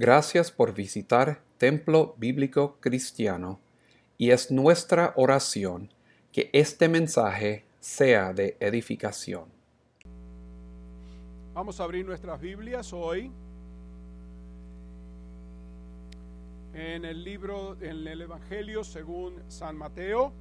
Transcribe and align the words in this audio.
Gracias 0.00 0.52
por 0.52 0.74
visitar 0.74 1.40
Templo 1.56 2.14
Bíblico 2.18 2.76
Cristiano 2.78 3.58
y 4.16 4.30
es 4.30 4.52
nuestra 4.52 5.12
oración 5.16 5.92
que 6.30 6.50
este 6.52 6.88
mensaje 6.88 7.64
sea 7.80 8.32
de 8.32 8.56
edificación. 8.60 9.46
Vamos 11.52 11.80
a 11.80 11.82
abrir 11.82 12.06
nuestras 12.06 12.40
Biblias 12.40 12.92
hoy 12.92 13.32
en 16.74 17.04
el 17.04 17.24
libro, 17.24 17.76
en 17.80 18.06
el 18.06 18.20
Evangelio 18.20 18.84
según 18.84 19.42
San 19.48 19.76
Mateo. 19.76 20.32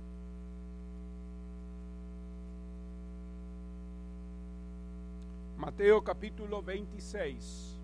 Mateo 5.58 6.04
capítulo 6.04 6.62
26. 6.62 7.77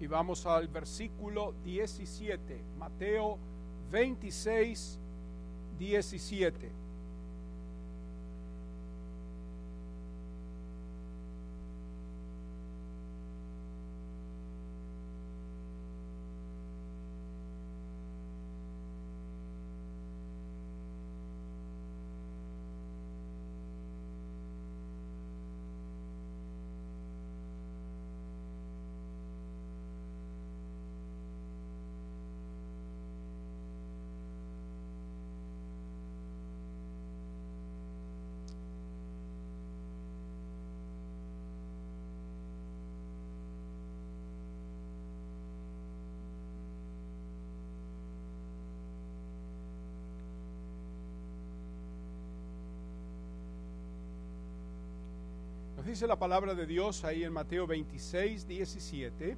Y 0.00 0.06
vamos 0.06 0.46
al 0.46 0.68
versículo 0.68 1.54
17, 1.64 2.62
Mateo 2.78 3.38
26, 3.90 4.98
17. 5.78 6.70
Dice 55.98 56.06
la 56.06 56.14
palabra 56.14 56.54
de 56.54 56.64
Dios 56.64 57.02
ahí 57.02 57.24
en 57.24 57.32
Mateo 57.32 57.66
26, 57.66 58.46
17. 58.46 59.36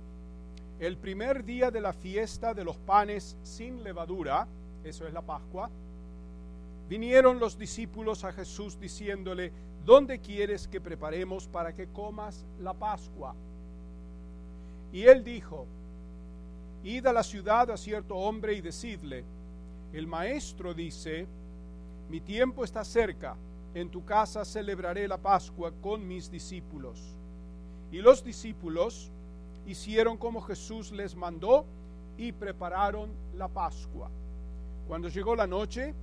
El 0.79 0.99
primer 0.99 1.43
día 1.43 1.71
de 1.71 1.81
la 1.81 1.95
fiesta 1.95 2.53
de 2.53 2.65
los 2.65 2.77
panes 2.77 3.35
sin 3.43 3.83
levadura, 3.83 4.47
eso 4.85 5.07
es 5.07 5.15
la 5.15 5.23
Pascua, 5.23 5.71
vinieron 6.87 7.41
los 7.41 7.57
discípulos 7.57 8.25
a 8.25 8.33
Jesús 8.35 8.79
diciéndole, 8.79 9.53
¿dónde 9.87 10.19
quieres 10.19 10.69
que 10.69 10.83
preparemos 10.83 11.49
para 11.49 11.73
que 11.73 11.87
comas 11.87 12.45
la 12.61 12.75
Pascua? 12.75 13.35
Y 14.93 15.05
él 15.05 15.25
dijo, 15.25 15.65
Id 16.85 17.07
a 17.07 17.15
la 17.15 17.23
ciudad 17.23 17.71
a 17.71 17.79
cierto 17.79 18.17
hombre 18.17 18.53
y 18.53 18.61
decidle, 18.61 19.25
el 19.95 20.07
maestro 20.07 20.75
dice, 20.75 21.27
mi 22.11 22.21
tiempo 22.21 22.65
está 22.65 22.85
cerca 22.85 23.35
en 23.75 23.91
tu 23.91 24.05
casa 24.05 24.45
celebraré 24.45 25.07
la 25.07 25.19
Pascua 25.19 25.73
con 25.81 26.07
mis 26.07 26.31
discípulos. 26.31 27.17
Y 27.93 27.99
los 27.99 28.25
discípulos 28.25 29.11
hicieron 29.67 30.17
como 30.17 30.41
Jesús 30.41 30.93
les 30.93 31.15
mandó 31.15 31.65
y 32.17 32.33
prepararon 32.33 33.11
la 33.37 33.49
Pascua. 33.49 34.11
Cuando 34.89 35.09
llegó 35.09 35.37
la 35.37 35.47
noche, 35.47 35.95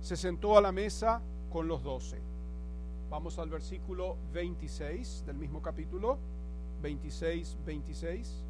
se 0.00 0.16
sentó 0.16 0.56
a 0.56 0.60
la 0.60 0.72
mesa 0.72 1.20
con 1.50 1.66
los 1.66 1.82
doce. 1.82 2.20
Vamos 3.10 3.38
al 3.38 3.48
versículo 3.48 4.16
26 4.32 5.24
del 5.26 5.36
mismo 5.36 5.60
capítulo, 5.62 6.18
26, 6.82 7.56
26, 7.64 8.44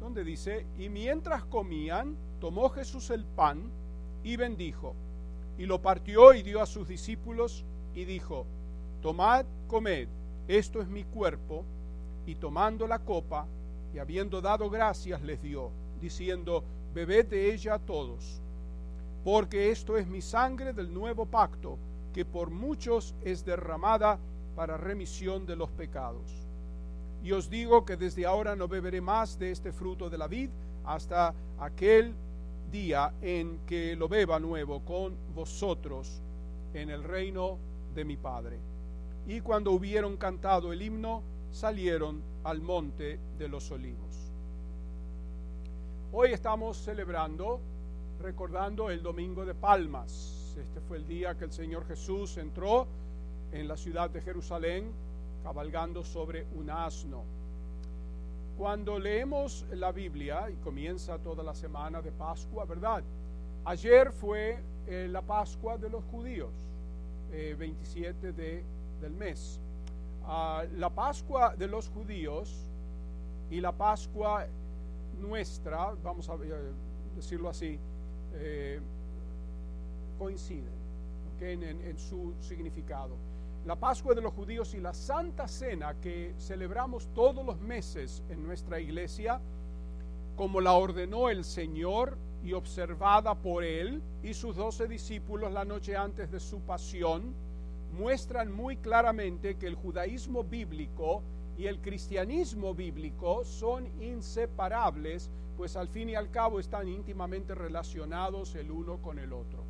donde 0.00 0.24
dice, 0.24 0.66
y 0.78 0.88
mientras 0.88 1.44
comían, 1.44 2.16
tomó 2.40 2.68
Jesús 2.70 3.10
el 3.10 3.24
pan 3.24 3.70
y 4.24 4.36
bendijo 4.36 4.94
y 5.58 5.66
lo 5.66 5.80
partió 5.80 6.34
y 6.34 6.42
dio 6.42 6.60
a 6.60 6.66
sus 6.66 6.88
discípulos 6.88 7.64
y 7.94 8.04
dijo, 8.04 8.46
Tomad, 9.00 9.46
comed, 9.68 10.08
esto 10.48 10.80
es 10.80 10.88
mi 10.88 11.04
cuerpo, 11.04 11.64
y 12.26 12.34
tomando 12.36 12.86
la 12.86 12.98
copa, 12.98 13.46
y 13.94 13.98
habiendo 13.98 14.40
dado 14.40 14.70
gracias, 14.70 15.22
les 15.22 15.40
dio, 15.42 15.70
diciendo, 16.00 16.64
Bebed 16.94 17.26
de 17.26 17.52
ella 17.52 17.78
todos, 17.78 18.40
porque 19.24 19.70
esto 19.70 19.96
es 19.96 20.06
mi 20.06 20.22
sangre 20.22 20.72
del 20.72 20.92
nuevo 20.92 21.26
pacto, 21.26 21.78
que 22.12 22.24
por 22.24 22.50
muchos 22.50 23.14
es 23.22 23.44
derramada 23.44 24.18
para 24.54 24.76
remisión 24.76 25.46
de 25.46 25.56
los 25.56 25.70
pecados. 25.70 26.30
Y 27.22 27.32
os 27.32 27.50
digo 27.50 27.84
que 27.84 27.96
desde 27.96 28.26
ahora 28.26 28.54
no 28.54 28.68
beberé 28.68 29.00
más 29.00 29.38
de 29.38 29.50
este 29.50 29.72
fruto 29.72 30.10
de 30.10 30.18
la 30.18 30.28
vid 30.28 30.50
hasta 30.84 31.34
aquel 31.58 32.14
día 32.74 33.14
en 33.22 33.60
que 33.66 33.94
lo 33.94 34.08
beba 34.08 34.40
nuevo 34.40 34.80
con 34.80 35.16
vosotros 35.32 36.20
en 36.74 36.90
el 36.90 37.04
reino 37.04 37.56
de 37.94 38.04
mi 38.04 38.16
Padre. 38.16 38.58
Y 39.28 39.40
cuando 39.40 39.70
hubieron 39.70 40.16
cantado 40.16 40.72
el 40.72 40.82
himno, 40.82 41.22
salieron 41.52 42.20
al 42.42 42.60
monte 42.60 43.20
de 43.38 43.48
los 43.48 43.70
olivos. 43.70 44.32
Hoy 46.12 46.32
estamos 46.32 46.76
celebrando, 46.78 47.60
recordando 48.20 48.90
el 48.90 49.04
Domingo 49.04 49.44
de 49.44 49.54
Palmas. 49.54 50.56
Este 50.58 50.80
fue 50.80 50.96
el 50.96 51.06
día 51.06 51.38
que 51.38 51.44
el 51.44 51.52
Señor 51.52 51.86
Jesús 51.86 52.36
entró 52.38 52.88
en 53.52 53.68
la 53.68 53.76
ciudad 53.76 54.10
de 54.10 54.20
Jerusalén 54.20 54.90
cabalgando 55.44 56.02
sobre 56.04 56.44
un 56.56 56.70
asno. 56.70 57.22
Cuando 58.56 59.00
leemos 59.00 59.66
la 59.72 59.90
Biblia 59.90 60.48
y 60.48 60.54
comienza 60.56 61.18
toda 61.18 61.42
la 61.42 61.54
semana 61.54 62.00
de 62.00 62.12
Pascua, 62.12 62.64
¿verdad? 62.64 63.02
Ayer 63.64 64.12
fue 64.12 64.58
eh, 64.86 65.08
la 65.10 65.22
Pascua 65.22 65.76
de 65.76 65.90
los 65.90 66.04
judíos, 66.04 66.52
27 67.30 68.28
eh, 68.28 68.32
de, 68.32 68.64
del 69.00 69.12
mes. 69.12 69.58
Ah, 70.24 70.62
la 70.76 70.88
Pascua 70.88 71.56
de 71.56 71.66
los 71.66 71.88
judíos 71.88 72.70
y 73.50 73.60
la 73.60 73.72
Pascua 73.72 74.46
nuestra, 75.20 75.92
vamos 76.04 76.28
a 76.28 76.34
eh, 76.34 76.72
decirlo 77.16 77.48
así, 77.48 77.78
coinciden 80.18 80.72
en 81.40 81.98
su 81.98 82.34
significado 82.40 83.16
la 83.66 83.76
Pascua 83.76 84.14
de 84.14 84.20
los 84.20 84.34
judíos 84.34 84.74
y 84.74 84.80
la 84.80 84.92
Santa 84.92 85.48
Cena 85.48 85.94
que 85.94 86.34
celebramos 86.38 87.08
todos 87.14 87.44
los 87.44 87.58
meses 87.60 88.22
en 88.28 88.42
nuestra 88.42 88.78
iglesia, 88.78 89.40
como 90.36 90.60
la 90.60 90.74
ordenó 90.74 91.30
el 91.30 91.44
Señor 91.44 92.18
y 92.42 92.52
observada 92.52 93.34
por 93.34 93.64
él 93.64 94.02
y 94.22 94.34
sus 94.34 94.56
doce 94.56 94.86
discípulos 94.86 95.50
la 95.50 95.64
noche 95.64 95.96
antes 95.96 96.30
de 96.30 96.40
su 96.40 96.60
pasión, 96.60 97.34
muestran 97.96 98.52
muy 98.52 98.76
claramente 98.76 99.54
que 99.54 99.66
el 99.66 99.76
judaísmo 99.76 100.44
bíblico 100.44 101.22
y 101.56 101.66
el 101.66 101.80
cristianismo 101.80 102.74
bíblico 102.74 103.44
son 103.44 103.86
inseparables, 104.02 105.30
pues 105.56 105.76
al 105.76 105.88
fin 105.88 106.10
y 106.10 106.16
al 106.16 106.30
cabo 106.30 106.60
están 106.60 106.88
íntimamente 106.88 107.54
relacionados 107.54 108.56
el 108.56 108.70
uno 108.70 108.98
con 108.98 109.18
el 109.18 109.32
otro. 109.32 109.64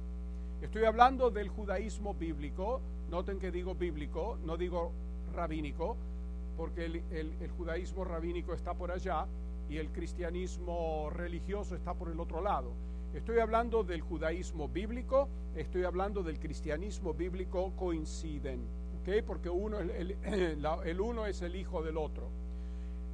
Estoy 0.62 0.84
hablando 0.84 1.31
del 1.31 1.49
judaísmo 1.49 2.15
bíblico, 2.15 2.81
noten 3.10 3.38
que 3.38 3.50
digo 3.50 3.75
bíblico, 3.75 4.38
no 4.44 4.56
digo 4.56 4.93
rabínico, 5.34 5.96
porque 6.56 6.84
el, 6.87 7.50
judaísmo 7.56 8.05
rabínico 8.05 8.55
está 8.55 8.75
por 8.75 8.90
allá 8.90 9.26
y 9.69 9.78
el 9.78 9.90
cristianismo 9.90 11.11
religioso 11.11 11.75
está 11.75 11.94
por 11.94 12.11
el 12.11 12.20
otro 12.20 12.40
lado. 12.40 12.73
Estoy 13.14 13.38
hablando 13.38 13.84
del 13.84 14.00
judaísmo 14.00 14.69
bíblico, 14.69 15.28
estoy 15.56 15.84
hablando 15.84 16.23
del 16.23 16.38
cristianismo 16.38 17.14
bíblico, 17.14 17.73
coinciden, 17.76 18.61
¿ok? 19.00 19.25
Porque 19.25 19.49
uno, 19.49 19.78
el, 19.78 20.17
el 20.25 21.00
uno 21.00 21.26
es 21.26 21.43
el 21.43 21.56
hijo 21.56 21.82
del 21.82 21.96
otro. 21.96 22.28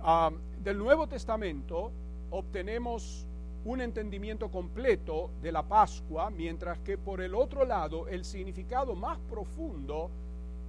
Ah, 0.00 0.30
del 0.62 0.78
Nuevo 0.78 1.06
Testamento 1.06 1.92
obtenemos 2.30 3.26
un 3.64 3.80
entendimiento 3.80 4.50
completo 4.50 5.30
de 5.42 5.52
la 5.52 5.62
Pascua, 5.62 6.30
mientras 6.30 6.78
que 6.78 6.96
por 6.96 7.20
el 7.20 7.34
otro 7.34 7.64
lado 7.64 8.08
el 8.08 8.24
significado 8.24 8.94
más 8.94 9.18
profundo 9.18 10.10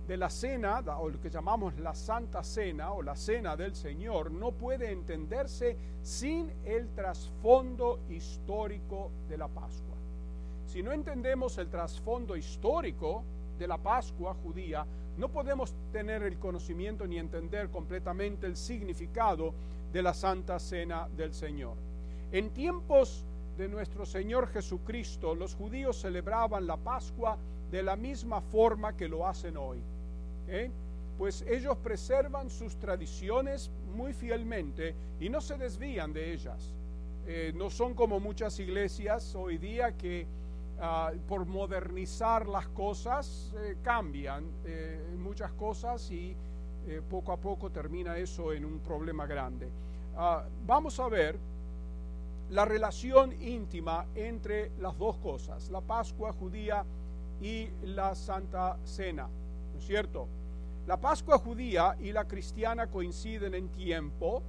de 0.08 0.18
la 0.18 0.30
cena, 0.30 0.80
o 1.00 1.10
lo 1.10 1.22
que 1.22 1.30
llamamos 1.30 1.78
la 1.80 1.96
Santa 1.96 2.44
Cena 2.44 2.92
o 2.92 3.02
la 3.02 3.16
Cena 3.16 3.56
del 3.56 3.76
Señor, 3.76 4.32
no 4.32 4.52
puede 4.52 4.92
entenderse 4.92 5.78
sin 6.02 6.52
el 6.66 6.90
trasfondo 6.90 8.00
histórico 8.10 9.12
de 9.30 9.38
la 9.38 9.48
Pascua. 9.48 9.96
Si 10.66 10.84
no 10.84 10.92
entendemos 10.92 11.58
el 11.60 11.70
trasfondo 11.70 12.36
histórico 12.36 13.24
de 13.58 13.68
la 13.68 13.78
Pascua 13.78 14.34
judía, 14.34 14.86
no 15.18 15.30
podemos 15.30 15.74
tener 15.94 16.24
el 16.24 16.40
conocimiento 16.40 17.06
ni 17.08 17.18
entender 17.18 17.70
completamente 17.70 18.48
el 18.48 18.58
significado 18.58 19.54
de 19.94 20.02
la 20.02 20.14
Santa 20.14 20.60
Cena 20.60 21.08
del 21.16 21.34
Señor. 21.34 21.91
En 22.32 22.50
tiempos 22.52 23.26
de 23.58 23.68
nuestro 23.68 24.06
Señor 24.06 24.48
Jesucristo, 24.48 25.36
los 25.36 25.54
judíos 25.54 26.00
celebraban 26.00 26.66
la 26.66 26.78
Pascua 26.78 27.38
de 27.70 27.84
la 27.84 27.98
misma 27.98 28.40
forma 28.40 28.96
que 28.96 29.10
lo 29.10 29.28
hacen 29.28 29.58
hoy. 29.58 29.80
¿eh? 30.48 30.72
Pues 31.18 31.42
ellos 31.42 31.76
preservan 31.84 32.50
sus 32.50 32.78
tradiciones 32.78 33.70
muy 33.94 34.14
fielmente 34.14 34.96
y 35.20 35.28
no 35.28 35.42
se 35.42 35.58
desvían 35.58 36.14
de 36.14 36.32
ellas. 36.32 36.74
Eh, 37.28 37.52
no 37.54 37.70
son 37.70 37.94
como 37.94 38.20
muchas 38.22 38.58
iglesias 38.60 39.36
hoy 39.36 39.58
día 39.58 39.92
que 39.98 40.26
ah, 40.80 41.12
por 41.28 41.46
modernizar 41.46 42.48
las 42.48 42.68
cosas 42.70 43.54
eh, 43.58 43.76
cambian 43.84 44.46
muchas 45.18 45.52
cosas 45.52 46.10
y 46.12 46.36
poco 47.10 47.32
a 47.32 47.38
poco 47.38 47.70
termina 47.70 48.18
eso 48.18 48.54
en 48.54 48.66
un 48.66 48.80
problema 48.80 49.28
grande. 49.28 49.70
Ah, 50.16 50.44
vamos 50.66 51.00
a 51.00 51.08
ver 51.08 51.38
la 52.52 52.66
relación 52.66 53.32
íntima 53.42 54.06
entre 54.14 54.72
las 54.80 54.98
dos 54.98 55.18
cosas, 55.18 55.70
la 55.70 55.80
Pascua 55.80 56.34
judía 56.34 56.84
y 57.42 57.70
la 57.84 58.14
Santa 58.14 58.78
Cena, 58.84 59.30
¿no 59.74 59.80
es 59.80 59.86
cierto? 59.86 60.28
La 60.86 60.98
Pascua 60.98 61.38
judía 61.38 61.96
y 62.02 62.12
la 62.12 62.26
cristiana 62.26 62.88
coinciden 62.88 63.54
en 63.54 63.70
tiempo, 63.70 64.44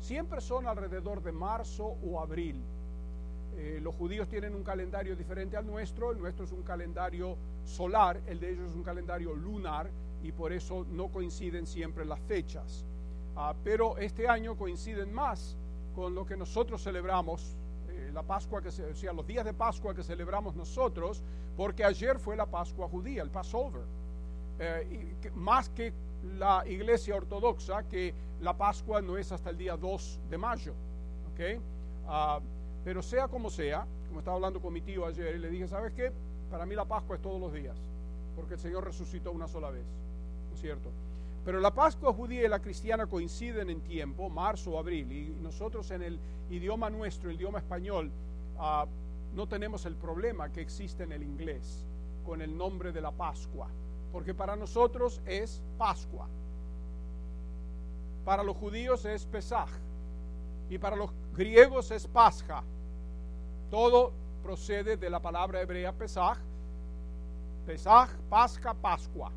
siempre 0.00 0.40
son 0.40 0.66
alrededor 0.66 1.22
de 1.22 1.30
marzo 1.30 1.96
o 2.04 2.20
abril. 2.20 2.60
Eh, 3.56 3.78
los 3.80 3.94
judíos 3.94 4.28
tienen 4.28 4.52
un 4.52 4.64
calendario 4.64 5.14
diferente 5.14 5.56
al 5.56 5.66
nuestro, 5.66 6.10
el 6.10 6.18
nuestro 6.18 6.44
es 6.44 6.52
un 6.52 6.62
calendario 6.62 7.36
solar, 7.64 8.20
el 8.26 8.40
de 8.40 8.50
ellos 8.50 8.70
es 8.70 8.74
un 8.74 8.82
calendario 8.82 9.32
lunar 9.34 9.88
y 10.24 10.32
por 10.32 10.52
eso 10.52 10.84
no 10.90 11.08
coinciden 11.08 11.64
siempre 11.64 12.04
las 12.04 12.18
fechas. 12.20 12.84
Ah, 13.36 13.54
pero 13.62 13.98
este 13.98 14.26
año 14.26 14.56
coinciden 14.56 15.14
más 15.14 15.56
con 15.96 16.14
lo 16.14 16.26
que 16.26 16.36
nosotros 16.36 16.82
celebramos, 16.84 17.56
eh, 17.88 18.10
la 18.12 18.22
Pascua, 18.22 18.60
que 18.60 18.68
o 18.68 18.94
sea, 18.94 19.12
los 19.14 19.26
días 19.26 19.46
de 19.46 19.54
Pascua 19.54 19.94
que 19.94 20.02
celebramos 20.02 20.54
nosotros, 20.54 21.22
porque 21.56 21.84
ayer 21.84 22.18
fue 22.18 22.36
la 22.36 22.44
Pascua 22.44 22.86
judía, 22.86 23.22
el 23.22 23.30
Passover. 23.30 23.80
Eh, 24.58 25.14
más 25.34 25.70
que 25.70 25.94
la 26.38 26.64
iglesia 26.66 27.16
ortodoxa, 27.16 27.82
que 27.84 28.14
la 28.42 28.54
Pascua 28.54 29.00
no 29.00 29.16
es 29.16 29.32
hasta 29.32 29.48
el 29.48 29.56
día 29.56 29.74
2 29.78 30.20
de 30.28 30.36
mayo. 30.36 30.74
¿okay? 31.32 31.58
Ah, 32.06 32.40
pero 32.84 33.02
sea 33.02 33.26
como 33.26 33.48
sea, 33.48 33.86
como 34.08 34.18
estaba 34.18 34.36
hablando 34.36 34.60
con 34.60 34.74
mi 34.74 34.82
tío 34.82 35.06
ayer, 35.06 35.36
y 35.36 35.38
le 35.38 35.48
dije, 35.48 35.66
¿sabes 35.66 35.94
qué? 35.94 36.12
Para 36.50 36.66
mí 36.66 36.74
la 36.74 36.84
Pascua 36.84 37.16
es 37.16 37.22
todos 37.22 37.40
los 37.40 37.54
días, 37.54 37.76
porque 38.36 38.54
el 38.54 38.60
Señor 38.60 38.84
resucitó 38.84 39.32
una 39.32 39.48
sola 39.48 39.70
vez, 39.70 39.86
¿no 40.50 40.54
es 40.54 40.60
cierto? 40.60 40.90
Pero 41.46 41.60
la 41.60 41.70
Pascua 41.70 42.12
judía 42.12 42.44
y 42.44 42.48
la 42.48 42.58
cristiana 42.58 43.06
coinciden 43.06 43.70
en 43.70 43.80
tiempo, 43.82 44.28
marzo 44.28 44.72
o 44.72 44.78
abril, 44.80 45.12
y 45.12 45.28
nosotros 45.40 45.88
en 45.92 46.02
el 46.02 46.18
idioma 46.50 46.90
nuestro, 46.90 47.30
el 47.30 47.36
idioma 47.36 47.58
español, 47.58 48.10
ah, 48.58 48.84
no 49.32 49.46
tenemos 49.46 49.86
el 49.86 49.94
problema 49.94 50.50
que 50.50 50.60
existe 50.60 51.04
en 51.04 51.12
el 51.12 51.22
inglés 51.22 51.84
con 52.24 52.42
el 52.42 52.58
nombre 52.58 52.90
de 52.90 53.00
la 53.00 53.12
Pascua, 53.12 53.68
porque 54.12 54.34
para 54.34 54.56
nosotros 54.56 55.20
es 55.24 55.62
Pascua. 55.78 56.26
Para 58.24 58.42
los 58.42 58.56
judíos 58.56 59.04
es 59.04 59.24
Pesaj 59.24 59.68
y 60.68 60.78
para 60.78 60.96
los 60.96 61.12
griegos 61.36 61.92
es 61.92 62.08
Pasja. 62.08 62.64
Todo 63.70 64.10
procede 64.42 64.96
de 64.96 65.10
la 65.10 65.20
palabra 65.20 65.60
hebrea 65.60 65.92
Pesaj, 65.92 66.38
Pesaj, 67.66 68.10
Pasca, 68.28 68.74
Pascua. 68.74 69.30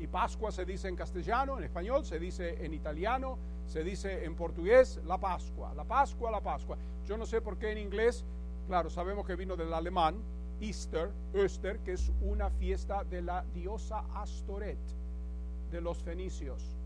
Y 0.00 0.06
Pascua 0.06 0.50
se 0.50 0.64
dice 0.64 0.88
en 0.88 0.96
castellano, 0.96 1.58
en 1.58 1.64
español, 1.64 2.06
se 2.06 2.18
dice 2.18 2.64
en 2.64 2.72
italiano, 2.72 3.36
se 3.66 3.84
dice 3.84 4.24
en 4.24 4.34
portugués, 4.34 4.98
la 5.04 5.18
Pascua, 5.18 5.74
la 5.74 5.84
Pascua, 5.84 6.30
la 6.30 6.40
Pascua. 6.40 6.78
Yo 7.06 7.18
no 7.18 7.26
sé 7.26 7.42
por 7.42 7.58
qué 7.58 7.72
en 7.72 7.78
inglés, 7.78 8.24
claro, 8.66 8.88
sabemos 8.88 9.26
que 9.26 9.36
vino 9.36 9.56
del 9.56 9.74
alemán, 9.74 10.16
Easter, 10.58 11.10
Öster, 11.34 11.80
que 11.80 11.92
es 11.92 12.10
una 12.22 12.48
fiesta 12.48 13.04
de 13.04 13.20
la 13.20 13.44
diosa 13.54 14.04
Astoret 14.14 14.78
de 15.70 15.80
los 15.82 16.02
fenicios. 16.02 16.76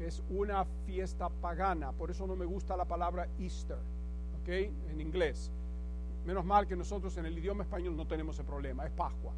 Es 0.00 0.22
una 0.30 0.64
fiesta 0.86 1.28
pagana, 1.28 1.92
por 1.92 2.10
eso 2.10 2.26
no 2.26 2.34
me 2.34 2.46
gusta 2.46 2.78
la 2.78 2.86
palabra 2.86 3.28
Easter, 3.38 3.78
¿ok? 4.40 4.48
En 4.48 5.02
inglés. 5.02 5.50
Menos 6.24 6.46
mal 6.46 6.66
que 6.66 6.76
nosotros 6.76 7.14
en 7.18 7.26
el 7.26 7.38
idioma 7.38 7.62
español 7.62 7.94
no 7.94 8.06
tenemos 8.06 8.36
ese 8.36 8.44
problema, 8.44 8.86
es 8.86 8.92
Pascua, 8.92 9.32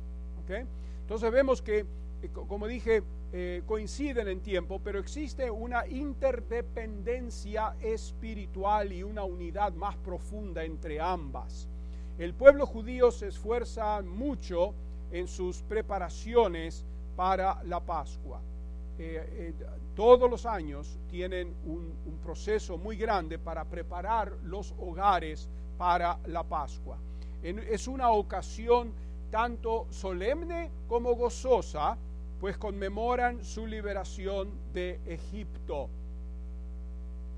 ¿ok? 0.45 0.65
Entonces 1.01 1.31
vemos 1.33 1.61
que 1.61 1.85
como 2.33 2.67
dije, 2.67 3.03
eh, 3.33 3.63
coinciden 3.67 4.29
en 4.29 4.41
tiempo, 4.41 4.81
pero 4.83 4.99
existe 4.99 5.51
una 5.51 5.87
interdependencia 5.87 7.77
espiritual 7.81 8.93
y 8.93 9.03
una 9.03 9.25
unidad 9.25 9.73
más 9.73 9.97
profunda 9.97 10.65
entre 10.65 11.01
ambas. 11.01 11.69
El 12.19 12.35
pueblo 12.35 12.67
judío 12.67 13.11
se 13.11 13.29
esfuerza 13.29 14.01
mucho 14.03 14.75
en 15.13 15.29
sus 15.29 15.63
preparaciones 15.63 16.85
para 17.15 17.63
la 17.65 17.81
Pascua. 17.81 18.41
Eh, 18.99 19.53
todos 19.95 20.31
los 20.31 20.47
años 20.47 20.99
tienen 21.11 21.55
un 21.67 22.19
proceso 22.23 22.79
muy 22.79 22.97
grande 22.97 23.39
para 23.39 23.65
preparar 23.65 24.33
los 24.45 24.75
hogares 24.79 25.49
para 25.77 26.19
la 26.27 26.43
Pascua. 26.43 26.97
es 27.43 27.87
una 27.87 28.11
ocasión 28.11 28.93
tanto 29.31 29.87
solemne 29.91 30.71
como 30.89 31.15
gozosa 31.15 31.99
pues 32.47 32.59
conmemoran 32.59 33.43
su 33.43 33.67
liberación 33.67 34.53
de 34.73 35.01
Egipto. 35.05 35.91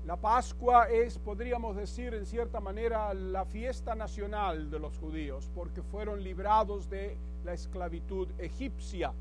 La 0.05 0.17
Pascua 0.17 0.87
es, 0.87 1.17
podríamos 1.17 1.75
decir 1.75 2.13
en 2.13 2.27
cierta 2.27 2.59
manera, 2.59 3.11
la 3.15 3.43
fiesta 3.43 3.95
nacional 3.95 4.69
de 4.69 4.77
los 4.77 4.95
judíos, 4.99 5.49
porque 5.55 5.81
fueron 5.81 6.21
librados 6.23 6.91
de 6.91 7.17
la 7.43 7.53
esclavitud 7.53 8.27
egipcia, 8.37 9.11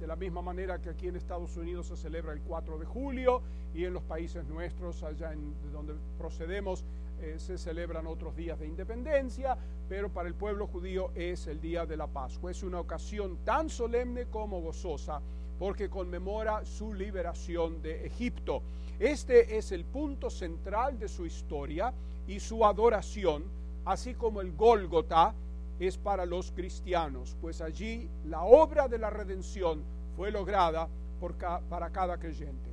de 0.00 0.08
la 0.08 0.16
misma 0.16 0.42
manera 0.42 0.80
que 0.80 0.90
aquí 0.90 1.06
en 1.06 1.14
Estados 1.14 1.56
Unidos 1.56 1.86
se 1.86 1.96
celebra 1.96 2.32
el 2.32 2.40
4 2.40 2.78
de 2.78 2.84
julio 2.84 3.40
y 3.72 3.84
en 3.84 3.94
los 3.94 4.02
países 4.02 4.44
nuestros, 4.46 5.04
allá 5.04 5.32
en, 5.32 5.54
de 5.62 5.70
donde 5.70 5.94
procedemos, 6.18 6.84
eh, 7.20 7.36
se 7.38 7.56
celebran 7.56 8.08
otros 8.08 8.34
días 8.34 8.58
de 8.58 8.66
independencia, 8.66 9.56
pero 9.88 10.08
para 10.08 10.26
el 10.26 10.34
pueblo 10.34 10.66
judío 10.66 11.12
es 11.14 11.46
el 11.46 11.60
día 11.60 11.86
de 11.86 11.96
la 11.96 12.08
Pascua. 12.08 12.50
Es 12.50 12.64
una 12.64 12.80
ocasión 12.80 13.38
tan 13.44 13.70
solemne 13.70 14.26
como 14.26 14.60
gozosa 14.60 15.22
porque 15.58 15.88
conmemora 15.88 16.64
su 16.64 16.92
liberación 16.92 17.80
de 17.82 18.06
Egipto. 18.06 18.62
Este 18.98 19.56
es 19.56 19.72
el 19.72 19.84
punto 19.84 20.30
central 20.30 20.98
de 20.98 21.08
su 21.08 21.26
historia 21.26 21.92
y 22.26 22.40
su 22.40 22.64
adoración, 22.64 23.44
así 23.84 24.14
como 24.14 24.40
el 24.40 24.52
Gólgota 24.52 25.34
es 25.78 25.98
para 25.98 26.24
los 26.24 26.52
cristianos, 26.52 27.36
pues 27.40 27.60
allí 27.60 28.08
la 28.26 28.42
obra 28.42 28.88
de 28.88 28.98
la 28.98 29.10
redención 29.10 29.82
fue 30.16 30.30
lograda 30.30 30.88
para 31.68 31.90
cada 31.90 32.18
creyente. 32.18 32.70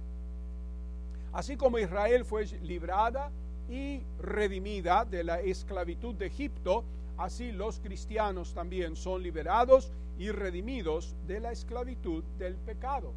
Así 1.34 1.58
como 1.58 1.80
Israel 1.80 2.26
fue 2.26 2.46
librada 2.62 3.32
y 3.70 4.02
redimida 4.20 5.04
de 5.04 5.24
la 5.24 5.42
esclavitud 5.42 6.16
de 6.16 6.28
Egipto, 6.28 6.84
así 7.18 7.52
los 7.52 7.80
cristianos 7.80 8.54
también 8.54 8.96
son 8.96 9.24
liberados 9.24 9.92
y 10.18 10.32
redimidos 10.32 11.16
de 11.28 11.40
la 11.40 11.52
esclavitud 11.52 12.24
del 12.38 12.56
pecado. 12.56 13.14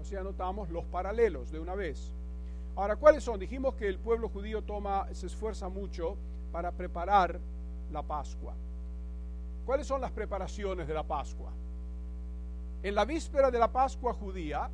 O 0.00 0.04
sea, 0.04 0.22
notamos 0.22 0.70
los 0.70 0.84
paralelos 0.84 1.50
de 1.50 1.60
una 1.60 1.74
vez. 1.74 2.12
Ahora, 2.76 2.96
¿cuáles 2.96 3.22
son? 3.22 3.38
Dijimos 3.38 3.74
que 3.74 3.86
el 3.88 3.98
pueblo 3.98 4.28
judío 4.28 4.62
toma, 4.62 5.06
se 5.12 5.26
esfuerza 5.26 5.68
mucho 5.68 6.16
para 6.52 6.72
preparar 6.72 7.40
la 7.92 8.02
Pascua. 8.02 8.54
¿Cuáles 9.64 9.86
son 9.86 10.00
las 10.00 10.10
preparaciones 10.10 10.86
de 10.86 10.94
la 10.94 11.04
Pascua? 11.04 11.50
En 12.82 12.94
la 12.94 13.04
víspera 13.04 13.50
de 13.50 13.58
la 13.58 13.72
Pascua 13.72 14.12
judía, 14.12 14.68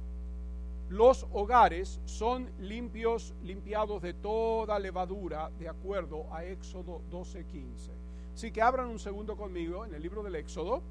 los 0.88 1.24
hogares 1.32 2.00
son 2.04 2.50
limpios, 2.58 3.32
limpiados 3.44 4.02
de 4.02 4.14
toda 4.14 4.78
levadura, 4.80 5.48
de 5.60 5.68
acuerdo 5.68 6.26
a 6.32 6.44
Éxodo 6.44 7.02
12:15. 7.10 7.92
Así 8.34 8.50
que 8.50 8.60
abran 8.60 8.88
un 8.88 8.98
segundo 8.98 9.36
conmigo 9.36 9.84
en 9.84 9.94
el 9.94 10.02
libro 10.02 10.24
del 10.24 10.34
Éxodo. 10.34 10.82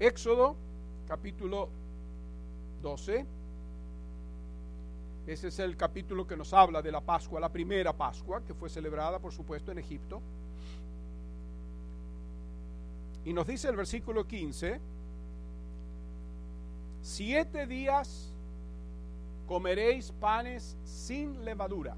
Éxodo, 0.00 0.56
capítulo 1.06 1.68
12. 2.80 3.26
Ese 5.26 5.48
es 5.48 5.58
el 5.58 5.76
capítulo 5.76 6.26
que 6.26 6.38
nos 6.38 6.54
habla 6.54 6.80
de 6.80 6.90
la 6.90 7.02
Pascua, 7.02 7.38
la 7.38 7.50
primera 7.50 7.92
Pascua, 7.92 8.42
que 8.42 8.54
fue 8.54 8.70
celebrada, 8.70 9.18
por 9.18 9.30
supuesto, 9.30 9.70
en 9.70 9.78
Egipto. 9.78 10.22
Y 13.26 13.34
nos 13.34 13.46
dice 13.46 13.68
el 13.68 13.76
versículo 13.76 14.26
15, 14.26 14.80
siete 17.02 17.66
días 17.66 18.32
comeréis 19.46 20.12
panes 20.12 20.78
sin 20.82 21.44
levadura, 21.44 21.94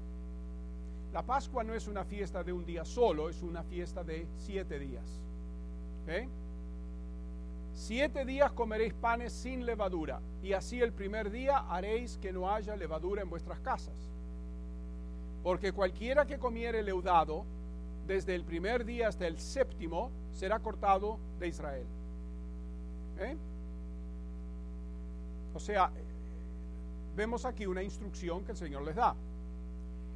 la 1.13 1.21
Pascua 1.21 1.63
no 1.63 1.73
es 1.73 1.87
una 1.87 2.03
fiesta 2.03 2.43
de 2.43 2.51
un 2.51 2.65
día 2.65 2.83
solo, 2.83 3.29
es 3.29 3.41
una 3.41 3.63
fiesta 3.63 4.03
de 4.03 4.27
siete 4.35 4.77
días. 4.77 5.05
Siete 7.73 8.23
días 8.23 8.51
comeréis 8.51 8.93
panes 8.93 9.33
sin 9.33 9.65
levadura, 9.65 10.21
y 10.43 10.53
así 10.53 10.79
el 10.79 10.93
primer 10.93 11.31
día 11.31 11.57
haréis 11.57 12.17
que 12.19 12.31
no 12.31 12.49
haya 12.49 12.75
levadura 12.75 13.23
en 13.23 13.29
vuestras 13.29 13.59
casas. 13.59 13.95
Porque 15.41 15.71
cualquiera 15.71 16.25
que 16.25 16.37
comiere 16.37 16.83
leudado, 16.83 17.45
desde 18.05 18.35
el 18.35 18.43
primer 18.43 18.85
día 18.85 19.07
hasta 19.07 19.25
el 19.25 19.39
séptimo, 19.39 20.11
será 20.31 20.59
cortado 20.59 21.17
de 21.39 21.47
Israel. 21.47 21.85
¿Eh? 23.19 23.35
O 25.53 25.59
sea, 25.59 25.91
vemos 27.15 27.43
aquí 27.45 27.65
una 27.65 27.81
instrucción 27.81 28.43
que 28.43 28.51
el 28.51 28.57
Señor 28.57 28.83
les 28.83 28.95
da. 28.95 29.15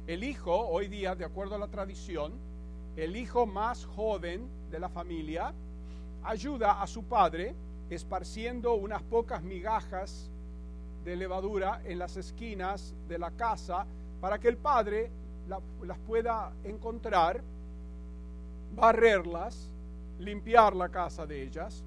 El 0.06 0.22
hijo, 0.24 0.54
hoy 0.54 0.88
día, 0.88 1.14
de 1.14 1.24
acuerdo 1.24 1.56
a 1.56 1.58
la 1.58 1.68
tradición, 1.68 2.32
el 2.96 3.16
hijo 3.16 3.46
más 3.46 3.84
joven 3.84 4.48
de 4.70 4.80
la 4.80 4.88
familia 4.88 5.52
ayuda 6.22 6.82
a 6.82 6.86
su 6.86 7.04
padre 7.04 7.54
esparciendo 7.90 8.74
unas 8.74 9.02
pocas 9.02 9.42
migajas 9.42 10.30
de 11.04 11.16
levadura 11.16 11.80
en 11.84 11.98
las 11.98 12.16
esquinas 12.16 12.94
de 13.08 13.18
la 13.18 13.30
casa 13.30 13.86
para 14.20 14.38
que 14.38 14.48
el 14.48 14.56
padre 14.56 15.10
las 15.82 15.98
pueda 16.00 16.52
encontrar, 16.64 17.40
barrerlas, 18.74 19.72
limpiar 20.18 20.76
la 20.76 20.90
casa 20.90 21.26
de 21.26 21.42
ellas 21.42 21.84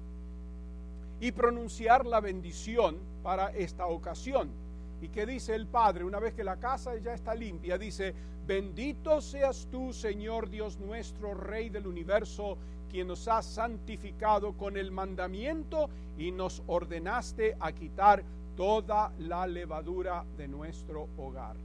y 1.20 1.30
pronunciar 1.30 2.04
la 2.04 2.20
bendición 2.20 2.98
para 3.22 3.52
esta 3.52 3.86
ocasión. 3.86 4.50
¿Y 5.00 5.08
qué 5.08 5.26
dice 5.26 5.54
el 5.54 5.66
Padre? 5.66 6.04
Una 6.04 6.18
vez 6.18 6.34
que 6.34 6.44
la 6.44 6.56
casa 6.56 6.96
ya 6.96 7.14
está 7.14 7.34
limpia, 7.34 7.78
dice, 7.78 8.14
bendito 8.46 9.20
seas 9.20 9.68
tú, 9.70 9.92
Señor 9.92 10.48
Dios 10.48 10.78
nuestro, 10.78 11.34
Rey 11.34 11.68
del 11.68 11.86
universo, 11.86 12.56
quien 12.92 13.08
nos 13.08 13.26
has 13.26 13.46
santificado 13.46 14.52
con 14.52 14.76
el 14.76 14.90
mandamiento 14.90 15.88
y 16.18 16.30
nos 16.30 16.62
ordenaste 16.66 17.56
a 17.58 17.72
quitar 17.72 18.22
toda 18.54 19.10
la 19.18 19.46
levadura 19.46 20.26
de 20.36 20.46
nuestro 20.46 21.08
hogar. 21.16 21.56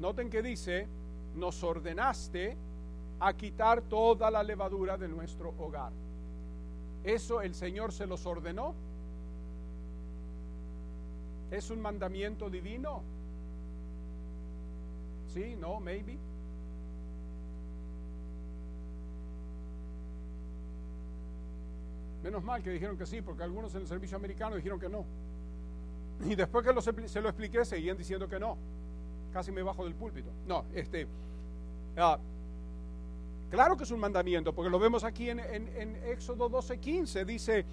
Noten 0.00 0.30
que 0.30 0.40
dice, 0.40 0.88
nos 1.36 1.62
ordenaste 1.62 2.56
a 3.20 3.34
quitar 3.34 3.82
toda 3.82 4.30
la 4.30 4.42
levadura 4.42 4.96
de 4.96 5.08
nuestro 5.08 5.52
hogar. 5.58 5.92
¿Eso 7.04 7.42
el 7.42 7.54
Señor 7.54 7.92
se 7.92 8.06
los 8.06 8.24
ordenó? 8.24 8.74
¿Es 11.50 11.68
un 11.68 11.82
mandamiento 11.82 12.48
divino? 12.48 13.02
¿Sí? 15.34 15.54
¿No? 15.60 15.80
¿Maybe? 15.80 16.29
Menos 22.22 22.42
mal 22.44 22.62
que 22.62 22.70
dijeron 22.70 22.96
que 22.96 23.06
sí, 23.06 23.22
porque 23.22 23.42
algunos 23.42 23.74
en 23.74 23.82
el 23.82 23.86
servicio 23.86 24.16
americano 24.16 24.56
dijeron 24.56 24.78
que 24.78 24.88
no. 24.88 25.04
Y 26.24 26.34
después 26.34 26.66
que 26.66 27.08
se 27.08 27.20
lo 27.20 27.28
expliqué, 27.28 27.64
seguían 27.64 27.96
diciendo 27.96 28.28
que 28.28 28.38
no. 28.38 28.56
Casi 29.32 29.52
me 29.52 29.62
bajo 29.62 29.84
del 29.84 29.94
púlpito. 29.94 30.30
No, 30.46 30.64
este. 30.74 31.06
Ah, 31.96 32.18
claro 33.50 33.76
que 33.76 33.84
es 33.84 33.90
un 33.90 34.00
mandamiento, 34.00 34.52
porque 34.52 34.70
lo 34.70 34.78
vemos 34.78 35.04
aquí 35.04 35.30
en, 35.30 35.40
en, 35.40 35.68
en 35.76 35.96
Éxodo 36.06 36.50
12:15. 36.50 37.24
Dice: 37.24 37.64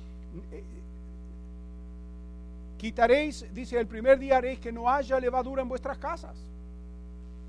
Quitaréis, 2.78 3.46
dice, 3.54 3.80
el 3.80 3.88
primer 3.88 4.20
día 4.20 4.38
haréis 4.38 4.60
que 4.60 4.72
no 4.72 4.90
haya 4.90 5.20
levadura 5.20 5.64
en 5.64 5.70
vuestras 5.70 5.98
casas. 5.98 6.38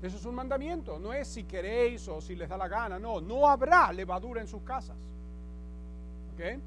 Eso 0.01 0.17
es 0.17 0.25
un 0.25 0.33
mandamiento, 0.33 0.97
no 0.97 1.13
es 1.13 1.27
si 1.27 1.43
queréis 1.43 2.07
o 2.07 2.21
si 2.21 2.35
les 2.35 2.47
da 2.47 2.57
la 2.57 2.67
gana, 2.67 2.97
no, 2.97 3.19
no 3.19 3.47
habrá 3.47 3.91
levadura 3.91 4.41
en 4.41 4.47
sus 4.47 4.61
casas. 4.63 4.95
¿Ok? 6.33 6.59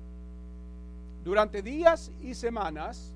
Durante 1.25 1.63
días 1.63 2.11
y 2.21 2.35
semanas, 2.35 3.15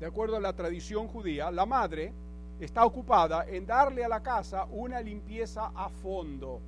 de 0.00 0.06
acuerdo 0.06 0.36
a 0.36 0.40
la 0.40 0.54
tradición 0.54 1.08
judía, 1.08 1.50
la 1.50 1.66
madre 1.66 2.10
está 2.58 2.86
ocupada 2.86 3.46
en 3.46 3.66
darle 3.66 4.02
a 4.02 4.08
la 4.08 4.22
casa 4.22 4.64
una 4.70 4.98
limpieza 5.02 5.72
a 5.74 5.90
fondo. 5.90 6.60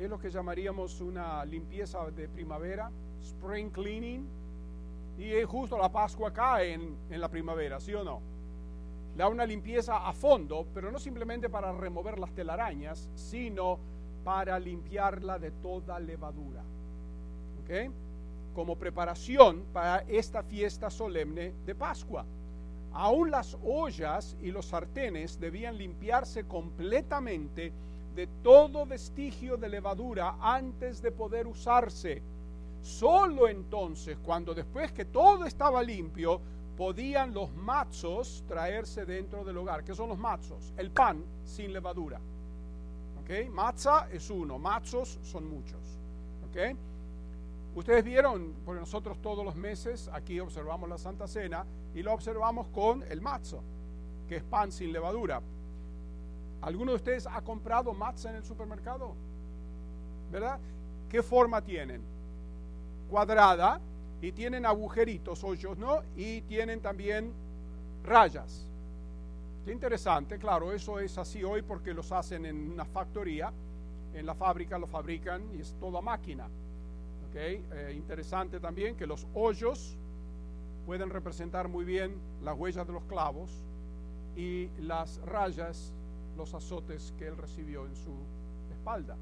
Es 0.00 0.10
lo 0.10 0.18
que 0.18 0.30
llamaríamos 0.30 1.00
una 1.00 1.44
limpieza 1.44 2.10
de 2.10 2.28
primavera, 2.28 2.90
spring 3.22 3.70
cleaning, 3.70 4.26
y 5.16 5.44
justo 5.44 5.78
la 5.78 5.92
Pascua 5.92 6.32
cae 6.32 6.72
en, 6.72 6.96
en 7.08 7.20
la 7.20 7.28
primavera, 7.28 7.78
¿sí 7.78 7.94
o 7.94 8.02
no? 8.02 8.20
Da 9.16 9.28
una 9.28 9.46
limpieza 9.46 10.08
a 10.08 10.12
fondo, 10.12 10.66
pero 10.74 10.90
no 10.90 10.98
simplemente 10.98 11.48
para 11.48 11.70
remover 11.72 12.18
las 12.18 12.32
telarañas, 12.32 13.08
sino 13.14 13.78
para 14.24 14.58
limpiarla 14.58 15.38
de 15.38 15.52
toda 15.52 16.00
levadura. 16.00 16.62
¿Ok? 17.62 17.92
Como 18.54 18.76
preparación 18.76 19.64
para 19.72 20.04
esta 20.08 20.42
fiesta 20.42 20.90
solemne 20.90 21.52
de 21.64 21.74
Pascua. 21.74 22.24
Aún 22.92 23.30
las 23.30 23.56
ollas 23.64 24.36
y 24.42 24.50
los 24.50 24.66
sartenes 24.66 25.38
debían 25.38 25.78
limpiarse 25.78 26.44
completamente 26.44 27.72
de 28.16 28.26
todo 28.42 28.84
vestigio 28.84 29.56
de 29.56 29.68
levadura 29.68 30.36
antes 30.40 31.00
de 31.00 31.12
poder 31.12 31.46
usarse 31.46 32.20
Solo 32.82 33.46
entonces, 33.48 34.18
cuando 34.18 34.54
después 34.54 34.92
que 34.92 35.04
todo 35.04 35.44
estaba 35.44 35.82
limpio, 35.82 36.40
podían 36.76 37.34
los 37.34 37.52
machos 37.52 38.42
traerse 38.48 39.04
dentro 39.04 39.44
del 39.44 39.58
hogar. 39.58 39.84
¿Qué 39.84 39.94
son 39.94 40.08
los 40.08 40.18
machos? 40.18 40.72
El 40.76 40.90
pan 40.90 41.22
sin 41.44 41.72
levadura. 41.72 42.18
¿Ok? 43.22 43.50
Matzah 43.50 44.08
es 44.10 44.30
uno, 44.30 44.58
machos 44.58 45.18
son 45.22 45.48
muchos. 45.48 45.98
¿Ok? 46.48 46.76
Ustedes 47.74 48.04
vieron, 48.04 48.54
porque 48.64 48.80
nosotros 48.80 49.18
todos 49.22 49.44
los 49.44 49.54
meses 49.54 50.10
aquí 50.12 50.40
observamos 50.40 50.88
la 50.88 50.98
Santa 50.98 51.26
Cena 51.26 51.64
y 51.94 52.02
lo 52.02 52.12
observamos 52.12 52.68
con 52.68 53.02
el 53.04 53.20
mazo, 53.20 53.62
que 54.28 54.36
es 54.36 54.42
pan 54.42 54.72
sin 54.72 54.92
levadura. 54.92 55.40
¿Alguno 56.62 56.92
de 56.92 56.96
ustedes 56.96 57.26
ha 57.26 57.40
comprado 57.42 57.94
matzah 57.94 58.30
en 58.30 58.36
el 58.36 58.44
supermercado? 58.44 59.14
¿Verdad? 60.30 60.58
¿Qué 61.08 61.22
forma 61.22 61.62
tienen? 61.62 62.02
cuadrada 63.10 63.80
y 64.22 64.32
tienen 64.32 64.64
agujeritos, 64.64 65.42
hoyos, 65.44 65.76
¿no? 65.76 66.00
Y 66.16 66.42
tienen 66.42 66.80
también 66.80 67.32
rayas. 68.04 68.66
Qué 69.64 69.72
interesante, 69.72 70.38
claro, 70.38 70.72
eso 70.72 71.00
es 71.00 71.18
así 71.18 71.42
hoy 71.44 71.62
porque 71.62 71.92
los 71.92 72.12
hacen 72.12 72.46
en 72.46 72.72
una 72.72 72.84
factoría, 72.84 73.52
en 74.14 74.24
la 74.24 74.34
fábrica 74.34 74.78
lo 74.78 74.86
fabrican 74.86 75.42
y 75.54 75.60
es 75.60 75.74
toda 75.78 76.00
máquina. 76.00 76.48
Eh, 77.34 77.94
interesante 77.96 78.58
también 78.58 78.96
que 78.96 79.06
los 79.06 79.26
hoyos 79.34 79.96
pueden 80.84 81.10
representar 81.10 81.68
muy 81.68 81.84
bien 81.84 82.14
las 82.42 82.58
huellas 82.58 82.86
de 82.86 82.92
los 82.92 83.04
clavos 83.04 83.50
y 84.36 84.68
las 84.80 85.20
rayas, 85.24 85.92
los 86.36 86.54
azotes 86.54 87.14
que 87.18 87.28
él 87.28 87.36
recibió 87.36 87.86
en 87.86 87.94
su 87.94 88.12
espalda. 88.72 89.16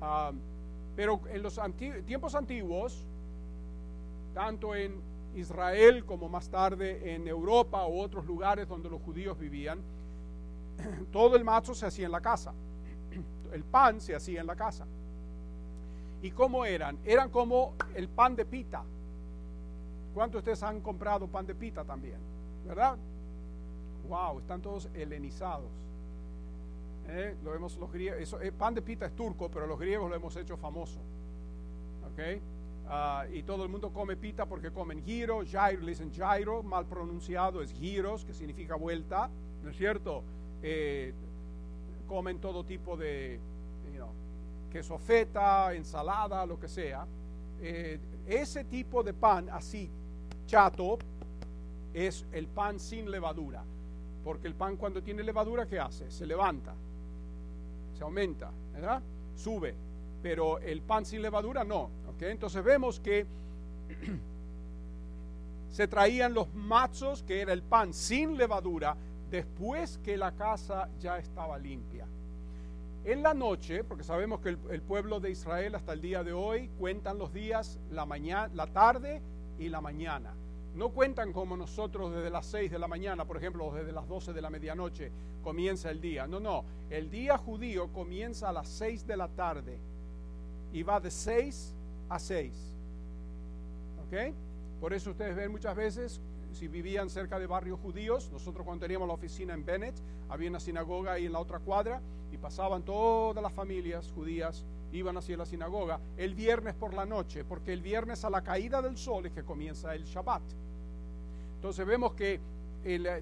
Ah, 0.00 0.32
pero 0.96 1.20
en 1.30 1.42
los 1.42 1.60
tiempos 2.06 2.34
antiguos, 2.34 3.06
tanto 4.34 4.74
en 4.74 5.00
Israel 5.36 6.04
como 6.04 6.28
más 6.28 6.48
tarde 6.48 7.14
en 7.14 7.28
Europa 7.28 7.86
u 7.86 8.00
otros 8.00 8.26
lugares 8.26 8.68
donde 8.68 8.90
los 8.90 9.00
judíos 9.02 9.38
vivían, 9.38 9.78
todo 11.12 11.36
el 11.36 11.44
macho 11.44 11.74
se 11.74 11.86
hacía 11.86 12.06
en 12.06 12.12
la 12.12 12.20
casa. 12.20 12.52
El 13.52 13.64
pan 13.64 14.00
se 14.00 14.14
hacía 14.14 14.40
en 14.40 14.46
la 14.46 14.56
casa. 14.56 14.86
¿Y 16.22 16.30
cómo 16.30 16.64
eran? 16.64 16.98
Eran 17.04 17.30
como 17.30 17.74
el 17.94 18.08
pan 18.08 18.34
de 18.34 18.44
pita. 18.44 18.82
¿Cuántos 20.14 20.44
de 20.44 20.50
ustedes 20.50 20.62
han 20.62 20.80
comprado 20.80 21.28
pan 21.28 21.46
de 21.46 21.54
pita 21.54 21.84
también? 21.84 22.18
¿Verdad? 22.66 22.96
Wow, 24.08 24.40
están 24.40 24.60
todos 24.60 24.88
helenizados. 24.94 25.70
¿eh? 27.08 27.36
lo 27.42 27.52
vemos 27.52 27.76
los 27.76 27.90
griegos, 27.90 28.20
eso, 28.20 28.40
eh, 28.40 28.52
pan 28.52 28.74
de 28.74 28.82
pita 28.82 29.06
es 29.06 29.12
turco, 29.12 29.48
pero 29.48 29.66
los 29.66 29.78
griegos 29.78 30.08
lo 30.08 30.16
hemos 30.16 30.36
hecho 30.36 30.56
famoso. 30.56 30.98
¿ok? 32.12 32.40
Ah, 32.88 33.26
y 33.32 33.42
todo 33.42 33.64
el 33.64 33.68
mundo 33.68 33.90
come 33.90 34.16
pita 34.16 34.46
porque 34.46 34.70
comen 34.70 35.02
giro, 35.04 35.42
gyro, 35.42 35.82
le 35.82 35.90
dicen 35.90 36.10
gyro, 36.10 36.62
mal 36.62 36.86
pronunciado 36.86 37.62
es 37.62 37.72
giros, 37.72 38.24
que 38.24 38.32
significa 38.32 38.76
vuelta, 38.76 39.28
¿no 39.62 39.70
es 39.70 39.76
cierto? 39.76 40.22
Eh, 40.62 41.12
comen 42.06 42.38
todo 42.38 42.64
tipo 42.64 42.96
de 42.96 43.38
you 44.72 44.82
know, 44.82 44.98
queso 44.98 44.98
feta, 44.98 45.74
ensalada, 45.74 46.46
lo 46.46 46.58
que 46.58 46.68
sea. 46.68 47.06
ese 48.26 48.64
tipo 48.64 49.02
de 49.02 49.12
pan 49.12 49.48
así, 49.50 49.90
chato, 50.46 50.98
es 51.92 52.24
el 52.32 52.46
pan 52.46 52.78
sin 52.78 53.10
levadura. 53.10 53.62
Porque 54.24 54.46
el 54.46 54.54
pan 54.54 54.76
cuando 54.76 55.02
tiene 55.02 55.22
levadura, 55.22 55.66
¿qué 55.66 55.78
hace? 55.78 56.10
Se 56.10 56.26
levanta 56.26 56.74
se 57.98 58.04
aumenta, 58.04 58.50
¿verdad? 58.72 59.02
Sube, 59.34 59.74
pero 60.22 60.58
el 60.60 60.80
pan 60.82 61.04
sin 61.04 61.20
levadura 61.20 61.64
no. 61.64 61.90
¿okay? 62.14 62.30
Entonces 62.30 62.62
vemos 62.62 63.00
que 63.00 63.26
se 65.70 65.88
traían 65.88 66.32
los 66.32 66.52
machos, 66.54 67.24
que 67.24 67.40
era 67.40 67.52
el 67.52 67.62
pan 67.62 67.92
sin 67.92 68.36
levadura, 68.36 68.96
después 69.30 69.98
que 69.98 70.16
la 70.16 70.32
casa 70.32 70.88
ya 71.00 71.18
estaba 71.18 71.58
limpia. 71.58 72.06
En 73.04 73.22
la 73.22 73.32
noche, 73.32 73.84
porque 73.84 74.04
sabemos 74.04 74.40
que 74.40 74.50
el, 74.50 74.82
pueblo 74.82 75.20
de 75.20 75.30
Israel 75.30 75.74
hasta 75.74 75.92
el 75.92 76.00
día 76.00 76.22
de 76.22 76.32
hoy 76.32 76.68
cuentan 76.78 77.18
los 77.18 77.32
días, 77.32 77.78
la, 77.90 78.04
mañana, 78.04 78.50
la 78.54 78.66
tarde 78.66 79.22
y 79.58 79.68
la 79.68 79.80
mañana. 79.80 80.34
No 80.74 80.90
cuentan 80.90 81.32
como 81.32 81.56
nosotros 81.56 82.14
desde 82.14 82.30
las 82.30 82.46
6 82.46 82.70
de 82.70 82.78
la 82.78 82.86
mañana, 82.86 83.24
por 83.24 83.36
ejemplo, 83.36 83.66
o 83.66 83.74
desde 83.74 83.92
las 83.92 84.06
12 84.06 84.32
de 84.32 84.42
la 84.42 84.50
medianoche 84.50 85.10
comienza 85.42 85.90
el 85.90 86.00
día. 86.00 86.26
No, 86.26 86.38
no, 86.38 86.64
el 86.90 87.10
día 87.10 87.38
judío 87.38 87.88
comienza 87.92 88.50
a 88.50 88.52
las 88.52 88.68
6 88.68 89.06
de 89.06 89.16
la 89.16 89.28
tarde 89.28 89.78
y 90.72 90.82
va 90.82 91.00
de 91.00 91.10
6 91.10 91.74
a 92.08 92.18
6. 92.18 92.52
¿Ok? 94.06 94.34
Por 94.80 94.92
eso 94.92 95.10
ustedes 95.10 95.34
ven 95.34 95.50
muchas 95.50 95.74
veces 95.74 96.20
si 96.52 96.68
vivían 96.68 97.10
cerca 97.10 97.38
de 97.38 97.46
barrios 97.46 97.78
judíos, 97.80 98.30
nosotros 98.32 98.64
cuando 98.64 98.84
teníamos 98.84 99.08
la 99.08 99.14
oficina 99.14 99.54
en 99.54 99.64
Bennett, 99.64 99.94
había 100.28 100.50
una 100.50 100.60
sinagoga 100.60 101.12
ahí 101.12 101.26
en 101.26 101.32
la 101.32 101.40
otra 101.40 101.58
cuadra 101.58 102.00
y 102.32 102.38
pasaban 102.38 102.82
todas 102.82 103.42
las 103.42 103.52
familias 103.52 104.10
judías, 104.12 104.64
iban 104.92 105.16
hacia 105.16 105.36
la 105.36 105.46
sinagoga 105.46 106.00
el 106.16 106.34
viernes 106.34 106.74
por 106.74 106.94
la 106.94 107.06
noche, 107.06 107.44
porque 107.44 107.72
el 107.72 107.82
viernes 107.82 108.24
a 108.24 108.30
la 108.30 108.42
caída 108.42 108.82
del 108.82 108.96
sol 108.96 109.26
es 109.26 109.32
que 109.32 109.44
comienza 109.44 109.94
el 109.94 110.04
Shabbat. 110.04 110.42
Entonces 111.56 111.86
vemos 111.86 112.14
que 112.14 112.40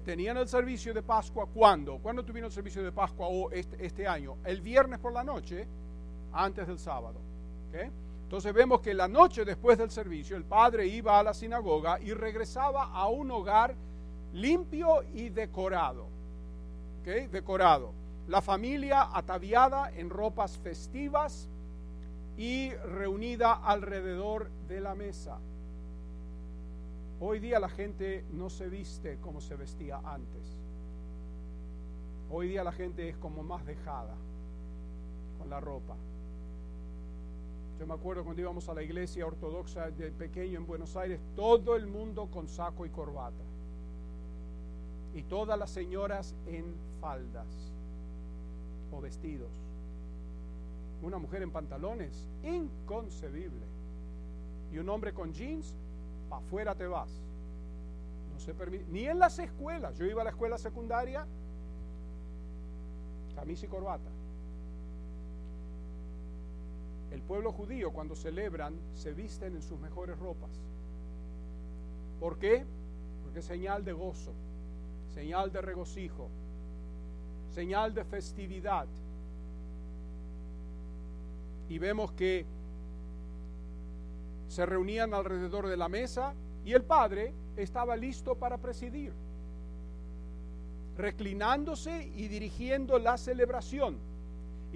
tenían 0.05 0.37
el 0.37 0.47
servicio 0.47 0.93
de 0.93 1.01
Pascua, 1.01 1.47
¿cuándo? 1.47 1.97
¿Cuándo 1.97 2.23
tuvieron 2.23 2.47
el 2.47 2.53
servicio 2.53 2.83
de 2.83 2.91
Pascua 2.91 3.27
o 3.27 3.51
este, 3.51 3.85
este 3.85 4.07
año? 4.07 4.37
El 4.45 4.61
viernes 4.61 4.99
por 4.99 5.11
la 5.11 5.23
noche, 5.23 5.67
antes 6.31 6.67
del 6.67 6.79
sábado. 6.79 7.19
¿okay? 7.69 7.89
Entonces 8.27 8.53
vemos 8.53 8.81
que 8.81 8.93
la 8.93 9.07
noche 9.07 9.45
después 9.45 9.77
del 9.77 9.89
servicio 9.89 10.35
el 10.35 10.43
padre 10.43 10.85
iba 10.85 11.17
a 11.17 11.23
la 11.23 11.33
sinagoga 11.33 11.97
y 12.01 12.11
regresaba 12.11 12.91
a 12.91 13.07
un 13.07 13.31
hogar 13.31 13.73
limpio 14.33 15.01
y 15.13 15.29
decorado. 15.29 16.07
¿okay? 16.99 17.27
Decorado. 17.27 17.93
La 18.27 18.41
familia 18.41 19.07
ataviada 19.13 19.93
en 19.95 20.09
ropas 20.09 20.57
festivas 20.57 21.47
y 22.35 22.73
reunida 22.73 23.53
alrededor 23.53 24.49
de 24.67 24.81
la 24.81 24.93
mesa. 24.93 25.39
Hoy 27.21 27.39
día 27.39 27.61
la 27.61 27.69
gente 27.69 28.25
no 28.33 28.49
se 28.49 28.67
viste 28.67 29.19
como 29.21 29.39
se 29.39 29.55
vestía 29.55 30.01
antes. 30.03 30.59
Hoy 32.29 32.49
día 32.49 32.65
la 32.65 32.73
gente 32.73 33.07
es 33.07 33.15
como 33.15 33.41
más 33.41 33.65
dejada 33.65 34.15
con 35.39 35.49
la 35.49 35.61
ropa. 35.61 35.95
Yo 37.79 37.85
me 37.85 37.93
acuerdo 37.93 38.23
cuando 38.23 38.41
íbamos 38.41 38.67
a 38.69 38.73
la 38.73 38.81
iglesia 38.81 39.25
ortodoxa 39.25 39.91
de 39.91 40.11
pequeño 40.11 40.57
en 40.57 40.65
Buenos 40.65 40.95
Aires, 40.95 41.19
todo 41.35 41.75
el 41.75 41.85
mundo 41.85 42.27
con 42.31 42.47
saco 42.47 42.85
y 42.85 42.89
corbata. 42.89 43.43
Y 45.13 45.23
todas 45.23 45.57
las 45.59 45.69
señoras 45.69 46.35
en 46.47 46.75
faldas 46.99 47.47
o 48.91 48.99
vestidos. 48.99 49.51
Una 51.03 51.19
mujer 51.19 51.43
en 51.43 51.51
pantalones, 51.51 52.27
inconcebible. 52.43 53.65
Y 54.73 54.79
un 54.79 54.89
hombre 54.89 55.13
con 55.13 55.31
jeans, 55.31 55.75
para 56.29 56.41
afuera 56.41 56.73
te 56.73 56.87
vas. 56.87 57.09
No 58.33 58.39
se 58.39 58.55
permite, 58.55 58.85
ni 58.89 59.05
en 59.05 59.19
las 59.19 59.37
escuelas. 59.37 59.97
Yo 59.97 60.05
iba 60.05 60.21
a 60.21 60.25
la 60.25 60.31
escuela 60.31 60.57
secundaria, 60.57 61.27
camisa 63.35 63.65
y 63.67 63.69
corbata. 63.69 64.16
El 67.11 67.21
pueblo 67.21 67.51
judío 67.51 67.91
cuando 67.91 68.15
celebran 68.15 68.75
se 68.93 69.13
visten 69.13 69.55
en 69.55 69.61
sus 69.61 69.79
mejores 69.79 70.17
ropas. 70.19 70.51
¿Por 72.19 72.37
qué? 72.37 72.65
Porque 73.23 73.39
es 73.39 73.45
señal 73.45 73.85
de 73.85 73.93
gozo, 73.93 74.33
señal 75.13 75.51
de 75.51 75.61
regocijo, 75.61 76.29
señal 77.53 77.93
de 77.93 78.03
festividad. 78.03 78.87
Y 81.69 81.79
vemos 81.79 82.11
que 82.13 82.45
se 84.47 84.65
reunían 84.65 85.13
alrededor 85.13 85.67
de 85.67 85.77
la 85.77 85.89
mesa 85.89 86.33
y 86.65 86.73
el 86.73 86.83
padre 86.83 87.33
estaba 87.55 87.95
listo 87.95 88.35
para 88.35 88.57
presidir, 88.57 89.13
reclinándose 90.97 92.11
y 92.15 92.27
dirigiendo 92.27 92.97
la 92.99 93.17
celebración 93.17 94.06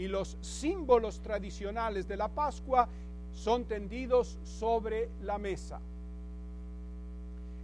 y 0.02 0.08
los 0.08 0.36
símbolos 0.42 1.22
tradicionales 1.22 2.08
de 2.08 2.18
la 2.18 2.28
Pascua 2.28 2.90
son 3.32 3.66
tendidos 3.66 4.40
sobre 4.42 5.10
la 5.22 5.38
mesa. 5.38 5.80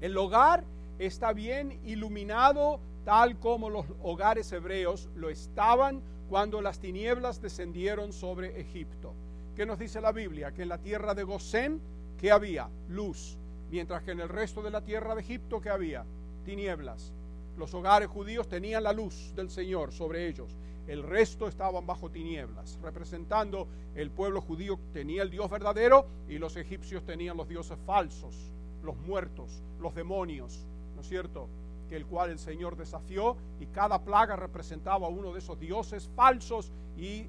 El 0.02 0.15
hogar 0.15 0.63
está 1.00 1.34
bien 1.34 1.80
iluminado 1.84 2.80
tal 3.06 3.39
como 3.39 3.71
los 3.71 3.88
hogares 4.04 4.52
hebreos 4.52 5.10
lo 5.15 5.32
estaban 5.32 6.04
cuando 6.30 6.62
las 6.62 6.78
tinieblas 6.78 7.41
descendieron 7.41 8.13
sobre 8.13 8.62
Egipto. 8.62 9.15
¿Qué 9.56 9.65
nos 9.65 9.80
dice 9.80 10.00
la 10.00 10.12
Biblia? 10.12 10.52
Que 10.52 10.62
en 10.62 10.69
la 10.69 10.78
tierra 10.78 11.15
de 11.15 11.23
Gosén, 11.23 11.82
¿qué 12.19 12.30
había? 12.32 12.69
Luz. 12.88 13.36
Mientras 13.71 14.04
que 14.04 14.12
en 14.12 14.19
el 14.19 14.30
resto 14.30 14.62
de 14.62 14.69
la 14.69 14.82
tierra 14.82 15.15
de 15.15 15.21
Egipto, 15.21 15.60
¿qué 15.60 15.71
había? 15.71 16.06
Tinieblas. 16.45 17.12
Los 17.58 17.73
hogares 17.73 18.10
judíos 18.10 18.47
tenían 18.47 18.84
la 18.84 18.93
luz 18.93 19.34
del 19.36 19.50
Señor 19.50 19.91
sobre 19.91 20.28
ellos 20.28 20.56
el 20.88 21.04
resto 21.04 21.47
estaban 21.47 21.86
bajo 21.86 22.10
tinieblas, 22.10 22.80
representando 22.82 23.67
el 23.93 24.10
pueblo 24.10 24.41
judío 24.41 24.80
tenía 24.93 25.21
el 25.21 25.30
Dios 25.30 25.50
verdadero 25.50 26.08
y 26.30 26.38
los 26.38 26.56
egipcios 26.56 27.04
tenían 27.06 27.38
los 27.38 27.47
dioses 27.47 27.78
falsos, 27.86 28.52
los 28.84 28.97
muertos, 28.97 29.63
los 29.80 29.93
demonios, 29.93 30.65
¿no 30.95 31.02
es 31.02 31.08
cierto? 31.08 31.50
Que 31.89 31.97
el 31.97 32.06
cual 32.06 32.32
el 32.32 32.39
Señor 32.39 32.78
desafió 32.78 33.36
y 33.60 33.67
cada 33.67 34.04
plaga 34.04 34.36
representaba 34.36 35.08
a 35.08 35.10
uno 35.10 35.34
de 35.34 35.39
esos 35.39 35.60
dioses 35.60 36.10
falsos 36.15 36.71
y 36.97 37.19
eh, 37.19 37.28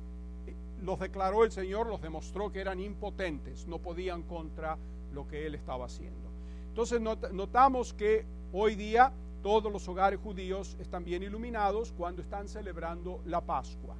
los 0.81 1.01
declaró 1.01 1.45
el 1.45 1.51
Señor, 1.51 1.89
los 1.89 2.01
demostró 2.01 2.53
que 2.53 2.61
eran 2.61 2.79
impotentes, 2.79 3.67
no 3.67 3.79
podían 3.79 4.23
contra 4.23 4.79
lo 5.13 5.27
que 5.27 5.47
él 5.47 5.55
estaba 5.57 5.87
haciendo. 5.87 6.29
Entonces 6.69 7.01
notamos 7.01 7.93
que 7.93 8.25
hoy 8.53 8.77
día 8.77 9.13
todos 9.43 9.73
los 9.73 9.87
hogares 9.89 10.19
judíos 10.21 10.77
están 10.81 11.05
bien 11.05 11.23
iluminados 11.23 11.93
cuando 11.93 12.23
están 12.23 12.49
celebrando 12.49 13.21
la 13.27 13.41
Pascua. 13.41 13.95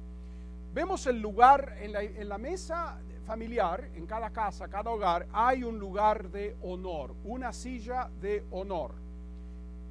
Vemos 0.73 1.07
el 1.07 1.19
lugar 1.19 1.77
en 1.79 2.29
la, 2.29 2.37
mesa 2.37 2.99
familiar, 3.25 3.89
en 3.95 4.05
cada 4.05 4.29
casa, 4.29 4.67
cada 4.67 4.91
hogar, 4.91 5.27
hay 5.31 5.63
un 5.63 5.79
lugar 5.79 6.29
de 6.29 6.55
honor, 6.61 7.15
una 7.23 7.51
silla 7.53 8.09
de 8.21 8.43
honor. 8.51 8.91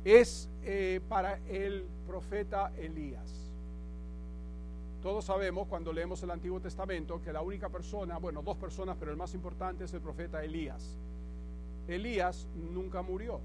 Es 0.04 0.48
eh, 0.62 1.00
para 1.08 1.38
el 1.48 1.84
profeta 2.06 2.72
Elías. 2.76 3.48
Todos 5.02 5.24
sabemos 5.24 5.66
cuando 5.68 5.92
leemos 5.92 6.22
el 6.22 6.30
Antiguo 6.30 6.60
Testamento 6.60 7.20
que 7.22 7.32
la 7.32 7.40
única 7.40 7.68
persona, 7.68 8.18
bueno, 8.18 8.42
dos 8.42 8.56
personas, 8.56 8.96
pero 8.98 9.10
el 9.10 9.16
más 9.16 9.34
importante 9.34 9.84
es 9.84 9.94
el 9.94 10.00
profeta 10.00 10.42
Elías. 10.42 10.96
Elías 11.88 12.46
nunca 12.72 13.02
murió. 13.02 13.40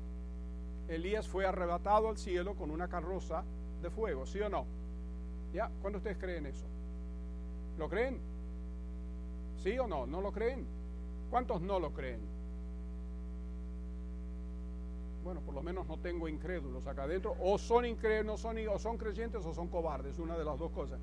Elías 0.95 1.27
fue 1.27 1.45
arrebatado 1.45 2.09
al 2.09 2.17
cielo 2.17 2.55
con 2.55 2.71
una 2.71 2.87
carroza 2.87 3.43
de 3.81 3.89
fuego, 3.89 4.25
¿sí 4.25 4.39
o 4.39 4.49
no? 4.49 4.65
¿Ya? 5.53 5.69
¿Cuándo 5.81 5.97
ustedes 5.97 6.17
creen 6.17 6.45
eso? 6.45 6.65
¿Lo 7.77 7.89
creen? 7.89 8.19
¿Sí 9.57 9.77
o 9.79 9.87
no? 9.87 10.05
¿No 10.05 10.21
lo 10.21 10.31
creen? 10.31 10.65
¿Cuántos 11.29 11.61
no 11.61 11.79
lo 11.79 11.91
creen? 11.91 12.19
Bueno, 15.23 15.39
por 15.41 15.55
lo 15.55 15.63
menos 15.63 15.87
no 15.87 15.97
tengo 15.97 16.27
incrédulos 16.27 16.85
acá 16.85 17.03
adentro. 17.03 17.35
O 17.39 17.57
son 17.57 17.85
incrédulos, 17.85 18.41
son, 18.41 18.57
o 18.67 18.77
son 18.77 18.97
creyentes 18.97 19.45
o 19.45 19.53
son 19.53 19.69
cobardes, 19.69 20.19
una 20.19 20.37
de 20.37 20.43
las 20.43 20.59
dos 20.59 20.71
cosas. 20.71 20.99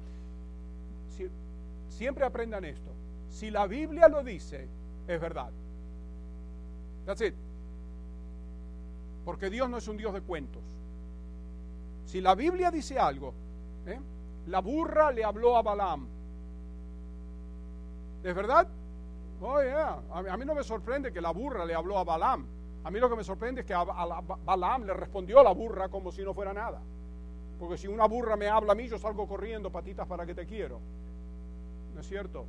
siempre 1.88 2.24
aprendan 2.24 2.64
esto. 2.64 2.90
Si 3.28 3.50
la 3.50 3.66
Biblia 3.66 4.08
lo 4.08 4.22
dice, 4.22 4.68
es 5.06 5.20
verdad. 5.20 5.50
That's 7.06 7.22
it. 7.22 7.34
Porque 9.24 9.50
Dios 9.50 9.68
no 9.68 9.78
es 9.78 9.88
un 9.88 9.96
Dios 9.96 10.12
de 10.12 10.20
cuentos. 10.20 10.62
Si 12.06 12.20
la 12.20 12.34
Biblia 12.34 12.70
dice 12.70 12.98
algo, 12.98 13.34
¿eh? 13.86 13.98
la 14.46 14.60
burra 14.60 15.12
le 15.12 15.24
habló 15.24 15.56
a 15.56 15.62
Balaam. 15.62 16.08
¿Es 18.22 18.34
verdad? 18.34 18.66
Oh, 19.40 19.58
a, 19.58 20.36
mí 20.36 20.44
no 20.44 20.54
me 20.54 20.62
sorprende 20.62 21.12
que 21.12 21.20
la 21.20 21.30
burra 21.30 21.64
le 21.64 21.74
habló 21.74 21.98
a 21.98 22.04
Balaam. 22.04 22.46
A 22.84 22.90
mí 22.90 22.98
lo 22.98 23.08
que 23.08 23.16
me 23.16 23.24
sorprende 23.24 23.62
es 23.62 23.66
que 23.66 23.74
a, 23.74 23.84
Balaam 23.84 24.84
le 24.84 24.94
respondió 24.94 25.40
a 25.40 25.44
la 25.44 25.52
burra 25.52 25.88
como 25.88 26.12
si 26.12 26.22
no 26.22 26.34
fuera 26.34 26.52
nada. 26.52 26.80
Porque 27.58 27.76
si 27.76 27.86
una 27.86 28.06
burra 28.06 28.36
me 28.36 28.48
habla 28.48 28.72
a 28.72 28.74
mí, 28.74 28.88
yo 28.88 28.98
salgo 28.98 29.28
corriendo, 29.28 29.70
patitas 29.70 30.06
para 30.06 30.26
que 30.26 30.34
te 30.34 30.46
quiero. 30.46 30.80
¿No 31.94 32.00
es 32.00 32.08
cierto? 32.08 32.46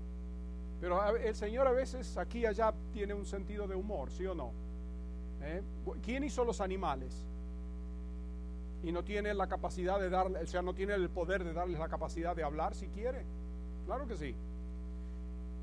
Pero 0.80 1.16
el 1.16 1.36
Señor 1.36 1.68
a 1.68 1.72
veces 1.72 2.18
aquí 2.18 2.40
y 2.40 2.46
allá 2.46 2.74
tiene 2.92 3.14
un 3.14 3.26
sentido 3.26 3.68
de 3.68 3.76
humor, 3.76 4.10
¿sí 4.10 4.26
o 4.26 4.34
no? 4.34 4.52
¿Eh? 5.44 5.62
¿Quién 6.04 6.24
hizo 6.24 6.44
los 6.44 6.62
animales? 6.62 7.26
Y 8.84 8.92
no 8.92 9.04
tiene 9.04 9.34
la 9.34 9.48
capacidad 9.48 10.00
de 10.00 10.10
darle, 10.10 10.40
o 10.40 10.48
sea, 10.48 10.62
no 10.62 10.74
tiene 10.74 10.94
el 10.96 11.10
poder 11.10 11.44
de 11.44 11.54
darles 11.54 11.80
la 11.80 11.90
capacidad 11.90 12.36
de 12.36 12.44
hablar 12.44 12.74
si 12.74 12.88
quiere. 12.88 13.24
Claro 13.86 14.08
que 14.08 14.16
sí. 14.16 14.36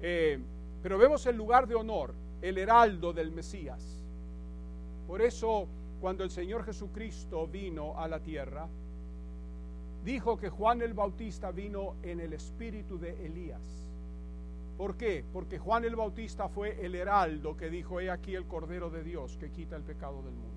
Eh, 0.00 0.38
pero 0.82 0.98
vemos 0.98 1.26
el 1.26 1.36
lugar 1.36 1.66
de 1.66 1.74
honor, 1.74 2.14
el 2.40 2.58
heraldo 2.58 3.12
del 3.12 3.32
Mesías. 3.32 4.04
Por 5.06 5.22
eso, 5.22 5.66
cuando 6.00 6.22
el 6.22 6.30
Señor 6.30 6.64
Jesucristo 6.64 7.46
vino 7.48 7.98
a 7.98 8.06
la 8.06 8.20
tierra, 8.20 8.68
dijo 10.04 10.36
que 10.36 10.48
Juan 10.48 10.82
el 10.82 10.94
Bautista 10.94 11.50
vino 11.50 11.96
en 12.02 12.20
el 12.20 12.32
espíritu 12.32 12.98
de 12.98 13.26
Elías. 13.26 13.87
¿Por 14.78 14.96
qué? 14.96 15.24
Porque 15.32 15.58
Juan 15.58 15.84
el 15.84 15.96
Bautista 15.96 16.48
fue 16.48 16.86
el 16.86 16.94
heraldo 16.94 17.56
que 17.56 17.68
dijo, 17.68 17.98
he 17.98 18.12
aquí 18.12 18.36
el 18.36 18.46
Cordero 18.46 18.90
de 18.90 19.02
Dios 19.02 19.36
que 19.36 19.50
quita 19.50 19.74
el 19.74 19.82
pecado 19.82 20.22
del 20.22 20.34
mundo. 20.34 20.56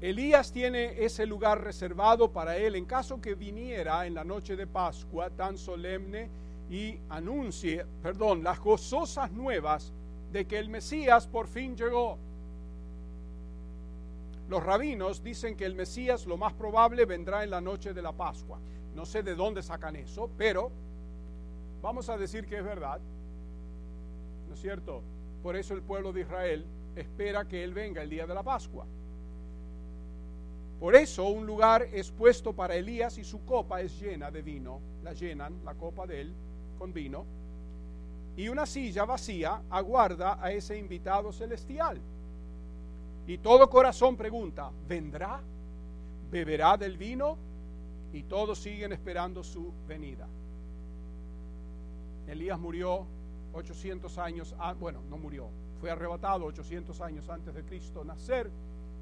Elías 0.00 0.50
tiene 0.50 1.04
ese 1.04 1.26
lugar 1.26 1.62
reservado 1.62 2.32
para 2.32 2.56
él 2.56 2.74
en 2.76 2.86
caso 2.86 3.20
que 3.20 3.34
viniera 3.34 4.06
en 4.06 4.14
la 4.14 4.24
noche 4.24 4.56
de 4.56 4.66
Pascua 4.66 5.28
tan 5.28 5.58
solemne 5.58 6.30
y 6.70 6.98
anuncie, 7.10 7.84
perdón, 8.02 8.42
las 8.42 8.58
gozosas 8.60 9.30
nuevas 9.30 9.92
de 10.32 10.46
que 10.46 10.58
el 10.58 10.70
Mesías 10.70 11.26
por 11.26 11.48
fin 11.48 11.76
llegó. 11.76 12.16
Los 14.48 14.62
rabinos 14.62 15.22
dicen 15.22 15.54
que 15.54 15.66
el 15.66 15.74
Mesías 15.74 16.24
lo 16.24 16.38
más 16.38 16.54
probable 16.54 17.04
vendrá 17.04 17.44
en 17.44 17.50
la 17.50 17.60
noche 17.60 17.92
de 17.92 18.00
la 18.00 18.12
Pascua. 18.12 18.58
No 18.98 19.06
sé 19.06 19.22
de 19.22 19.36
dónde 19.36 19.62
sacan 19.62 19.94
eso, 19.94 20.28
pero 20.36 20.72
vamos 21.80 22.08
a 22.08 22.18
decir 22.18 22.48
que 22.48 22.58
es 22.58 22.64
verdad. 22.64 22.98
¿No 24.48 24.54
es 24.54 24.60
cierto? 24.60 25.02
Por 25.40 25.54
eso 25.54 25.72
el 25.74 25.82
pueblo 25.82 26.12
de 26.12 26.22
Israel 26.22 26.66
espera 26.96 27.46
que 27.46 27.62
Él 27.62 27.72
venga 27.72 28.02
el 28.02 28.10
día 28.10 28.26
de 28.26 28.34
la 28.34 28.42
Pascua. 28.42 28.84
Por 30.80 30.96
eso 30.96 31.28
un 31.28 31.46
lugar 31.46 31.82
es 31.92 32.10
puesto 32.10 32.52
para 32.52 32.74
Elías 32.74 33.18
y 33.18 33.22
su 33.22 33.44
copa 33.44 33.80
es 33.80 34.00
llena 34.00 34.32
de 34.32 34.42
vino. 34.42 34.80
La 35.04 35.12
llenan, 35.12 35.64
la 35.64 35.74
copa 35.74 36.04
de 36.04 36.22
él, 36.22 36.34
con 36.76 36.92
vino. 36.92 37.24
Y 38.36 38.48
una 38.48 38.66
silla 38.66 39.04
vacía 39.04 39.62
aguarda 39.70 40.42
a 40.42 40.50
ese 40.50 40.76
invitado 40.76 41.32
celestial. 41.32 42.00
Y 43.28 43.38
todo 43.38 43.70
corazón 43.70 44.16
pregunta, 44.16 44.72
¿vendrá? 44.88 45.40
¿Beberá 46.32 46.76
del 46.76 46.98
vino? 46.98 47.46
Y 48.12 48.22
todos 48.22 48.58
siguen 48.58 48.92
esperando 48.92 49.44
su 49.44 49.72
venida. 49.86 50.26
Elías 52.26 52.58
murió 52.58 53.06
800 53.52 54.18
años, 54.18 54.54
bueno, 54.78 55.00
no 55.08 55.16
murió, 55.16 55.48
fue 55.80 55.90
arrebatado 55.90 56.44
800 56.44 57.00
años 57.00 57.28
antes 57.28 57.54
de 57.54 57.64
Cristo 57.64 58.04
nacer 58.04 58.50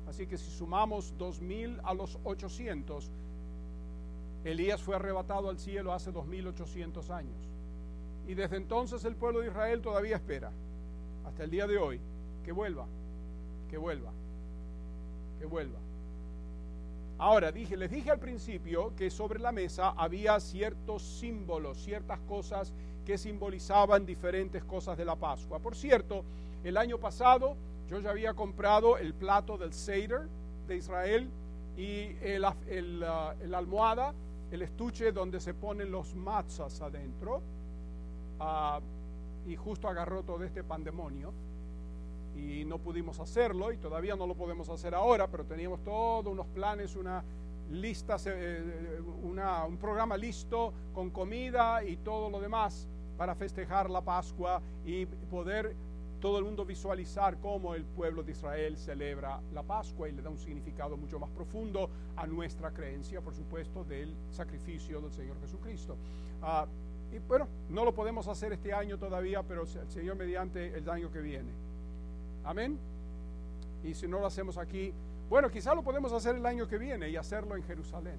Así 0.08 0.26
que 0.26 0.38
si 0.38 0.50
sumamos 0.50 1.14
2000 1.18 1.80
a 1.82 1.92
los 1.92 2.18
800, 2.24 3.10
Elías 4.44 4.80
fue 4.82 4.94
arrebatado 4.94 5.48
al 5.48 5.58
cielo 5.58 5.92
hace 5.92 6.12
2800 6.12 7.10
años. 7.10 7.36
Y 8.28 8.34
desde 8.34 8.56
entonces 8.56 9.04
el 9.04 9.16
pueblo 9.16 9.40
de 9.40 9.48
Israel 9.48 9.82
todavía 9.82 10.16
espera, 10.16 10.52
hasta 11.26 11.44
el 11.44 11.50
día 11.50 11.66
de 11.66 11.78
hoy, 11.78 12.00
que 12.44 12.52
vuelva, 12.52 12.86
que 13.68 13.78
vuelva, 13.78 14.12
que 15.40 15.46
vuelva. 15.46 15.78
Ahora, 17.18 17.50
dije, 17.50 17.76
les 17.76 17.90
dije 17.90 18.10
al 18.10 18.18
principio 18.18 18.94
que 18.94 19.10
sobre 19.10 19.38
la 19.38 19.50
mesa 19.50 19.90
había 19.96 20.38
ciertos 20.38 21.02
símbolos, 21.02 21.78
ciertas 21.78 22.20
cosas 22.20 22.74
que 23.06 23.16
simbolizaban 23.16 24.04
diferentes 24.04 24.62
cosas 24.64 24.98
de 24.98 25.04
la 25.06 25.16
Pascua. 25.16 25.58
Por 25.58 25.74
cierto, 25.74 26.24
el 26.62 26.76
año 26.76 26.98
pasado 26.98 27.56
yo 27.88 28.00
ya 28.00 28.10
había 28.10 28.34
comprado 28.34 28.98
el 28.98 29.14
plato 29.14 29.56
del 29.56 29.72
Seder 29.72 30.28
de 30.68 30.76
Israel 30.76 31.30
y 31.76 32.16
el, 32.20 32.44
el, 32.68 33.02
uh, 33.02 33.54
almohada, 33.54 34.12
el 34.50 34.62
estuche 34.62 35.12
donde 35.12 35.40
se 35.40 35.54
ponen 35.54 35.90
los 35.90 36.14
matzas 36.14 36.82
adentro. 36.82 37.40
Uh, 38.38 38.80
y 39.48 39.56
justo 39.56 39.88
agarró 39.88 40.22
todo 40.22 40.42
este 40.44 40.64
pandemonio 40.64 41.32
y 42.36 42.64
no 42.64 42.78
pudimos 42.78 43.18
hacerlo 43.20 43.72
y 43.72 43.78
todavía 43.78 44.14
no 44.16 44.26
lo 44.26 44.34
podemos 44.34 44.68
hacer 44.68 44.94
ahora, 44.94 45.26
pero 45.28 45.44
teníamos 45.44 45.82
todos 45.82 46.26
unos 46.26 46.46
planes, 46.48 46.94
una 46.96 47.24
lista, 47.70 48.16
eh, 48.26 49.00
una, 49.22 49.64
un 49.64 49.76
programa 49.76 50.16
listo 50.16 50.72
con 50.92 51.10
comida 51.10 51.82
y 51.82 51.96
todo 51.96 52.30
lo 52.30 52.40
demás 52.40 52.88
para 53.16 53.34
festejar 53.34 53.90
la 53.90 54.02
Pascua 54.02 54.60
y 54.84 55.06
poder 55.06 55.74
todo 56.20 56.38
el 56.38 56.44
mundo 56.44 56.64
visualizar 56.64 57.38
cómo 57.40 57.74
el 57.74 57.84
pueblo 57.84 58.22
de 58.22 58.32
Israel 58.32 58.76
celebra 58.76 59.40
la 59.52 59.62
Pascua 59.62 60.08
y 60.08 60.12
le 60.12 60.22
da 60.22 60.30
un 60.30 60.38
significado 60.38 60.96
mucho 60.96 61.18
más 61.18 61.30
profundo 61.30 61.90
a 62.16 62.26
nuestra 62.26 62.70
creencia, 62.70 63.20
por 63.20 63.34
supuesto, 63.34 63.84
del 63.84 64.14
sacrificio 64.30 65.00
del 65.00 65.12
Señor 65.12 65.38
Jesucristo. 65.40 65.96
Ah, 66.42 66.66
y 67.12 67.18
bueno, 67.18 67.46
no 67.68 67.84
lo 67.84 67.94
podemos 67.94 68.26
hacer 68.28 68.52
este 68.52 68.72
año 68.72 68.98
todavía, 68.98 69.42
pero 69.42 69.62
el 69.62 69.90
Señor 69.90 70.16
mediante 70.16 70.76
el 70.76 70.88
año 70.88 71.10
que 71.10 71.20
viene. 71.20 71.65
Amén. 72.46 72.78
Y 73.82 73.92
si 73.94 74.06
no 74.06 74.20
lo 74.20 74.26
hacemos 74.26 74.56
aquí, 74.56 74.94
bueno, 75.28 75.50
quizá 75.50 75.74
lo 75.74 75.82
podemos 75.82 76.12
hacer 76.12 76.36
el 76.36 76.46
año 76.46 76.68
que 76.68 76.78
viene 76.78 77.10
y 77.10 77.16
hacerlo 77.16 77.56
en 77.56 77.62
Jerusalén. 77.64 78.18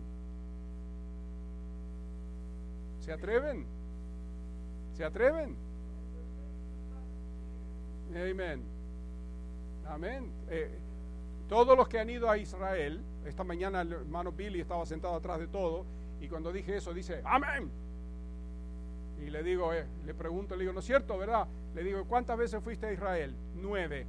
¿Se 3.00 3.14
atreven? 3.14 3.66
¿Se 4.94 5.06
atreven? 5.06 5.56
Amén. 8.14 8.64
Amén. 9.88 10.32
Eh, 10.50 10.78
todos 11.48 11.78
los 11.78 11.88
que 11.88 12.00
han 12.00 12.10
ido 12.10 12.30
a 12.30 12.38
Israel, 12.38 13.02
esta 13.26 13.46
mañana 13.46 13.82
el 13.82 13.94
hermano 13.94 14.34
Billy 14.34 14.60
estaba 14.60 14.86
sentado 14.86 15.16
atrás 15.16 15.40
de 15.40 15.48
todo, 15.48 15.86
y 16.20 16.28
cuando 16.28 16.52
dije 16.52 16.76
eso 16.76 16.94
dice, 16.94 17.22
amén. 17.24 17.72
Y 19.26 19.30
le 19.30 19.42
digo, 19.44 19.74
eh, 19.74 19.86
le 20.06 20.14
pregunto, 20.14 20.56
le 20.56 20.64
digo, 20.64 20.74
¿no 20.74 20.80
es 20.80 20.86
cierto, 20.86 21.18
verdad? 21.18 21.48
Le 21.78 21.84
digo, 21.84 22.06
¿cuántas 22.06 22.36
veces 22.36 22.64
fuiste 22.64 22.88
a 22.88 22.92
Israel? 22.92 23.36
Nueve. 23.54 24.08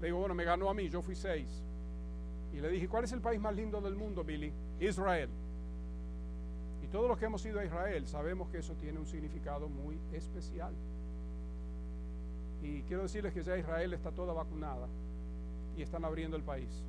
Le 0.00 0.06
digo, 0.08 0.18
bueno, 0.18 0.34
me 0.34 0.42
ganó 0.42 0.68
a 0.68 0.74
mí, 0.74 0.88
yo 0.88 1.00
fui 1.00 1.14
seis. 1.14 1.48
Y 2.52 2.56
le 2.60 2.68
dije, 2.68 2.88
¿cuál 2.88 3.04
es 3.04 3.12
el 3.12 3.20
país 3.20 3.40
más 3.40 3.54
lindo 3.54 3.80
del 3.80 3.94
mundo, 3.94 4.24
Billy? 4.24 4.52
Israel. 4.80 5.28
Y 6.82 6.88
todos 6.88 7.06
los 7.06 7.16
que 7.16 7.26
hemos 7.26 7.46
ido 7.46 7.60
a 7.60 7.64
Israel 7.64 8.08
sabemos 8.08 8.48
que 8.48 8.58
eso 8.58 8.74
tiene 8.74 8.98
un 8.98 9.06
significado 9.06 9.68
muy 9.68 10.00
especial. 10.12 10.74
Y 12.60 12.82
quiero 12.82 13.04
decirles 13.04 13.32
que 13.32 13.44
ya 13.44 13.56
Israel 13.56 13.94
está 13.94 14.10
toda 14.10 14.32
vacunada 14.32 14.88
y 15.76 15.82
están 15.82 16.04
abriendo 16.04 16.36
el 16.36 16.42
país. 16.42 16.84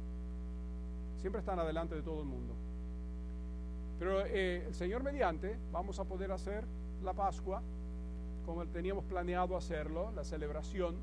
Siempre 1.18 1.42
están 1.42 1.60
adelante 1.60 1.94
de 1.94 2.02
todo 2.02 2.22
el 2.22 2.26
mundo. 2.26 2.56
Pero 4.00 4.26
eh, 4.26 4.66
el 4.66 4.74
Señor 4.74 5.04
mediante, 5.04 5.60
vamos 5.72 6.00
a 6.00 6.06
poder 6.06 6.32
hacer 6.32 6.66
la 7.04 7.14
Pascua 7.14 7.62
como 8.50 8.66
teníamos 8.66 9.06
planeado 9.06 9.56
hacerlo, 9.56 10.12
la 10.16 10.24
celebración. 10.24 10.96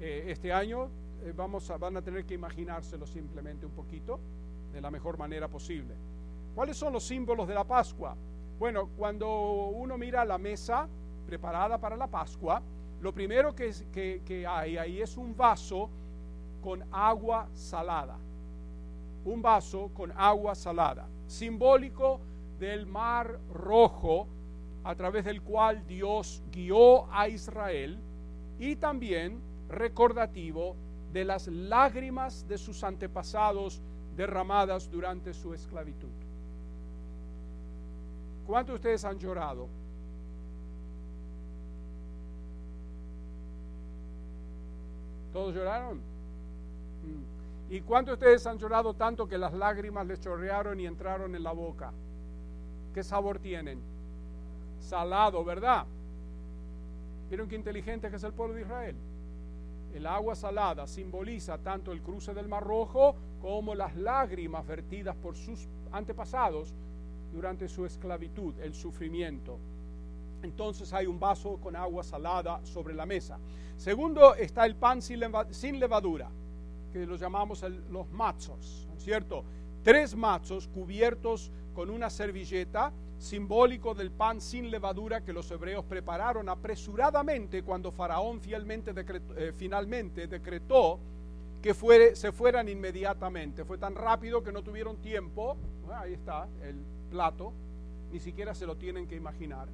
Eh, 0.00 0.24
este 0.26 0.52
año 0.52 0.88
eh, 1.22 1.32
vamos 1.34 1.70
a, 1.70 1.76
van 1.78 1.96
a 1.96 2.02
tener 2.02 2.26
que 2.26 2.34
imaginárselo 2.34 3.06
simplemente 3.06 3.66
un 3.66 3.70
poquito, 3.70 4.18
de 4.72 4.80
la 4.80 4.90
mejor 4.90 5.16
manera 5.16 5.46
posible. 5.46 5.94
¿Cuáles 6.56 6.76
son 6.76 6.92
los 6.92 7.06
símbolos 7.06 7.46
de 7.46 7.54
la 7.54 7.62
Pascua? 7.62 8.16
Bueno, 8.58 8.88
cuando 8.96 9.28
uno 9.68 9.96
mira 9.96 10.24
la 10.24 10.38
mesa 10.38 10.88
preparada 11.24 11.78
para 11.78 11.96
la 11.96 12.08
Pascua, 12.08 12.60
lo 13.00 13.14
primero 13.14 13.54
que, 13.54 14.44
hay 14.48 14.76
ahí 14.76 15.00
es 15.00 15.16
un 15.16 15.36
vaso 15.36 15.88
con 16.64 16.82
agua 16.90 17.48
salada. 17.54 18.18
Un 19.24 19.40
vaso 19.40 19.92
con 19.94 20.12
agua 20.16 20.56
salada, 20.56 21.06
simbólico 21.28 22.18
del 22.58 22.86
mar 22.86 23.38
rojo 23.52 24.26
a 24.86 24.94
través 24.94 25.24
del 25.24 25.42
cual 25.42 25.84
Dios 25.84 26.44
guió 26.52 27.12
a 27.12 27.28
Israel 27.28 27.98
y 28.60 28.76
también 28.76 29.40
recordativo 29.68 30.76
de 31.12 31.24
las 31.24 31.48
lágrimas 31.48 32.46
de 32.46 32.56
sus 32.56 32.84
antepasados 32.84 33.82
derramadas 34.16 34.88
durante 34.88 35.34
su 35.34 35.52
esclavitud. 35.52 36.08
¿Cuántos 38.46 38.74
de 38.74 38.76
ustedes 38.76 39.04
han 39.04 39.18
llorado 39.18 39.68
¿Todos 45.32 45.52
lloraron? 45.54 45.98
Mm. 45.98 47.72
¿Y 47.74 47.80
cuántos 47.80 48.18
de 48.18 48.24
ustedes 48.24 48.46
han 48.46 48.56
llorado 48.56 48.94
tanto 48.94 49.26
que 49.26 49.36
las 49.36 49.52
lágrimas 49.52 50.06
les 50.06 50.20
chorrearon 50.20 50.78
y 50.78 50.86
entraron 50.86 51.34
en 51.34 51.42
la 51.42 51.52
boca? 51.52 51.92
¿Qué 52.94 53.02
sabor 53.02 53.40
tienen? 53.40 53.95
Salado, 54.86 55.44
¿verdad? 55.44 55.84
¿Vieron 57.28 57.48
qué 57.48 57.56
inteligente 57.56 58.08
que 58.08 58.16
es 58.16 58.24
el 58.24 58.32
pueblo 58.32 58.54
de 58.54 58.62
Israel? 58.62 58.96
El 59.94 60.06
agua 60.06 60.34
salada 60.34 60.86
simboliza 60.86 61.58
tanto 61.58 61.92
el 61.92 62.02
cruce 62.02 62.34
del 62.34 62.48
Mar 62.48 62.62
Rojo 62.62 63.14
como 63.40 63.74
las 63.74 63.96
lágrimas 63.96 64.66
vertidas 64.66 65.16
por 65.16 65.36
sus 65.36 65.66
antepasados 65.92 66.74
durante 67.32 67.68
su 67.68 67.84
esclavitud, 67.84 68.54
el 68.60 68.74
sufrimiento 68.74 69.58
entonces 70.42 70.92
hay 70.92 71.06
un 71.06 71.18
vaso 71.18 71.58
con 71.58 71.76
agua 71.76 72.02
salada 72.02 72.60
sobre 72.64 72.94
la 72.94 73.06
mesa. 73.06 73.38
Segundo 73.76 74.34
está 74.34 74.64
el 74.64 74.76
pan 74.76 75.02
sin, 75.02 75.20
levadura, 75.80 76.30
que 76.92 77.06
lo 77.06 77.16
llamamos 77.16 77.64
los 77.90 78.08
machos, 78.10 78.88
¿cierto? 78.96 79.44
Tres 79.86 80.16
machos 80.16 80.66
cubiertos 80.66 81.52
con 81.72 81.90
una 81.90 82.10
servilleta, 82.10 82.92
simbólico 83.18 83.94
del 83.94 84.10
pan 84.10 84.40
sin 84.40 84.68
levadura 84.68 85.20
que 85.20 85.32
los 85.32 85.48
hebreos 85.52 85.84
prepararon 85.84 86.48
apresuradamente 86.48 87.62
cuando 87.62 87.92
Faraón 87.92 88.40
eh, 88.44 89.52
finalmente 89.56 90.26
decretó 90.26 90.98
que 91.62 91.72
se 92.16 92.32
fueran 92.32 92.68
inmediatamente. 92.68 93.64
Fue 93.64 93.78
tan 93.78 93.94
rápido 93.94 94.42
que 94.42 94.50
no 94.50 94.64
tuvieron 94.64 94.96
tiempo. 94.96 95.56
Ah, 95.88 96.00
ahí 96.00 96.14
está 96.14 96.48
el 96.64 96.82
plato. 97.08 97.52
Ni 98.10 98.18
siquiera 98.18 98.56
se 98.56 98.66
lo 98.66 98.74
tienen 98.74 99.06
que 99.06 99.14
imaginar. 99.14 99.68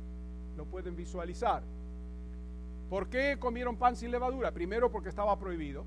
Lo 0.59 0.67
pueden 0.67 0.95
visualizar. 0.95 1.63
¿Por 2.91 3.09
qué 3.09 3.39
comieron 3.41 3.79
pan 3.79 3.97
sin 3.97 4.11
levadura? 4.11 4.53
Primero 4.53 4.93
porque 4.93 5.09
estaba 5.09 5.39
prohibido 5.39 5.87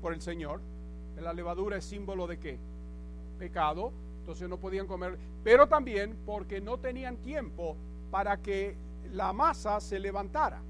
por 0.00 0.14
el 0.14 0.22
Señor. 0.22 0.62
La 1.20 1.34
levadura 1.34 1.76
es 1.76 1.84
símbolo 1.84 2.26
de 2.26 2.38
qué? 2.38 2.58
Pecado. 3.36 3.92
Entonces 4.20 4.48
no 4.48 4.58
podían 4.58 4.86
comer. 4.86 5.18
Pero 5.44 5.68
también 5.68 6.16
porque 6.26 6.60
no 6.60 6.78
tenían 6.78 7.16
tiempo 7.18 7.76
para 8.10 8.38
que 8.38 8.76
la 9.12 9.32
masa 9.32 9.80
se 9.80 9.98
levantara. 9.98 10.60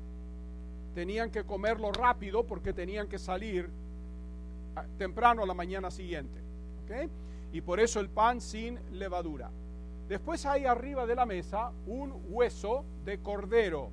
Tenían 0.95 1.31
que 1.31 1.45
comerlo 1.45 1.93
rápido 1.93 2.45
porque 2.45 2.73
tenían 2.73 3.09
que 3.09 3.19
salir 3.19 3.71
ah, 4.75 4.85
temprano 4.99 5.43
a 5.43 5.47
la 5.47 5.55
mañana 5.55 5.91
siguiente. 5.91 6.41
Y 7.53 7.61
por 7.61 7.81
eso 7.81 8.01
el 8.01 8.09
pan 8.09 8.41
sin 8.41 8.79
levadura. 8.93 9.51
Después 10.09 10.47
hay 10.47 10.67
arriba 10.67 11.07
de 11.07 11.17
la 11.17 11.27
mesa 11.27 11.73
un 11.87 12.15
hueso 12.29 12.85
de 13.05 13.19
cordero, 13.19 13.91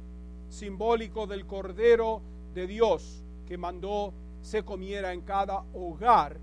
simbólico 0.49 1.25
del 1.25 1.45
cordero 1.47 2.21
de 2.53 2.67
Dios 2.67 3.23
que 3.47 3.57
mandó 3.57 4.13
se 4.41 4.63
comiera 4.63 5.13
en 5.13 5.21
cada 5.21 5.63
hogar 5.73 6.37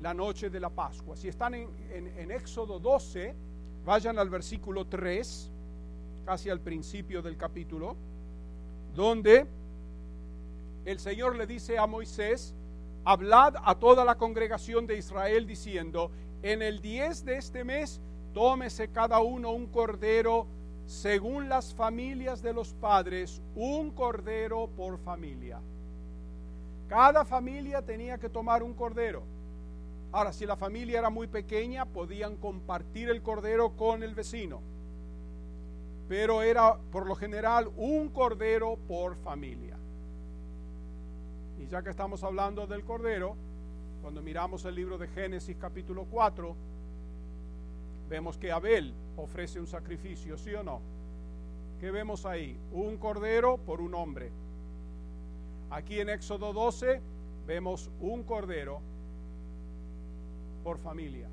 la 0.00 0.14
noche 0.14 0.50
de 0.50 0.60
la 0.60 0.70
Pascua. 0.70 1.16
Si 1.16 1.28
están 1.28 1.54
en, 1.54 1.68
en 1.90 2.30
Éxodo 2.30 2.78
12, 2.78 3.34
vayan 3.84 4.18
al 4.18 4.30
versículo 4.30 4.86
3 4.86 5.50
casi 6.24 6.50
al 6.50 6.60
principio 6.60 7.22
del 7.22 7.36
capítulo, 7.36 7.96
donde 8.94 9.46
el 10.84 10.98
Señor 10.98 11.36
le 11.36 11.46
dice 11.46 11.78
a 11.78 11.86
Moisés, 11.86 12.54
hablad 13.04 13.54
a 13.62 13.74
toda 13.78 14.04
la 14.04 14.16
congregación 14.16 14.86
de 14.86 14.98
Israel 14.98 15.46
diciendo, 15.46 16.10
en 16.42 16.62
el 16.62 16.80
10 16.80 17.24
de 17.24 17.36
este 17.36 17.64
mes 17.64 18.00
tómese 18.32 18.88
cada 18.88 19.20
uno 19.20 19.52
un 19.52 19.66
cordero 19.66 20.46
según 20.86 21.48
las 21.48 21.74
familias 21.74 22.42
de 22.42 22.52
los 22.52 22.74
padres, 22.74 23.40
un 23.54 23.90
cordero 23.90 24.68
por 24.76 24.98
familia. 24.98 25.60
Cada 26.88 27.24
familia 27.24 27.80
tenía 27.80 28.18
que 28.18 28.28
tomar 28.28 28.62
un 28.62 28.74
cordero. 28.74 29.22
Ahora, 30.14 30.32
si 30.32 30.46
la 30.46 30.56
familia 30.56 31.00
era 31.00 31.10
muy 31.10 31.26
pequeña, 31.26 31.84
podían 31.86 32.36
compartir 32.36 33.08
el 33.10 33.20
cordero 33.20 33.76
con 33.76 34.02
el 34.02 34.14
vecino 34.14 34.62
pero 36.08 36.42
era 36.42 36.76
por 36.76 37.06
lo 37.06 37.14
general 37.14 37.70
un 37.76 38.08
cordero 38.10 38.76
por 38.88 39.16
familia. 39.16 39.76
Y 41.58 41.66
ya 41.66 41.82
que 41.82 41.90
estamos 41.90 42.22
hablando 42.22 42.66
del 42.66 42.84
cordero, 42.84 43.36
cuando 44.02 44.20
miramos 44.20 44.64
el 44.64 44.74
libro 44.74 44.98
de 44.98 45.08
Génesis 45.08 45.56
capítulo 45.58 46.06
4, 46.10 46.54
vemos 48.08 48.36
que 48.36 48.52
Abel 48.52 48.92
ofrece 49.16 49.58
un 49.58 49.66
sacrificio, 49.66 50.36
¿sí 50.36 50.54
o 50.54 50.62
no? 50.62 50.80
¿Qué 51.80 51.90
vemos 51.90 52.26
ahí? 52.26 52.58
Un 52.72 52.98
cordero 52.98 53.56
por 53.56 53.80
un 53.80 53.94
hombre. 53.94 54.30
Aquí 55.70 56.00
en 56.00 56.10
Éxodo 56.10 56.52
12 56.52 57.00
vemos 57.46 57.90
un 58.00 58.22
cordero 58.24 58.80
por 60.64 60.78
familia. 60.78 61.28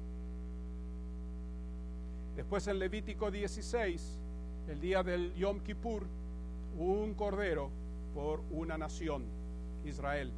Después 2.35 2.67
en 2.67 2.79
Levítico 2.79 3.31
16 3.31 4.19
el 4.67 4.79
día 4.79 5.01
del 5.01 5.33
Yom 5.35 5.61
Kippur, 5.61 6.05
un 6.77 7.13
cordero 7.13 7.69
por 8.13 8.41
una 8.51 8.77
nación, 8.77 9.23
Israel. 9.85 10.31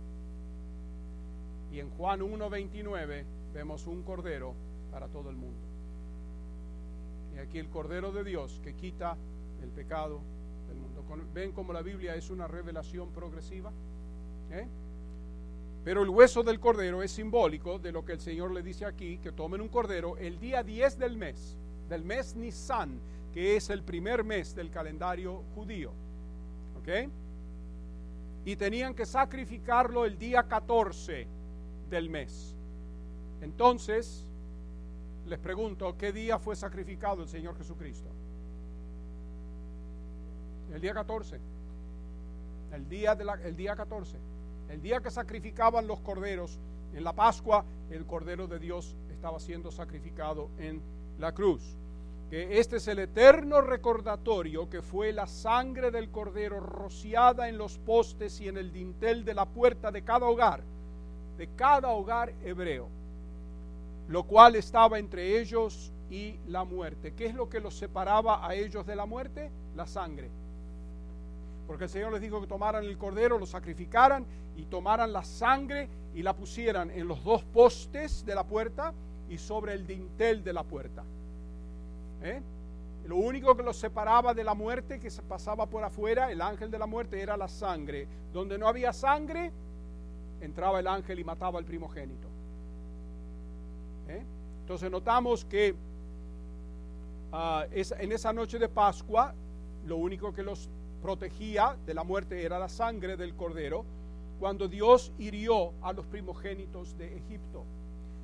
Y 1.71 1.79
en 1.79 1.89
Juan 1.89 2.21
1.29 2.21 3.23
vemos 3.53 3.87
un 3.87 4.03
cordero 4.03 4.53
para 4.91 5.07
todo 5.07 5.29
el 5.29 5.35
mundo. 5.35 5.59
Y 7.35 7.39
aquí 7.39 7.57
el 7.57 7.69
cordero 7.69 8.11
de 8.11 8.23
Dios 8.23 8.61
que 8.63 8.75
quita 8.75 9.17
el 9.63 9.69
pecado 9.69 10.21
del 10.67 10.77
mundo. 10.77 11.03
¿Ven 11.33 11.51
cómo 11.51 11.73
la 11.73 11.81
Biblia 11.81 12.15
es 12.15 12.29
una 12.29 12.47
revelación 12.47 13.09
progresiva? 13.09 13.71
¿Eh? 14.51 14.67
Pero 15.83 16.03
el 16.03 16.09
hueso 16.09 16.43
del 16.43 16.59
cordero 16.59 17.03
es 17.03 17.11
simbólico 17.11 17.77
de 17.77 17.91
lo 17.91 18.05
que 18.05 18.13
el 18.13 18.21
Señor 18.21 18.51
le 18.51 18.63
dice 18.63 18.85
aquí, 18.85 19.17
que 19.17 19.33
tomen 19.33 19.59
un 19.59 19.67
cordero 19.67 20.17
el 20.17 20.39
día 20.39 20.63
10 20.63 20.97
del 20.97 21.17
mes, 21.17 21.57
del 21.89 22.05
mes 22.05 22.35
Nisan, 22.35 22.99
que 23.33 23.57
es 23.57 23.69
el 23.69 23.83
primer 23.83 24.23
mes 24.23 24.55
del 24.55 24.69
calendario 24.69 25.43
judío. 25.55 25.91
¿Ok? 26.79 27.09
Y 28.45 28.55
tenían 28.55 28.93
que 28.93 29.05
sacrificarlo 29.05 30.05
el 30.05 30.17
día 30.17 30.43
14 30.43 31.27
del 31.89 32.09
mes. 32.09 32.55
Entonces, 33.41 34.25
les 35.27 35.39
pregunto, 35.39 35.97
¿qué 35.97 36.13
día 36.13 36.39
fue 36.39 36.55
sacrificado 36.55 37.23
el 37.23 37.27
Señor 37.27 37.57
Jesucristo? 37.57 38.09
El 40.73 40.79
día 40.79 40.93
14. 40.93 41.39
El 42.71 42.87
día, 42.87 43.15
de 43.15 43.25
el 43.43 43.55
día 43.55 43.75
14. 43.75 44.32
El 44.73 44.81
día 44.81 45.01
que 45.01 45.11
sacrificaban 45.11 45.85
los 45.85 45.99
corderos 45.99 46.57
en 46.95 47.03
la 47.03 47.13
Pascua, 47.13 47.63
el 47.91 48.07
Cordero 48.07 48.47
de 48.47 48.57
Dios 48.57 48.95
estaba 49.11 49.39
siendo 49.39 49.71
sacrificado 49.71 50.49
en 50.57 50.81
la 51.19 51.31
cruz 51.31 51.61
que 52.31 52.57
este 52.59 52.77
es 52.77 52.87
el 52.87 52.97
eterno 52.97 53.61
recordatorio 53.61 54.67
que 54.71 54.81
fue 54.81 55.13
la 55.13 55.27
sangre 55.27 55.91
del 55.91 56.09
cordero 56.09 56.59
rociada 56.59 57.47
en 57.47 57.59
los 57.59 57.77
postes 57.77 58.41
y 58.41 58.47
en 58.47 58.57
el 58.57 58.73
dintel 58.73 59.23
de 59.23 59.35
la 59.35 59.45
puerta 59.45 59.91
de 59.91 60.01
cada 60.01 60.25
hogar, 60.25 60.63
de 61.37 61.47
cada 61.55 61.89
hogar 61.89 62.33
hebreo, 62.43 62.89
lo 64.07 64.23
cual 64.23 64.55
estaba 64.55 64.97
entre 64.97 65.39
ellos 65.39 65.91
y 66.09 66.39
la 66.47 66.63
muerte. 66.63 67.13
¿Qué 67.13 67.27
es 67.27 67.35
lo 67.35 67.47
que 67.47 67.59
los 67.59 67.75
separaba 67.75 68.43
a 68.43 68.55
ellos 68.55 68.87
de 68.87 68.95
la 68.95 69.05
muerte? 69.05 69.51
La 69.75 69.85
sangre. 69.85 70.31
Porque 71.67 71.85
el 71.85 71.89
Señor 71.89 72.11
les 72.11 72.21
dijo 72.21 72.41
que 72.41 72.47
tomaran 72.47 72.83
el 72.83 72.97
cordero, 72.97 73.37
lo 73.37 73.45
sacrificaran 73.45 74.25
y 74.55 74.65
tomaran 74.65 75.13
la 75.13 75.23
sangre 75.23 75.87
y 76.13 76.21
la 76.21 76.35
pusieran 76.35 76.91
en 76.91 77.07
los 77.07 77.23
dos 77.23 77.43
postes 77.43 78.25
de 78.25 78.35
la 78.35 78.43
puerta 78.43 78.93
y 79.29 79.37
sobre 79.37 79.73
el 79.73 79.87
dintel 79.87 80.43
de 80.43 80.53
la 80.53 80.63
puerta. 80.63 81.03
¿Eh? 82.21 82.41
Lo 83.05 83.17
único 83.17 83.55
que 83.55 83.63
los 83.63 83.77
separaba 83.77 84.33
de 84.33 84.43
la 84.43 84.53
muerte 84.53 84.99
que 84.99 85.09
se 85.09 85.21
pasaba 85.21 85.65
por 85.65 85.83
afuera, 85.83 86.31
el 86.31 86.41
ángel 86.41 86.71
de 86.71 86.79
la 86.79 86.85
muerte, 86.85 87.21
era 87.21 87.35
la 87.35 87.47
sangre. 87.47 88.07
Donde 88.31 88.57
no 88.57 88.67
había 88.67 88.93
sangre, 88.93 89.51
entraba 90.39 90.79
el 90.79 90.87
ángel 90.87 91.19
y 91.19 91.23
mataba 91.23 91.59
al 91.59 91.65
primogénito. 91.65 92.27
¿Eh? 94.07 94.23
Entonces 94.61 94.89
notamos 94.89 95.43
que 95.45 95.75
ah, 97.31 97.65
en 97.71 98.11
esa 98.11 98.31
noche 98.31 98.59
de 98.59 98.69
Pascua, 98.69 99.33
lo 99.85 99.97
único 99.97 100.33
que 100.33 100.43
los 100.43 100.69
protegía 101.03 101.77
de 101.85 101.93
la 101.93 102.03
muerte 102.03 102.43
era 102.43 102.57
la 102.57 102.69
sangre 102.69 103.15
del 103.15 103.35
cordero, 103.35 103.85
cuando 104.39 104.67
Dios 104.67 105.11
hirió 105.19 105.73
a 105.83 105.93
los 105.93 106.07
primogénitos 106.07 106.97
de 106.97 107.15
Egipto. 107.17 107.63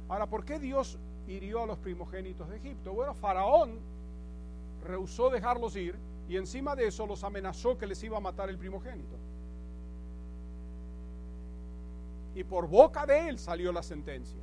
Ahora, 0.08 0.26
¿por 0.26 0.44
qué 0.44 0.58
Dios 0.58 0.98
hirió 1.30 1.64
a 1.64 1.66
los 1.66 1.78
primogénitos 1.78 2.50
de 2.50 2.58
Egipto. 2.58 2.94
Bueno, 2.94 3.14
Faraón 3.14 3.80
rehusó 4.84 5.30
dejarlos 5.30 5.76
ir 5.76 5.96
y 6.28 6.38
encima 6.38 6.76
de 6.76 6.88
eso 6.88 7.06
los 7.06 7.24
amenazó 7.24 7.78
que 7.78 7.88
les 7.88 8.04
iba 8.04 8.18
a 8.18 8.22
matar 8.22 8.50
el 8.50 8.58
primogénito. 8.58 9.16
Y 12.36 12.44
por 12.44 12.68
boca 12.68 13.06
de 13.06 13.30
él 13.30 13.40
salió 13.40 13.72
la 13.72 13.84
sentencia. 13.84 14.40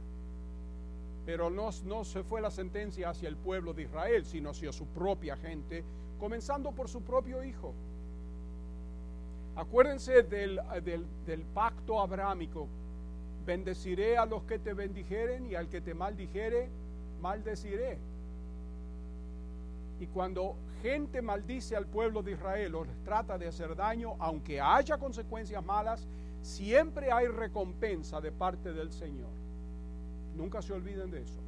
Pero 1.24 1.50
no, 1.50 1.70
no 1.84 2.04
se 2.04 2.22
fue 2.22 2.40
la 2.40 2.50
sentencia 2.50 3.10
hacia 3.10 3.28
el 3.28 3.36
pueblo 3.36 3.72
de 3.72 3.82
Israel, 3.82 4.24
sino 4.24 4.50
hacia 4.50 4.72
su 4.72 4.86
propia 4.86 5.36
gente, 5.36 5.84
comenzando 6.18 6.72
por 6.72 6.88
su 6.88 7.02
propio 7.02 7.42
hijo. 7.42 7.74
Acuérdense 9.56 10.22
del, 10.22 10.60
del, 10.84 11.42
pacto 11.54 11.98
abrámico 11.98 12.68
Bendeciré 13.46 14.18
a 14.18 14.26
los 14.26 14.42
que 14.42 14.58
te 14.58 14.74
bendijeren 14.74 15.46
y 15.46 15.54
al 15.54 15.68
que 15.68 15.80
te 15.80 15.94
maldijere, 15.94 16.68
maldeciré. 17.22 17.96
Y 20.00 20.08
cuando 20.08 20.56
gente 20.82 21.22
maldice 21.22 21.76
al 21.76 21.86
pueblo 21.86 22.24
de 22.24 22.32
Israel 22.32 22.74
o 22.74 22.84
les 22.84 23.04
trata 23.04 23.38
de 23.38 23.46
hacer 23.46 23.76
daño, 23.76 24.16
aunque 24.18 24.60
haya 24.60 24.98
consecuencias 24.98 25.64
malas, 25.64 26.08
siempre 26.42 27.12
hay 27.12 27.28
recompensa 27.28 28.20
de 28.20 28.32
parte 28.32 28.72
del 28.72 28.90
Señor. 28.90 29.30
Nunca 30.36 30.60
se 30.60 30.72
olviden 30.72 31.12
de 31.12 31.22
eso. 31.22 31.40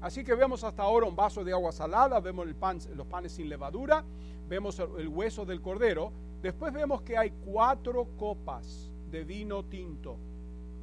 Así 0.00 0.22
que 0.22 0.34
vemos 0.34 0.62
hasta 0.62 0.82
ahora 0.82 1.06
un 1.06 1.16
vaso 1.16 1.42
de 1.42 1.52
agua 1.52 1.72
salada, 1.72 2.20
vemos 2.20 2.46
los 2.46 3.06
panes 3.06 3.32
sin 3.32 3.48
levadura, 3.48 4.04
vemos 4.48 4.78
el 4.78 5.08
hueso 5.08 5.44
del 5.44 5.60
cordero. 5.60 6.12
Después 6.40 6.72
vemos 6.72 7.02
que 7.02 7.16
hay 7.16 7.32
cuatro 7.44 8.06
copas 8.16 8.92
de 9.10 9.24
vino 9.24 9.64
tinto. 9.64 10.16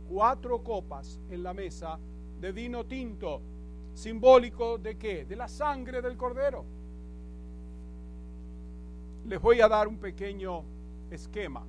Cuatro 0.10 0.62
copas 0.62 1.20
en 1.30 1.44
la 1.44 1.54
mesa 1.54 1.98
de 2.42 2.52
vino 2.52 2.86
tinto. 2.86 3.42
¿Simbólico 3.94 4.78
de 4.78 4.98
qué? 4.98 5.26
De 5.26 5.38
la 5.38 5.48
sangre 5.48 6.02
del 6.02 6.18
cordero. 6.18 6.66
Les 9.26 9.42
voy 9.42 9.62
a 9.62 9.70
dar 9.70 9.88
un 9.88 9.98
pequeño 9.98 10.64
esquema 11.10 11.64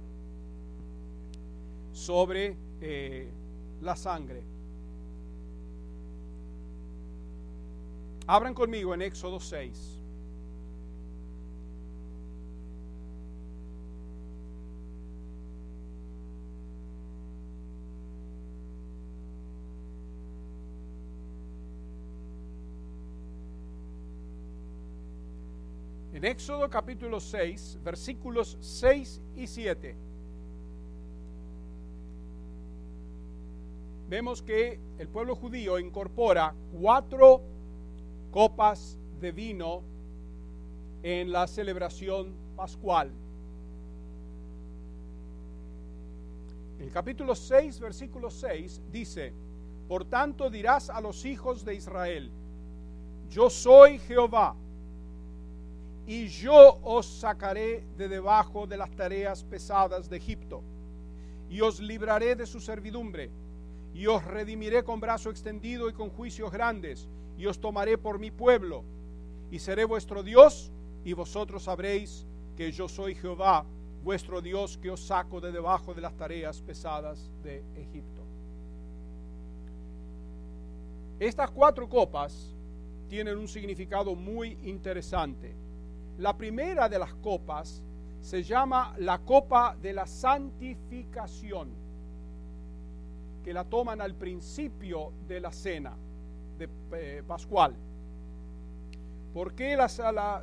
sobre 1.93 2.57
eh, 2.81 3.31
la 3.81 3.95
sangre. 3.95 4.56
Abran 8.29 8.55
conmigo 8.55 8.93
en 8.93 9.03
Éxodo 9.03 9.39
6. 9.39 10.03
En 26.15 26.25
Éxodo 26.25 26.69
capítulo 26.69 27.21
6, 27.21 27.79
versículos 27.85 28.57
6 28.61 29.23
y 29.37 29.47
7. 29.47 29.97
Vemos 34.09 34.43
que 34.43 34.81
el 34.99 35.09
pueblo 35.09 35.37
judío 35.37 35.79
incorpora 35.79 36.55
cuatro 36.73 37.43
copas 38.37 38.99
de 39.19 39.33
vino 39.33 39.83
en 41.03 41.33
la 41.33 41.47
celebración 41.47 42.35
pascual. 42.55 43.11
El 46.79 46.91
capítulo 46.91 47.35
6, 47.35 47.81
versículo 47.81 48.31
6 48.31 48.83
dice, 48.93 49.33
Por 49.89 50.05
tanto 50.05 50.51
dirás 50.51 50.91
a 50.91 51.01
los 51.01 51.25
hijos 51.25 51.65
de 51.65 51.77
Israel, 51.77 52.31
yo 53.31 53.49
soy 53.49 53.99
Jehová 54.01 54.55
y 56.07 56.29
yo 56.29 56.79
os 56.83 57.07
sacaré 57.07 57.85
de 57.97 58.07
debajo 58.07 58.67
de 58.67 58.77
las 58.77 58.91
tareas 58.91 59.45
pesadas 59.45 60.11
de 60.11 60.19
Egipto, 60.19 60.63
y 61.49 61.63
os 61.63 61.81
libraré 61.81 62.37
de 62.37 62.45
su 62.45 62.61
servidumbre, 62.61 63.31
y 63.97 64.07
os 64.07 64.25
redimiré 64.25 64.85
con 64.85 65.01
brazo 65.01 65.31
extendido 65.31 65.89
y 65.89 65.93
con 65.95 66.11
juicios 66.11 66.53
grandes, 66.53 67.09
y 67.39 67.47
os 67.47 67.59
tomaré 67.59 67.97
por 67.97 68.19
mi 68.19 68.31
pueblo, 68.31 68.85
y 69.51 69.59
seré 69.59 69.85
vuestro 69.85 70.23
Dios, 70.23 70.71
y 71.05 71.13
vosotros 71.15 71.65
sabréis 71.65 72.27
que 72.57 72.71
yo 72.73 72.89
soy 72.89 73.15
Jehová, 73.15 73.65
vuestro 74.03 74.43
Dios, 74.43 74.77
que 74.77 74.91
os 74.91 75.01
saco 75.07 75.41
de 75.41 75.51
debajo 75.51 75.95
de 75.95 76.03
las 76.03 76.17
tareas 76.17 76.61
pesadas 76.61 77.31
de 77.43 77.65
Egipto. 77.75 78.23
Estas 81.19 81.51
cuatro 81.51 81.89
copas 81.89 82.55
tienen 83.09 83.39
un 83.39 83.49
significado 83.49 84.15
muy 84.15 84.59
interesante 84.65 85.57
la 86.19 86.35
primera 86.35 86.89
de 86.89 86.99
las 86.99 87.15
copas 87.15 87.83
se 88.23 88.43
llama 88.43 88.95
la 88.99 89.19
copa 89.19 89.77
de 89.81 89.93
la 89.93 90.07
santificación, 90.07 91.69
que 93.47 93.55
la 93.55 93.63
toman 93.63 94.01
al 94.01 94.17
principio 94.17 95.13
de 95.29 95.39
la 95.39 95.53
cena 95.53 95.95
de 96.59 96.69
eh, 96.95 97.23
Pascual. 97.25 97.77
¿Por 99.33 99.55
qué 99.55 99.77
la, 99.77 99.87
la 100.11 100.43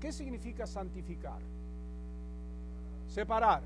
¿Qué 0.00 0.12
significa 0.12 0.64
santificar? 0.64 1.40
Separar. 3.08 3.64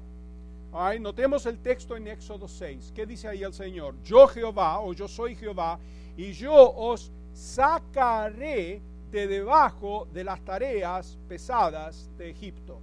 notemos 1.00 1.44
el 1.44 1.58
texto 1.58 1.98
en 1.98 2.08
Éxodo 2.08 2.48
6. 2.48 2.92
¿Qué 2.94 3.04
dice 3.04 3.28
ahí 3.28 3.42
el 3.42 3.52
Señor? 3.52 3.94
Yo 4.04 4.26
Jehová, 4.26 4.80
o 4.80 4.94
yo 4.94 5.06
soy 5.06 5.36
Jehová, 5.36 5.78
y 6.16 6.32
yo 6.32 6.54
os 6.54 7.12
sacaré 7.34 8.80
de 9.10 9.26
debajo 9.26 10.08
de 10.14 10.24
las 10.24 10.40
tareas 10.40 11.18
pesadas 11.28 12.08
de 12.16 12.30
Egipto. 12.30 12.80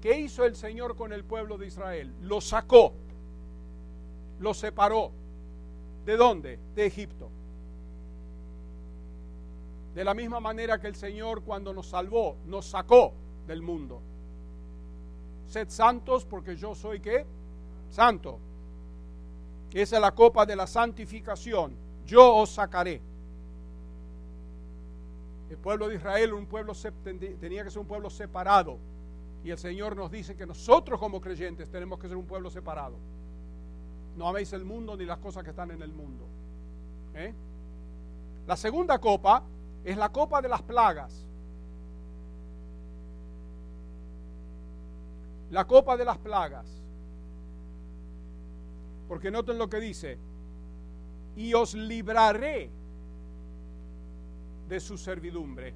¿Qué 0.00 0.18
hizo 0.18 0.44
el 0.44 0.56
Señor 0.56 0.96
con 0.96 1.12
el 1.12 1.22
pueblo 1.22 1.56
de 1.56 1.68
Israel? 1.68 2.12
Lo 2.22 2.40
sacó, 2.40 2.94
lo 4.40 4.54
separó. 4.54 5.10
¿De 6.04 6.16
dónde? 6.16 6.58
De 6.74 6.86
Egipto. 6.86 7.30
De 9.94 10.04
la 10.04 10.14
misma 10.14 10.40
manera 10.40 10.80
que 10.80 10.88
el 10.88 10.96
Señor 10.96 11.42
cuando 11.42 11.72
nos 11.72 11.86
salvó, 11.86 12.36
nos 12.46 12.66
sacó 12.66 13.12
del 13.46 13.62
mundo. 13.62 14.02
Sed 15.46 15.68
santos 15.68 16.24
porque 16.24 16.56
yo 16.56 16.74
soy 16.74 17.00
qué? 17.00 17.24
Santo. 17.90 18.38
Esa 19.72 19.96
es 19.96 20.02
la 20.02 20.12
copa 20.12 20.46
de 20.46 20.56
la 20.56 20.66
santificación. 20.66 21.76
Yo 22.06 22.34
os 22.36 22.50
sacaré. 22.50 23.00
El 25.50 25.58
pueblo 25.58 25.88
de 25.88 25.96
Israel 25.96 26.32
un 26.32 26.46
pueblo, 26.46 26.72
tenía 27.40 27.62
que 27.62 27.70
ser 27.70 27.80
un 27.80 27.86
pueblo 27.86 28.10
separado. 28.10 28.78
Y 29.44 29.50
el 29.50 29.58
Señor 29.58 29.96
nos 29.96 30.10
dice 30.10 30.34
que 30.34 30.46
nosotros 30.46 30.98
como 30.98 31.20
creyentes 31.20 31.70
tenemos 31.70 31.98
que 31.98 32.08
ser 32.08 32.16
un 32.16 32.26
pueblo 32.26 32.50
separado. 32.50 32.96
No 34.16 34.28
améis 34.28 34.52
el 34.52 34.64
mundo 34.64 34.96
ni 34.96 35.04
las 35.04 35.18
cosas 35.18 35.42
que 35.42 35.50
están 35.50 35.70
en 35.70 35.82
el 35.82 35.92
mundo. 35.92 36.26
¿eh? 37.14 37.34
La 38.46 38.56
segunda 38.56 38.98
copa 38.98 39.42
es 39.84 39.96
la 39.96 40.10
copa 40.10 40.40
de 40.40 40.48
las 40.48 40.62
plagas. 40.62 41.26
La 45.50 45.66
copa 45.66 45.96
de 45.96 46.04
las 46.04 46.18
plagas. 46.18 46.82
Porque 49.08 49.30
noten 49.30 49.58
lo 49.58 49.68
que 49.68 49.80
dice. 49.80 50.18
Y 51.36 51.52
os 51.54 51.74
libraré 51.74 52.70
de 54.68 54.80
su 54.80 54.96
servidumbre. 54.96 55.74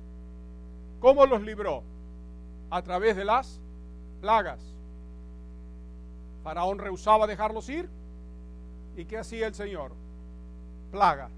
¿Cómo 1.00 1.26
los 1.26 1.42
libró? 1.42 1.82
A 2.70 2.82
través 2.82 3.16
de 3.16 3.24
las 3.24 3.60
plagas. 4.20 4.60
Faraón 6.42 6.78
rehusaba 6.78 7.26
dejarlos 7.26 7.68
ir. 7.68 7.88
¿Y 8.98 9.04
qué 9.04 9.16
hacía 9.16 9.46
el 9.46 9.54
Señor? 9.54 9.92
Plaga. 10.90 11.30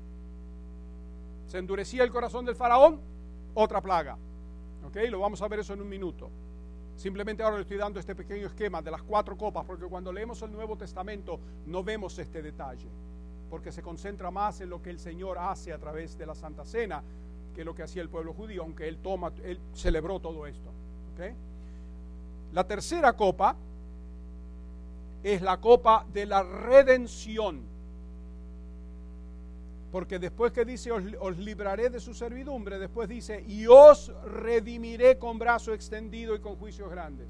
Se 1.46 1.58
endurecía 1.58 2.02
el 2.02 2.10
corazón 2.10 2.46
del 2.46 2.56
faraón, 2.56 2.98
otra 3.52 3.82
plaga. 3.82 4.16
¿Ok? 4.86 4.96
Lo 5.10 5.20
vamos 5.20 5.42
a 5.42 5.48
ver 5.48 5.60
eso 5.60 5.74
en 5.74 5.82
un 5.82 5.88
minuto. 5.88 6.30
Simplemente 6.96 7.42
ahora 7.42 7.56
le 7.56 7.62
estoy 7.62 7.76
dando 7.76 8.00
este 8.00 8.14
pequeño 8.14 8.46
esquema 8.46 8.80
de 8.80 8.90
las 8.90 9.02
cuatro 9.02 9.36
copas, 9.36 9.66
porque 9.66 9.84
cuando 9.84 10.10
leemos 10.10 10.40
el 10.40 10.52
Nuevo 10.52 10.74
Testamento 10.76 11.38
no 11.66 11.84
vemos 11.84 12.18
este 12.18 12.40
detalle, 12.40 12.88
porque 13.50 13.72
se 13.72 13.82
concentra 13.82 14.30
más 14.30 14.62
en 14.62 14.70
lo 14.70 14.80
que 14.80 14.88
el 14.88 14.98
Señor 14.98 15.36
hace 15.38 15.74
a 15.74 15.78
través 15.78 16.16
de 16.16 16.24
la 16.24 16.34
Santa 16.34 16.64
Cena 16.64 17.02
que 17.54 17.62
lo 17.62 17.74
que 17.74 17.82
hacía 17.82 18.00
el 18.00 18.08
pueblo 18.08 18.32
judío, 18.32 18.62
aunque 18.62 18.88
él 18.88 18.98
toma, 19.02 19.32
él 19.44 19.60
celebró 19.74 20.18
todo 20.18 20.46
esto. 20.46 20.70
La 22.54 22.66
tercera 22.66 23.12
copa 23.12 23.54
es 25.22 25.42
la 25.42 25.58
copa 25.58 26.06
de 26.12 26.26
la 26.26 26.42
redención. 26.42 27.62
Porque 29.92 30.18
después 30.18 30.52
que 30.52 30.64
dice 30.64 30.92
os, 30.92 31.38
libraré 31.38 31.90
de 31.90 31.98
su 31.98 32.14
servidumbre, 32.14 32.78
después 32.78 33.08
dice 33.08 33.44
y 33.46 33.66
os 33.66 34.12
redimiré 34.24 35.18
con 35.18 35.38
brazo 35.38 35.74
extendido 35.74 36.34
y 36.34 36.40
con 36.40 36.56
juicios 36.56 36.90
grandes. 36.90 37.28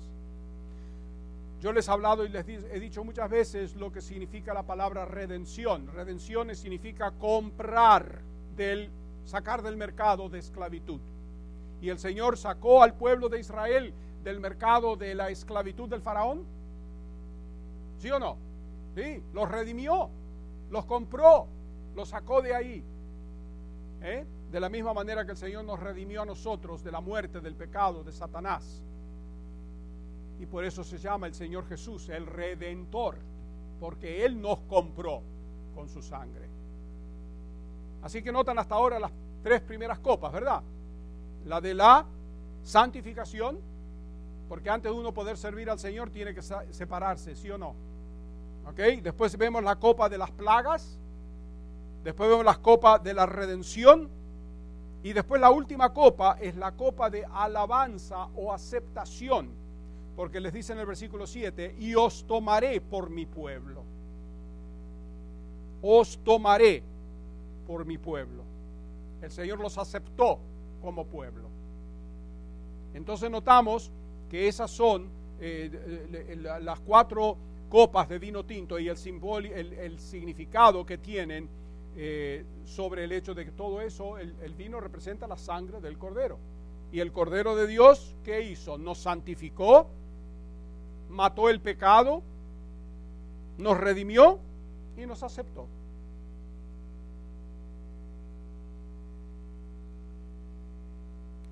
Yo 1.63 1.73
les 1.73 1.89
he 1.89 1.91
hablado 1.91 2.25
y 2.25 2.29
les 2.29 2.47
he 2.49 2.81
dicho 2.81 3.05
muchas 3.05 3.29
veces 3.31 3.77
lo 3.77 3.93
que 3.93 4.01
significa 4.01 4.55
la 4.55 4.63
palabra 4.63 5.05
redención. 5.05 5.87
Redención 5.95 6.55
significa 6.55 7.13
comprar 7.13 8.21
del 8.57 8.91
sacar 9.27 9.63
del 9.63 9.77
mercado 9.77 10.29
de 10.29 10.39
esclavitud. 10.39 11.01
Y 11.83 11.89
el 11.89 11.99
Señor 11.99 12.37
sacó 12.37 12.83
al 12.83 12.95
pueblo 12.95 13.29
de 13.29 13.41
Israel 13.41 13.93
del 14.23 14.41
mercado 14.41 14.97
de 14.97 15.15
la 15.15 15.31
esclavitud 15.31 15.89
del 15.89 16.03
faraón. 16.03 16.45
¿Sí 18.01 18.11
o 18.11 18.19
no? 18.19 18.39
Sí, 18.95 19.23
los 19.35 19.47
redimió, 19.51 20.09
los 20.71 20.87
compró, 20.87 21.47
los 21.95 22.09
sacó 22.09 22.41
de 22.41 22.55
ahí. 22.55 22.83
¿Eh? 24.01 24.27
De 24.51 24.59
la 24.59 24.71
misma 24.71 24.95
manera 24.95 25.27
que 25.27 25.33
el 25.33 25.37
Señor 25.37 25.65
nos 25.67 25.79
redimió 25.79 26.23
a 26.23 26.25
nosotros 26.25 26.83
de 26.83 26.91
la 26.91 27.03
muerte, 27.03 27.43
del 27.43 27.55
pecado, 27.55 28.03
de 28.03 28.11
Satanás. 28.11 28.83
Y 30.39 30.47
por 30.47 30.65
eso 30.65 30.83
se 30.83 30.97
llama 30.97 31.27
el 31.27 31.35
Señor 31.35 31.67
Jesús 31.67 32.09
el 32.09 32.27
Redentor, 32.27 33.19
porque 33.79 34.25
Él 34.25 34.41
nos 34.41 34.61
compró 34.61 35.23
con 35.75 35.91
su 35.91 36.01
sangre. 36.01 36.49
Así 38.01 38.23
que 38.23 38.33
notan 38.33 38.59
hasta 38.59 38.77
ahora 38.77 38.99
las 38.99 39.13
tres 39.43 39.61
primeras 39.61 39.99
copas, 39.99 40.33
¿verdad? 40.33 40.63
La 41.45 41.61
de 41.61 41.75
la 41.75 42.07
santificación, 42.63 43.61
porque 44.49 44.71
antes 44.71 44.91
de 44.91 44.99
uno 44.99 45.13
poder 45.13 45.37
servir 45.37 45.69
al 45.69 45.79
Señor 45.79 46.09
tiene 46.09 46.35
que 46.35 46.41
separarse, 46.41 47.37
¿sí 47.37 47.51
o 47.51 47.59
no? 47.59 47.90
Después 49.03 49.37
vemos 49.37 49.63
la 49.63 49.77
copa 49.77 50.09
de 50.09 50.17
las 50.17 50.31
plagas, 50.31 50.99
después 52.03 52.31
vemos 52.31 52.45
la 52.45 52.57
copa 52.57 52.99
de 52.99 53.13
la 53.13 53.27
redención, 53.27 54.09
y 55.03 55.13
después 55.13 55.41
la 55.41 55.51
última 55.51 55.93
copa 55.93 56.39
es 56.41 56.57
la 56.57 56.73
copa 56.73 57.11
de 57.11 57.25
alabanza 57.25 58.29
o 58.35 58.53
aceptación, 58.53 59.51
porque 60.17 60.41
les 60.41 60.53
dice 60.53 60.73
en 60.73 60.79
el 60.79 60.87
versículo 60.87 61.27
7, 61.27 61.77
y 61.79 61.95
os 61.95 62.27
tomaré 62.27 62.81
por 62.81 63.11
mi 63.11 63.27
pueblo. 63.27 63.83
Os 65.83 66.19
tomaré 66.25 66.83
por 67.67 67.85
mi 67.85 67.99
pueblo. 67.99 68.45
El 69.21 69.31
Señor 69.31 69.61
los 69.61 69.77
aceptó 69.79 70.39
como 70.81 71.07
pueblo. 71.07 71.49
Entonces 72.95 73.31
notamos 73.31 73.93
que 74.31 74.49
esas 74.49 74.71
son 74.71 75.09
eh, 75.41 76.37
las 76.61 76.81
cuatro 76.81 77.37
copas 77.71 78.09
de 78.09 78.19
vino 78.19 78.45
tinto 78.45 78.79
y 78.79 78.89
el, 78.89 79.73
el, 79.73 79.99
significado 80.01 80.85
que 80.85 80.99
tienen 80.99 81.49
eh, 81.97 82.45
sobre 82.65 83.05
el 83.05 83.13
hecho 83.13 83.33
de 83.33 83.47
que 83.47 83.53
todo 83.53 83.81
eso, 83.81 84.19
el, 84.19 84.35
el, 84.43 84.55
vino 84.55 84.81
representa 84.81 85.27
la 85.27 85.39
sangre 85.39 85.81
del 85.81 85.97
cordero. 85.97 86.39
Y 86.93 87.01
el 87.01 87.13
cordero 87.13 87.55
de 87.55 87.69
Dios, 87.69 88.15
¿qué 88.25 88.43
hizo? 88.43 88.77
Nos 88.77 88.99
santificó, 88.99 89.87
mató 91.09 91.49
el 91.49 91.61
pecado, 91.61 92.23
nos 93.57 93.79
redimió 93.79 94.41
y 94.99 95.07
nos 95.07 95.23
aceptó. 95.23 95.69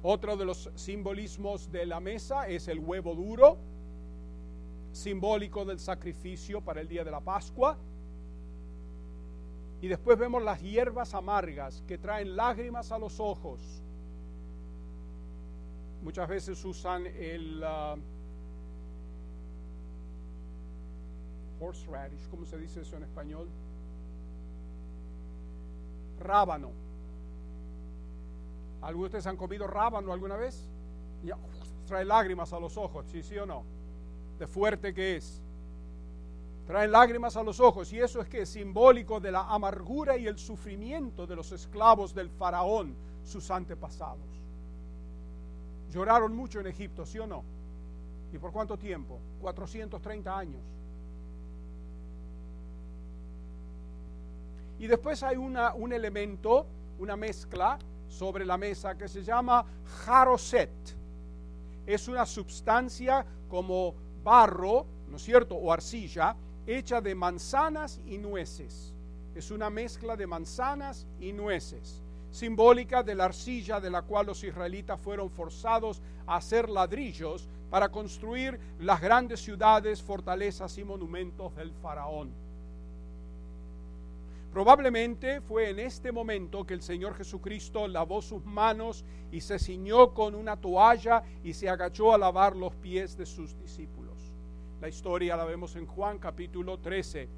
Otro 0.02 0.36
de 0.36 0.44
los 0.44 0.70
simbolismos 0.74 1.70
de 1.70 1.86
la 1.86 2.00
mesa 2.00 2.48
es 2.48 2.66
el 2.68 2.80
huevo 2.80 3.14
duro, 3.14 3.58
simbólico 4.98 5.64
del 5.64 5.78
sacrificio 5.78 6.60
para 6.60 6.80
el 6.80 6.88
día 6.88 7.04
de 7.04 7.10
la 7.10 7.20
Pascua. 7.20 7.78
Y 9.80 9.86
después 9.86 10.18
vemos 10.18 10.42
las 10.42 10.60
hierbas 10.60 11.14
amargas 11.14 11.84
que 11.86 11.98
traen 11.98 12.34
lágrimas 12.36 12.90
a 12.90 12.98
los 12.98 13.20
ojos. 13.20 13.60
Muchas 16.02 16.28
veces 16.28 16.64
usan 16.64 17.06
el 17.06 17.62
uh, 17.62 17.98
horseradish, 21.64 22.28
¿cómo 22.28 22.44
se 22.44 22.58
dice 22.58 22.80
eso 22.80 22.96
en 22.96 23.04
español? 23.04 23.48
Rábano. 26.20 26.70
¿Algunos 28.80 29.12
de 29.12 29.18
ustedes 29.18 29.26
han 29.26 29.36
comido 29.36 29.66
rábano 29.66 30.12
alguna 30.12 30.36
vez? 30.36 30.68
Trae 31.86 32.04
lágrimas 32.04 32.52
a 32.52 32.60
los 32.60 32.76
ojos, 32.76 33.06
¿sí, 33.06 33.22
sí 33.22 33.36
o 33.38 33.46
no? 33.46 33.77
De 34.38 34.46
fuerte 34.46 34.94
que 34.94 35.16
es. 35.16 35.42
Trae 36.66 36.86
lágrimas 36.86 37.36
a 37.36 37.42
los 37.42 37.60
ojos 37.60 37.92
y 37.92 37.98
eso 37.98 38.20
es 38.20 38.28
que 38.28 38.42
es 38.42 38.50
simbólico 38.50 39.20
de 39.20 39.32
la 39.32 39.42
amargura 39.48 40.16
y 40.18 40.26
el 40.26 40.38
sufrimiento 40.38 41.26
de 41.26 41.34
los 41.34 41.50
esclavos 41.50 42.14
del 42.14 42.28
faraón, 42.28 42.94
sus 43.24 43.50
antepasados. 43.50 44.28
Lloraron 45.90 46.36
mucho 46.36 46.60
en 46.60 46.66
Egipto, 46.66 47.06
¿sí 47.06 47.18
o 47.18 47.26
no? 47.26 47.42
¿Y 48.32 48.38
por 48.38 48.52
cuánto 48.52 48.76
tiempo? 48.76 49.18
430 49.40 50.38
años. 50.38 50.60
Y 54.78 54.86
después 54.86 55.22
hay 55.22 55.36
una, 55.36 55.74
un 55.74 55.92
elemento, 55.92 56.66
una 56.98 57.16
mezcla 57.16 57.78
sobre 58.08 58.44
la 58.44 58.56
mesa 58.56 58.96
que 58.96 59.08
se 59.08 59.22
llama 59.22 59.64
jaroset. 60.04 60.70
Es 61.86 62.08
una 62.08 62.26
sustancia 62.26 63.24
como 63.48 63.94
barro, 64.28 64.84
¿no 65.08 65.16
es 65.16 65.22
cierto? 65.22 65.54
O 65.54 65.72
arcilla, 65.72 66.36
hecha 66.66 67.00
de 67.00 67.14
manzanas 67.14 67.98
y 68.06 68.18
nueces. 68.18 68.92
Es 69.34 69.50
una 69.50 69.70
mezcla 69.70 70.16
de 70.16 70.26
manzanas 70.26 71.06
y 71.18 71.32
nueces, 71.32 72.02
simbólica 72.30 73.02
de 73.02 73.14
la 73.14 73.24
arcilla 73.24 73.80
de 73.80 73.88
la 73.88 74.02
cual 74.02 74.26
los 74.26 74.44
israelitas 74.44 75.00
fueron 75.00 75.30
forzados 75.30 76.02
a 76.26 76.36
hacer 76.36 76.68
ladrillos 76.68 77.48
para 77.70 77.88
construir 77.88 78.60
las 78.80 79.00
grandes 79.00 79.40
ciudades, 79.40 80.02
fortalezas 80.02 80.76
y 80.76 80.84
monumentos 80.84 81.56
del 81.56 81.72
faraón. 81.72 82.30
Probablemente 84.52 85.40
fue 85.40 85.70
en 85.70 85.78
este 85.78 86.12
momento 86.12 86.66
que 86.66 86.74
el 86.74 86.82
Señor 86.82 87.14
Jesucristo 87.14 87.88
lavó 87.88 88.20
sus 88.20 88.44
manos 88.44 89.04
y 89.32 89.40
se 89.40 89.58
ciñó 89.58 90.12
con 90.12 90.34
una 90.34 90.56
toalla 90.56 91.22
y 91.42 91.54
se 91.54 91.68
agachó 91.68 92.12
a 92.12 92.18
lavar 92.18 92.56
los 92.56 92.74
pies 92.74 93.16
de 93.16 93.24
sus 93.24 93.58
discípulos. 93.58 94.07
La 94.80 94.88
historia 94.88 95.36
la 95.36 95.44
vemos 95.44 95.74
en 95.74 95.86
Juan 95.86 96.18
capítulo 96.18 96.78
13, 96.78 97.28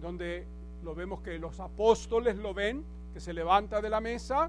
donde 0.00 0.46
lo 0.84 0.94
vemos 0.94 1.22
que 1.22 1.40
los 1.40 1.58
apóstoles 1.58 2.36
lo 2.36 2.54
ven, 2.54 2.84
que 3.12 3.18
se 3.18 3.32
levanta 3.32 3.80
de 3.80 3.90
la 3.90 4.00
mesa, 4.00 4.48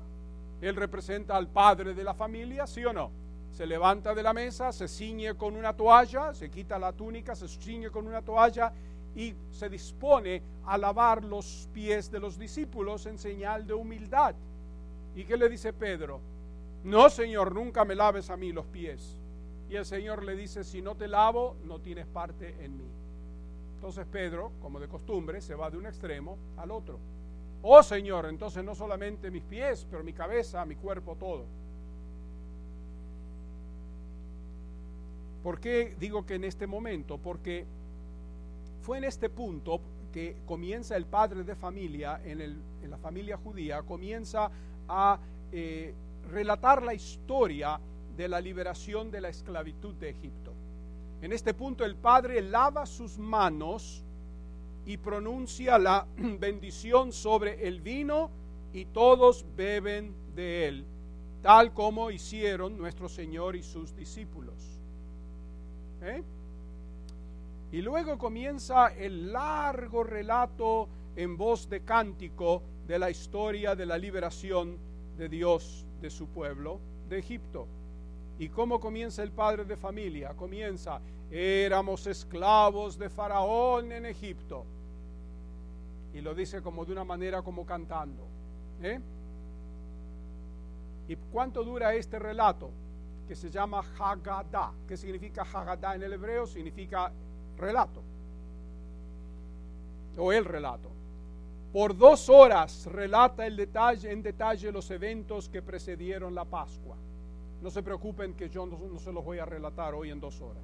él 0.61 0.75
representa 0.75 1.35
al 1.35 1.47
padre 1.47 1.95
de 1.95 2.03
la 2.03 2.13
familia, 2.13 2.67
¿sí 2.67 2.85
o 2.85 2.93
no? 2.93 3.09
Se 3.51 3.65
levanta 3.65 4.13
de 4.13 4.21
la 4.21 4.31
mesa, 4.31 4.71
se 4.71 4.87
ciñe 4.87 5.33
con 5.33 5.55
una 5.55 5.75
toalla, 5.75 6.35
se 6.35 6.51
quita 6.51 6.77
la 6.77 6.93
túnica, 6.93 7.35
se 7.35 7.47
ciñe 7.47 7.89
con 7.89 8.05
una 8.05 8.21
toalla 8.21 8.71
y 9.15 9.33
se 9.49 9.67
dispone 9.67 10.43
a 10.67 10.77
lavar 10.77 11.23
los 11.23 11.67
pies 11.73 12.11
de 12.11 12.19
los 12.19 12.37
discípulos 12.37 13.07
en 13.07 13.17
señal 13.17 13.65
de 13.65 13.73
humildad. 13.73 14.35
¿Y 15.15 15.23
qué 15.23 15.35
le 15.35 15.49
dice 15.49 15.73
Pedro? 15.73 16.19
No, 16.83 17.09
Señor, 17.09 17.55
nunca 17.55 17.83
me 17.85 17.95
laves 17.95 18.29
a 18.29 18.37
mí 18.37 18.51
los 18.51 18.67
pies. 18.67 19.19
Y 19.69 19.75
el 19.75 19.85
Señor 19.85 20.23
le 20.23 20.35
dice, 20.35 20.63
si 20.63 20.81
no 20.81 20.95
te 20.95 21.07
lavo, 21.07 21.55
no 21.63 21.79
tienes 21.79 22.05
parte 22.05 22.63
en 22.63 22.77
mí. 22.77 22.87
Entonces 23.75 24.05
Pedro, 24.11 24.51
como 24.61 24.79
de 24.79 24.87
costumbre, 24.87 25.41
se 25.41 25.55
va 25.55 25.69
de 25.69 25.77
un 25.77 25.85
extremo 25.85 26.37
al 26.57 26.71
otro. 26.71 26.99
Oh 27.61 27.81
Señor, 27.81 28.27
entonces 28.27 28.63
no 28.63 28.75
solamente 28.75 29.31
mis 29.31 29.43
pies, 29.43 29.87
pero 29.89 30.03
mi 30.03 30.13
cabeza, 30.13 30.65
mi 30.65 30.75
cuerpo, 30.75 31.15
todo. 31.15 31.45
¿Por 35.43 35.59
qué 35.59 35.95
digo 35.99 36.25
que 36.25 36.35
en 36.35 36.43
este 36.43 36.67
momento? 36.67 37.17
Porque 37.17 37.65
fue 38.81 38.97
en 38.97 39.03
este 39.03 39.29
punto 39.29 39.79
que 40.11 40.37
comienza 40.45 40.95
el 40.95 41.05
padre 41.05 41.43
de 41.43 41.55
familia, 41.55 42.21
en, 42.23 42.63
la 42.89 42.97
familia 42.97 43.37
judía, 43.37 43.81
comienza 43.83 44.49
a 44.87 45.19
eh, 45.51 45.93
relatar 46.31 46.81
la 46.81 46.93
historia 46.93 47.79
de 48.15 48.27
la 48.27 48.39
liberación 48.39 49.11
de 49.11 49.21
la 49.21 49.29
esclavitud 49.29 49.93
de 49.95 50.09
Egipto. 50.09 50.53
En 51.21 51.31
este 51.33 51.53
punto 51.53 51.83
el 51.85 51.95
padre 51.95 52.41
lava 52.41 52.85
sus 52.85 53.17
manos 53.17 54.03
y 54.85 54.97
pronuncia 54.97 55.77
la 55.77 56.05
bendición 56.17 57.11
sobre 57.11 57.67
el 57.67 57.81
vino 57.81 58.29
y 58.73 58.85
todos 58.85 59.45
beben 59.55 60.13
de 60.35 60.67
él, 60.67 60.85
tal 61.41 61.73
como 61.73 62.11
hicieron 62.11 62.77
nuestro 62.77 63.09
Señor 63.09 63.55
y 63.55 63.63
sus 63.63 63.95
discípulos. 63.95 64.55
¿Eh? 66.01 66.21
Y 67.71 67.81
luego 67.81 68.17
comienza 68.17 68.87
el 68.87 69.31
largo 69.31 70.03
relato 70.03 70.87
en 71.15 71.37
voz 71.37 71.69
de 71.69 71.81
cántico 71.81 72.61
de 72.87 72.99
la 72.99 73.09
historia 73.09 73.75
de 73.75 73.85
la 73.85 73.97
liberación 73.97 74.77
de 75.17 75.29
Dios 75.29 75.85
de 76.01 76.09
su 76.09 76.27
pueblo 76.27 76.79
de 77.09 77.19
Egipto. 77.19 77.67
¿Y 78.37 78.49
cómo 78.49 78.79
comienza 78.79 79.23
el 79.23 79.31
padre 79.31 79.63
de 79.65 79.77
familia? 79.77 80.33
Comienza, 80.33 80.99
éramos 81.31 82.05
esclavos 82.07 82.97
de 82.97 83.09
Faraón 83.09 83.91
en 83.91 84.05
Egipto. 84.05 84.65
Y 86.13 86.21
lo 86.21 86.33
dice 86.33 86.61
como 86.61 86.85
de 86.85 86.91
una 86.91 87.03
manera 87.03 87.41
como 87.41 87.65
cantando. 87.65 88.27
¿eh? 88.81 88.99
¿Y 91.07 91.15
cuánto 91.15 91.63
dura 91.63 91.93
este 91.93 92.19
relato? 92.19 92.71
Que 93.27 93.35
se 93.35 93.49
llama 93.49 93.83
Haggadah. 93.97 94.71
¿Qué 94.87 94.97
significa 94.97 95.43
Haggadah 95.43 95.95
en 95.95 96.03
el 96.03 96.13
hebreo? 96.13 96.45
Significa 96.45 97.11
relato, 97.57 98.01
o 100.17 100.31
el 100.31 100.45
relato. 100.45 100.89
Por 101.73 101.97
dos 101.97 102.29
horas 102.29 102.85
relata 102.85 103.45
el 103.45 103.57
detalle, 103.57 104.11
en 104.11 104.21
detalle 104.21 104.71
los 104.71 104.89
eventos 104.91 105.49
que 105.49 105.61
precedieron 105.61 106.33
la 106.33 106.45
Pascua. 106.45 106.95
No 107.65 107.71
se 107.71 107.81
preocupen 107.81 108.35
que 108.35 108.47
yo 108.47 108.67
no, 108.67 108.77
no 108.77 108.99
se 108.99 109.11
los 109.11 109.25
voy 109.25 109.39
a 109.39 109.45
relatar 109.45 109.95
hoy 109.95 110.11
en 110.11 110.19
dos 110.19 110.39
horas. 110.39 110.61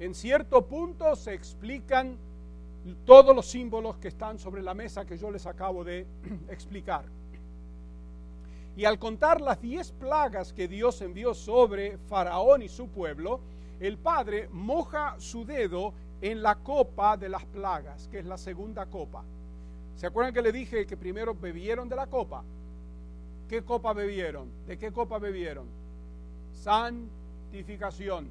En 0.00 0.12
cierto 0.12 0.66
punto 0.66 1.14
se 1.14 1.34
explican 1.34 2.18
todos 3.04 3.32
los 3.32 3.46
símbolos 3.46 3.96
que 3.98 4.08
están 4.08 4.40
sobre 4.40 4.60
la 4.60 4.74
mesa 4.74 5.04
que 5.04 5.16
yo 5.16 5.30
les 5.30 5.46
acabo 5.46 5.84
de 5.84 6.04
explicar. 6.48 7.04
Y 8.74 8.86
al 8.86 8.98
contar 8.98 9.40
las 9.40 9.62
diez 9.62 9.92
plagas 9.92 10.52
que 10.52 10.66
Dios 10.66 11.00
envió 11.00 11.32
sobre 11.32 11.96
Faraón 11.96 12.62
y 12.62 12.68
su 12.68 12.88
pueblo, 12.88 13.38
el 13.78 13.98
padre 13.98 14.48
moja 14.50 15.14
su 15.18 15.44
dedo 15.44 15.94
en 16.22 16.42
la 16.42 16.56
copa 16.56 17.16
de 17.16 17.28
las 17.28 17.44
plagas, 17.44 18.08
que 18.08 18.18
es 18.18 18.26
la 18.26 18.36
segunda 18.36 18.86
copa. 18.86 19.22
¿Se 19.94 20.08
acuerdan 20.08 20.34
que 20.34 20.42
le 20.42 20.50
dije 20.50 20.86
que 20.86 20.96
primero 20.96 21.36
bebieron 21.36 21.88
de 21.88 21.94
la 21.94 22.08
copa? 22.08 22.42
¿Qué 23.52 23.62
copa 23.62 23.92
bebieron? 23.92 24.48
¿De 24.66 24.78
qué 24.78 24.90
copa 24.90 25.18
bebieron? 25.18 25.66
Santificación. 26.54 28.26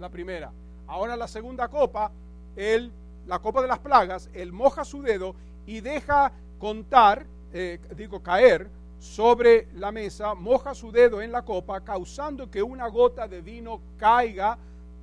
La 0.00 0.08
primera. 0.08 0.50
Ahora 0.86 1.14
la 1.14 1.28
segunda 1.28 1.68
copa, 1.68 2.10
él, 2.56 2.90
la 3.26 3.38
copa 3.38 3.60
de 3.60 3.68
las 3.68 3.80
plagas, 3.80 4.30
él 4.32 4.50
moja 4.50 4.82
su 4.86 5.02
dedo 5.02 5.34
y 5.66 5.82
deja 5.82 6.32
contar, 6.58 7.26
eh, 7.52 7.78
digo, 7.94 8.22
caer 8.22 8.70
sobre 8.98 9.68
la 9.74 9.92
mesa, 9.92 10.32
moja 10.32 10.74
su 10.74 10.90
dedo 10.90 11.20
en 11.20 11.30
la 11.30 11.42
copa, 11.42 11.82
causando 11.82 12.50
que 12.50 12.62
una 12.62 12.88
gota 12.88 13.28
de 13.28 13.42
vino 13.42 13.78
caiga 13.98 14.56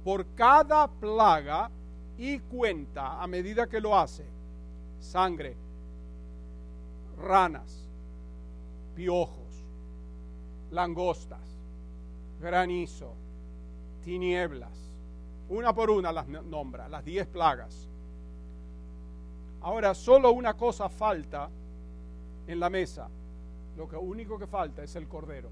por 0.04 0.26
cada 0.34 0.88
plaga 0.88 1.70
y 2.18 2.40
cuenta 2.40 3.22
a 3.22 3.28
medida 3.28 3.68
que 3.68 3.80
lo 3.80 3.96
hace. 3.96 4.26
Sangre, 5.00 5.56
ranas, 7.22 7.85
piojos, 8.96 9.66
langostas, 10.72 11.40
granizo, 12.42 13.14
tinieblas, 14.04 14.92
Una 15.48 15.74
por 15.74 15.92
una 15.92 16.12
las 16.12 16.28
nombra, 16.28 16.90
las 16.90 17.06
diez 17.06 17.28
plagas. 17.28 17.88
Ahora, 19.62 19.94
solo 19.94 20.32
una 20.32 20.56
cosa 20.56 20.90
falta 20.90 21.50
en 22.48 22.60
la 22.60 22.70
mesa. 22.70 23.10
Lo 23.78 23.88
que 23.88 23.96
único 23.96 24.40
que 24.40 24.48
falta 24.48 24.84
es 24.84 24.96
el 24.96 25.08
cordero. 25.08 25.50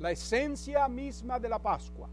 La 0.00 0.10
esencia 0.10 0.88
misma 0.88 1.38
de 1.38 1.48
la 1.48 1.60
Pascua, 1.60 2.08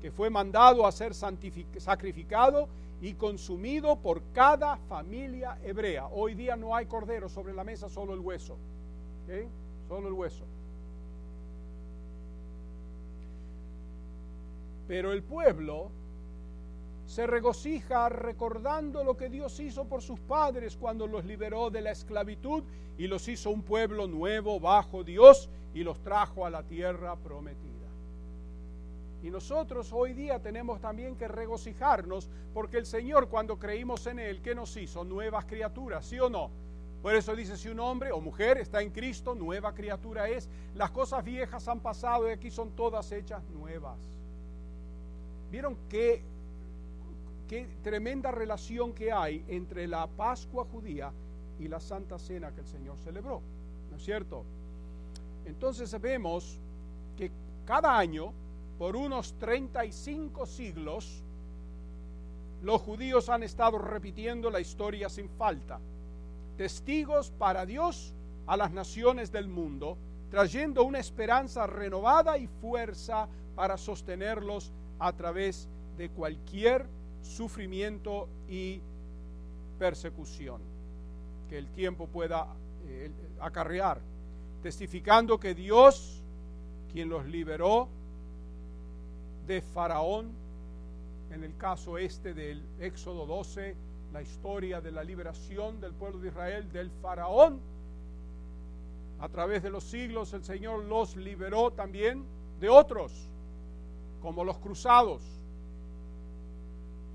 que 0.00 0.12
fue 0.12 0.30
mandado 0.30 0.86
a 0.86 0.92
ser 0.92 1.14
sacrificado 1.14 2.68
y 3.00 3.14
consumido 3.14 3.96
por 3.96 4.22
cada 4.32 4.76
familia 4.76 5.58
hebrea. 5.62 6.06
Hoy 6.06 6.34
día 6.34 6.56
no 6.56 6.74
hay 6.74 6.86
cordero 6.86 7.28
sobre 7.28 7.52
la 7.52 7.64
mesa, 7.64 7.88
solo 7.88 8.14
el 8.14 8.20
hueso. 8.20 8.56
Solo 9.88 10.08
el 10.08 10.14
hueso. 10.14 10.44
Pero 14.86 15.12
el 15.12 15.22
pueblo 15.22 15.90
se 17.06 17.26
regocija 17.26 18.08
recordando 18.08 19.04
lo 19.04 19.16
que 19.16 19.28
Dios 19.28 19.58
hizo 19.60 19.86
por 19.86 20.02
sus 20.02 20.20
padres 20.20 20.76
cuando 20.76 21.06
los 21.06 21.24
liberó 21.24 21.70
de 21.70 21.80
la 21.80 21.90
esclavitud 21.90 22.64
y 22.96 23.06
los 23.06 23.28
hizo 23.28 23.50
un 23.50 23.62
pueblo 23.62 24.06
nuevo 24.06 24.60
bajo 24.60 25.04
Dios 25.04 25.48
y 25.74 25.84
los 25.84 26.00
trajo 26.02 26.44
a 26.44 26.50
la 26.50 26.62
tierra 26.62 27.16
prometida. 27.16 27.88
Y 29.22 29.30
nosotros 29.30 29.92
hoy 29.92 30.12
día 30.12 30.40
tenemos 30.40 30.80
también 30.80 31.16
que 31.16 31.28
regocijarnos 31.28 32.30
porque 32.54 32.78
el 32.78 32.86
Señor 32.86 33.28
cuando 33.28 33.58
creímos 33.58 34.06
en 34.06 34.18
Él, 34.18 34.40
¿qué 34.40 34.54
nos 34.54 34.76
hizo? 34.76 35.04
Nuevas 35.04 35.44
criaturas, 35.44 36.06
¿sí 36.06 36.18
o 36.20 36.30
no? 36.30 36.50
Por 37.08 37.16
eso 37.16 37.34
dice, 37.34 37.56
si 37.56 37.70
un 37.70 37.80
hombre 37.80 38.12
o 38.12 38.20
mujer 38.20 38.58
está 38.58 38.82
en 38.82 38.90
Cristo, 38.90 39.34
nueva 39.34 39.72
criatura 39.72 40.28
es. 40.28 40.46
Las 40.74 40.90
cosas 40.90 41.24
viejas 41.24 41.66
han 41.66 41.80
pasado 41.80 42.28
y 42.28 42.32
aquí 42.32 42.50
son 42.50 42.72
todas 42.72 43.10
hechas 43.12 43.42
nuevas. 43.48 43.96
¿Vieron 45.50 45.74
qué, 45.88 46.22
qué 47.48 47.66
tremenda 47.82 48.30
relación 48.30 48.92
que 48.92 49.10
hay 49.10 49.42
entre 49.48 49.88
la 49.88 50.06
Pascua 50.06 50.66
judía 50.70 51.10
y 51.58 51.66
la 51.66 51.80
Santa 51.80 52.18
Cena 52.18 52.52
que 52.52 52.60
el 52.60 52.66
Señor 52.66 52.98
celebró? 52.98 53.40
¿No 53.90 53.96
es 53.96 54.04
cierto? 54.04 54.44
Entonces 55.46 55.98
vemos 56.02 56.60
que 57.16 57.30
cada 57.64 57.96
año 57.96 58.34
por 58.78 58.96
unos 58.96 59.32
35 59.38 60.44
siglos, 60.44 61.22
los 62.60 62.82
judíos 62.82 63.30
han 63.30 63.44
estado 63.44 63.78
repitiendo 63.78 64.50
la 64.50 64.60
historia 64.60 65.08
sin 65.08 65.30
falta, 65.30 65.80
testigos 66.58 67.30
para 67.30 67.64
Dios 67.64 68.12
a 68.48 68.56
las 68.56 68.72
naciones 68.72 69.30
del 69.30 69.46
mundo, 69.46 69.96
trayendo 70.28 70.82
una 70.82 70.98
esperanza 70.98 71.66
renovada 71.68 72.36
y 72.36 72.48
fuerza 72.48 73.28
para 73.54 73.78
sostenerlos 73.78 74.72
a 74.98 75.12
través 75.12 75.68
de 75.96 76.10
cualquier 76.10 76.84
sufrimiento 77.22 78.28
y 78.48 78.80
persecución 79.78 80.60
que 81.48 81.58
el 81.58 81.68
tiempo 81.68 82.08
pueda 82.08 82.48
eh, 82.88 83.10
acarrear, 83.40 84.00
testificando 84.60 85.38
que 85.38 85.54
Dios, 85.54 86.20
quien 86.92 87.08
los 87.08 87.24
liberó, 87.26 87.88
de 89.46 89.62
Faraón, 89.62 90.32
en 91.30 91.44
el 91.44 91.56
caso 91.56 91.98
este 91.98 92.34
del 92.34 92.62
Éxodo 92.80 93.26
12, 93.26 93.76
la 94.12 94.22
historia 94.22 94.80
de 94.80 94.90
la 94.90 95.04
liberación 95.04 95.80
del 95.80 95.92
pueblo 95.92 96.18
de 96.20 96.28
Israel 96.28 96.70
del 96.72 96.90
Faraón. 96.90 97.60
A 99.20 99.28
través 99.28 99.62
de 99.62 99.70
los 99.70 99.84
siglos 99.84 100.32
el 100.32 100.44
Señor 100.44 100.84
los 100.84 101.16
liberó 101.16 101.72
también 101.72 102.24
de 102.60 102.68
otros, 102.68 103.12
como 104.22 104.44
los 104.44 104.58
cruzados, 104.58 105.22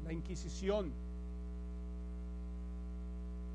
la 0.03 0.13
Inquisición, 0.13 0.91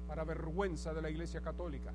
para 0.06 0.24
vergüenza 0.24 0.94
de 0.94 1.02
la 1.02 1.10
Iglesia 1.10 1.42
Católica, 1.42 1.92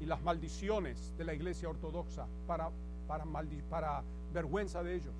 y 0.00 0.06
las 0.06 0.22
maldiciones 0.22 1.14
de 1.16 1.24
la 1.24 1.34
Iglesia 1.34 1.68
Ortodoxa 1.68 2.26
para, 2.46 2.70
para, 3.06 3.24
para 3.68 4.02
vergüenza 4.32 4.82
de 4.82 4.94
ellos. 4.94 5.14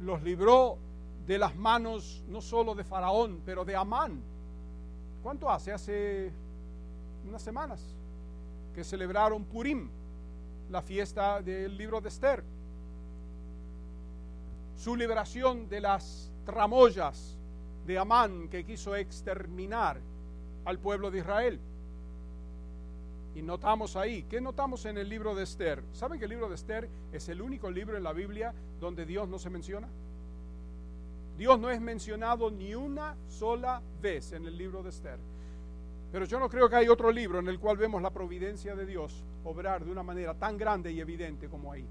Los 0.00 0.22
libró 0.22 0.78
de 1.26 1.38
las 1.38 1.54
manos 1.54 2.24
no 2.28 2.40
solo 2.40 2.74
de 2.74 2.84
Faraón, 2.84 3.42
pero 3.44 3.64
de 3.64 3.76
Amán. 3.76 4.20
¿Cuánto 5.22 5.50
hace? 5.50 5.72
Hace 5.72 6.32
unas 7.28 7.42
semanas 7.42 7.94
que 8.74 8.82
celebraron 8.82 9.44
Purim, 9.44 9.88
la 10.70 10.82
fiesta 10.82 11.42
del 11.42 11.76
libro 11.76 12.00
de 12.00 12.08
Esther. 12.08 12.42
Su 14.76 14.96
liberación 14.96 15.68
de 15.68 15.80
las 15.80 16.32
tramoyas 16.46 17.36
de 17.86 17.98
Amán 17.98 18.48
que 18.48 18.64
quiso 18.64 18.96
exterminar 18.96 20.00
al 20.64 20.78
pueblo 20.78 21.10
de 21.10 21.18
Israel. 21.18 21.60
Y 23.34 23.42
notamos 23.42 23.96
ahí, 23.96 24.24
¿qué 24.24 24.40
notamos 24.40 24.86
en 24.86 24.98
el 24.98 25.08
libro 25.08 25.34
de 25.34 25.44
Esther? 25.44 25.82
¿Saben 25.92 26.18
que 26.18 26.24
el 26.24 26.30
libro 26.30 26.48
de 26.48 26.54
Esther 26.54 26.88
es 27.12 27.28
el 27.28 27.40
único 27.42 27.70
libro 27.70 27.96
en 27.96 28.02
la 28.02 28.12
Biblia 28.12 28.54
donde 28.80 29.06
Dios 29.06 29.28
no 29.28 29.38
se 29.38 29.50
menciona? 29.50 29.88
Dios 31.38 31.58
no 31.58 31.70
es 31.70 31.80
mencionado 31.80 32.50
ni 32.50 32.74
una 32.74 33.16
sola 33.28 33.80
vez 34.02 34.32
en 34.32 34.46
el 34.46 34.58
libro 34.58 34.82
de 34.82 34.90
Esther. 34.90 35.18
Pero 36.12 36.24
yo 36.24 36.40
no 36.40 36.48
creo 36.48 36.68
que 36.68 36.76
hay 36.76 36.88
otro 36.88 37.10
libro 37.12 37.38
en 37.38 37.48
el 37.48 37.58
cual 37.58 37.76
vemos 37.76 38.02
la 38.02 38.10
providencia 38.10 38.74
de 38.74 38.84
Dios 38.84 39.24
obrar 39.44 39.84
de 39.84 39.90
una 39.90 40.02
manera 40.02 40.34
tan 40.34 40.58
grande 40.58 40.92
y 40.92 41.00
evidente 41.00 41.48
como 41.48 41.72
ahí. 41.72 41.86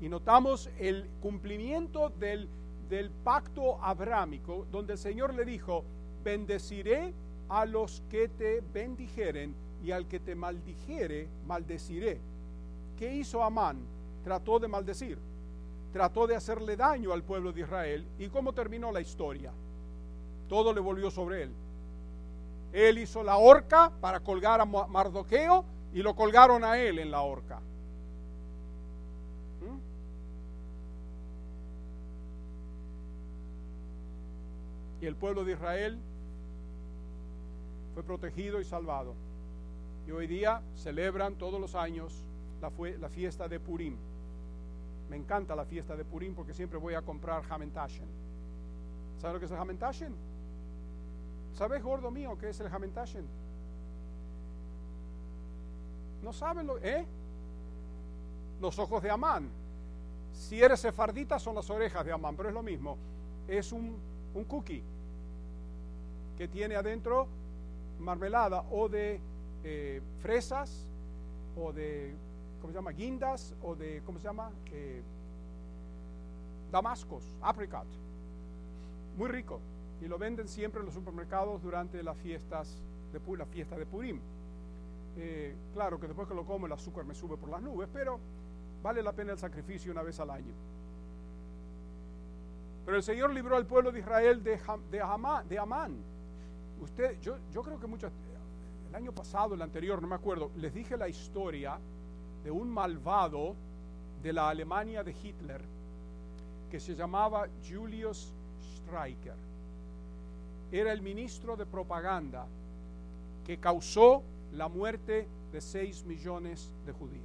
Y 0.00 0.08
notamos 0.08 0.70
el 0.78 1.08
cumplimiento 1.20 2.10
del, 2.10 2.48
del 2.88 3.10
pacto 3.10 3.82
abrámico, 3.82 4.66
donde 4.70 4.94
el 4.94 4.98
Señor 4.98 5.34
le 5.34 5.44
dijo, 5.44 5.84
bendeciré 6.22 7.12
a 7.48 7.66
los 7.66 8.02
que 8.08 8.28
te 8.28 8.62
bendijeren 8.72 9.54
y 9.84 9.90
al 9.90 10.06
que 10.06 10.20
te 10.20 10.34
maldijere, 10.34 11.28
maldeciré. 11.46 12.20
¿Qué 12.96 13.14
hizo 13.14 13.42
Amán? 13.42 13.78
Trató 14.22 14.58
de 14.58 14.68
maldecir, 14.68 15.18
trató 15.94 16.26
de 16.26 16.34
hacerle 16.34 16.76
daño 16.76 17.12
al 17.12 17.22
pueblo 17.22 17.52
de 17.52 17.60
Israel. 17.60 18.04
¿Y 18.18 18.26
cómo 18.26 18.52
terminó 18.52 18.90
la 18.90 19.00
historia? 19.00 19.52
Todo 20.48 20.72
le 20.72 20.80
volvió 20.80 21.08
sobre 21.08 21.44
él. 21.44 21.52
Él 22.72 22.98
hizo 22.98 23.22
la 23.22 23.36
horca 23.36 23.92
para 24.00 24.18
colgar 24.18 24.60
a 24.60 24.64
Mardoqueo 24.64 25.64
y 25.92 26.02
lo 26.02 26.16
colgaron 26.16 26.64
a 26.64 26.78
él 26.78 26.98
en 26.98 27.12
la 27.12 27.20
horca. 27.20 27.60
¿Mm? 29.60 29.78
Y 35.00 35.06
el 35.06 35.14
pueblo 35.14 35.44
de 35.44 35.52
Israel 35.52 35.96
fue 37.94 38.02
protegido 38.02 38.60
y 38.60 38.64
salvado. 38.64 39.14
Y 40.08 40.10
hoy 40.10 40.26
día 40.26 40.60
celebran 40.74 41.36
todos 41.36 41.60
los 41.60 41.76
años 41.76 42.24
la, 42.60 42.72
la 42.98 43.08
fiesta 43.08 43.46
de 43.46 43.60
Purim. 43.60 43.96
Me 45.08 45.16
encanta 45.16 45.54
la 45.54 45.64
fiesta 45.64 45.96
de 45.96 46.04
Purim 46.04 46.34
porque 46.34 46.54
siempre 46.54 46.78
voy 46.78 46.94
a 46.94 47.02
comprar 47.02 47.42
Hamentashen. 47.48 48.06
¿Sabes 49.18 49.34
lo 49.34 49.40
que 49.40 49.46
es 49.46 49.52
el 49.52 49.58
Hamentashen? 49.58 50.14
¿Sabes, 51.54 51.82
gordo 51.82 52.10
mío, 52.10 52.36
qué 52.38 52.48
es 52.48 52.60
el 52.60 52.66
Hamentashen? 52.66 53.26
¿No 56.22 56.32
saben 56.32 56.66
lo 56.66 56.78
¿Eh? 56.78 57.04
Los 58.60 58.78
ojos 58.78 59.02
de 59.02 59.10
Amán. 59.10 59.48
Si 60.32 60.60
eres 60.60 60.80
sefardita 60.80 61.38
son 61.38 61.54
las 61.54 61.68
orejas 61.70 62.04
de 62.04 62.12
Amán, 62.12 62.34
pero 62.36 62.48
es 62.48 62.54
lo 62.54 62.62
mismo. 62.62 62.96
Es 63.46 63.72
un, 63.72 63.96
un 64.34 64.44
cookie 64.44 64.82
que 66.36 66.48
tiene 66.48 66.74
adentro 66.76 67.28
marmelada 68.00 68.64
o 68.70 68.88
de 68.88 69.20
eh, 69.62 70.00
fresas 70.20 70.86
o 71.56 71.72
de, 71.72 72.14
¿cómo 72.64 72.72
se 72.72 72.78
llama? 72.78 72.92
Guindas 72.92 73.54
o 73.62 73.74
de, 73.74 74.00
¿cómo 74.06 74.18
se 74.18 74.24
llama? 74.24 74.50
Eh, 74.72 75.02
damascos, 76.72 77.36
apricot. 77.42 77.86
Muy 79.18 79.28
rico. 79.28 79.60
Y 80.00 80.06
lo 80.06 80.16
venden 80.16 80.48
siempre 80.48 80.80
en 80.80 80.86
los 80.86 80.94
supermercados 80.94 81.62
durante 81.62 82.02
las 82.02 82.16
fiestas, 82.16 82.82
de, 83.12 83.36
la 83.36 83.44
fiesta 83.44 83.76
de 83.76 83.84
Purim. 83.84 84.18
Eh, 85.18 85.54
claro 85.74 86.00
que 86.00 86.06
después 86.06 86.26
que 86.26 86.34
lo 86.34 86.46
como 86.46 86.64
el 86.64 86.72
azúcar 86.72 87.04
me 87.04 87.14
sube 87.14 87.36
por 87.36 87.50
las 87.50 87.60
nubes, 87.60 87.86
pero 87.92 88.18
vale 88.82 89.02
la 89.02 89.12
pena 89.12 89.32
el 89.32 89.38
sacrificio 89.38 89.92
una 89.92 90.02
vez 90.02 90.18
al 90.20 90.30
año. 90.30 90.54
Pero 92.86 92.96
el 92.96 93.02
Señor 93.02 93.34
libró 93.34 93.56
al 93.56 93.66
pueblo 93.66 93.92
de 93.92 93.98
Israel 93.98 94.42
de, 94.42 94.58
de, 94.90 95.58
Amán. 95.58 96.02
Usted, 96.80 97.20
yo, 97.20 97.36
yo 97.52 97.62
creo 97.62 97.78
que 97.78 97.86
muchos, 97.86 98.10
el 98.88 98.94
año 98.94 99.12
pasado, 99.12 99.54
el 99.54 99.60
anterior, 99.60 100.00
no 100.00 100.08
me 100.08 100.14
acuerdo, 100.14 100.50
les 100.56 100.72
dije 100.72 100.96
la 100.96 101.08
historia 101.08 101.78
de 102.44 102.50
un 102.50 102.70
malvado 102.70 103.56
de 104.22 104.32
la 104.32 104.50
Alemania 104.50 105.02
de 105.02 105.12
Hitler 105.12 105.62
que 106.70 106.78
se 106.78 106.94
llamaba 106.94 107.48
Julius 107.66 108.32
Streicher. 108.76 109.36
Era 110.70 110.92
el 110.92 111.00
ministro 111.00 111.56
de 111.56 111.64
propaganda 111.64 112.46
que 113.44 113.58
causó 113.58 114.22
la 114.52 114.68
muerte 114.68 115.26
de 115.52 115.60
6 115.60 116.04
millones 116.04 116.70
de 116.86 116.92
judíos. 116.92 117.24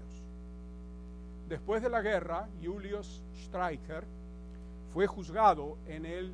después 1.48 1.82
de 1.82 1.90
la 1.90 2.02
guerra, 2.02 2.48
Julius 2.64 3.24
Streicher 3.44 4.06
fue 4.94 5.08
juzgado 5.08 5.78
en 5.88 6.06
el 6.06 6.32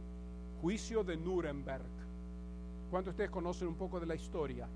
juicio 0.62 1.06
de 1.06 1.16
Nuremberg. 1.16 1.86
¿Cuántos 2.92 3.06
de 3.06 3.12
ustedes 3.12 3.32
conocen 3.32 3.70
un 3.70 3.76
poco 3.76 4.00
de 4.00 4.06
la 4.06 4.16
historia? 4.16 4.68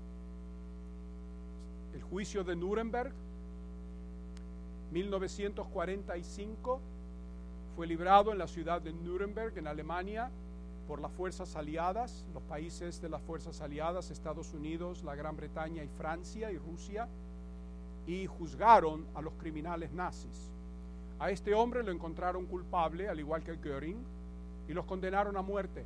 El 1.92 2.02
juicio 2.02 2.42
de 2.42 2.56
Nuremberg, 2.56 3.12
1945, 4.90 6.80
fue 7.76 7.86
librado 7.86 8.32
en 8.32 8.38
la 8.38 8.48
ciudad 8.48 8.82
de 8.82 8.92
Nuremberg, 8.92 9.56
en 9.56 9.66
Alemania, 9.66 10.30
por 10.88 11.00
las 11.00 11.12
fuerzas 11.12 11.54
aliadas, 11.54 12.26
los 12.34 12.42
países 12.42 13.00
de 13.00 13.08
las 13.08 13.22
fuerzas 13.22 13.60
aliadas, 13.60 14.10
Estados 14.10 14.52
Unidos, 14.52 15.04
la 15.04 15.14
Gran 15.14 15.36
Bretaña 15.36 15.84
y 15.84 15.88
Francia 15.88 16.50
y 16.50 16.58
Rusia, 16.58 17.08
y 18.06 18.26
juzgaron 18.26 19.06
a 19.14 19.22
los 19.22 19.34
criminales 19.34 19.92
nazis. 19.92 20.50
A 21.20 21.30
este 21.30 21.54
hombre 21.54 21.84
lo 21.84 21.92
encontraron 21.92 22.46
culpable, 22.46 23.08
al 23.08 23.20
igual 23.20 23.44
que 23.44 23.56
Göring, 23.56 24.02
y 24.68 24.72
los 24.72 24.84
condenaron 24.84 25.36
a 25.36 25.42
muerte. 25.42 25.84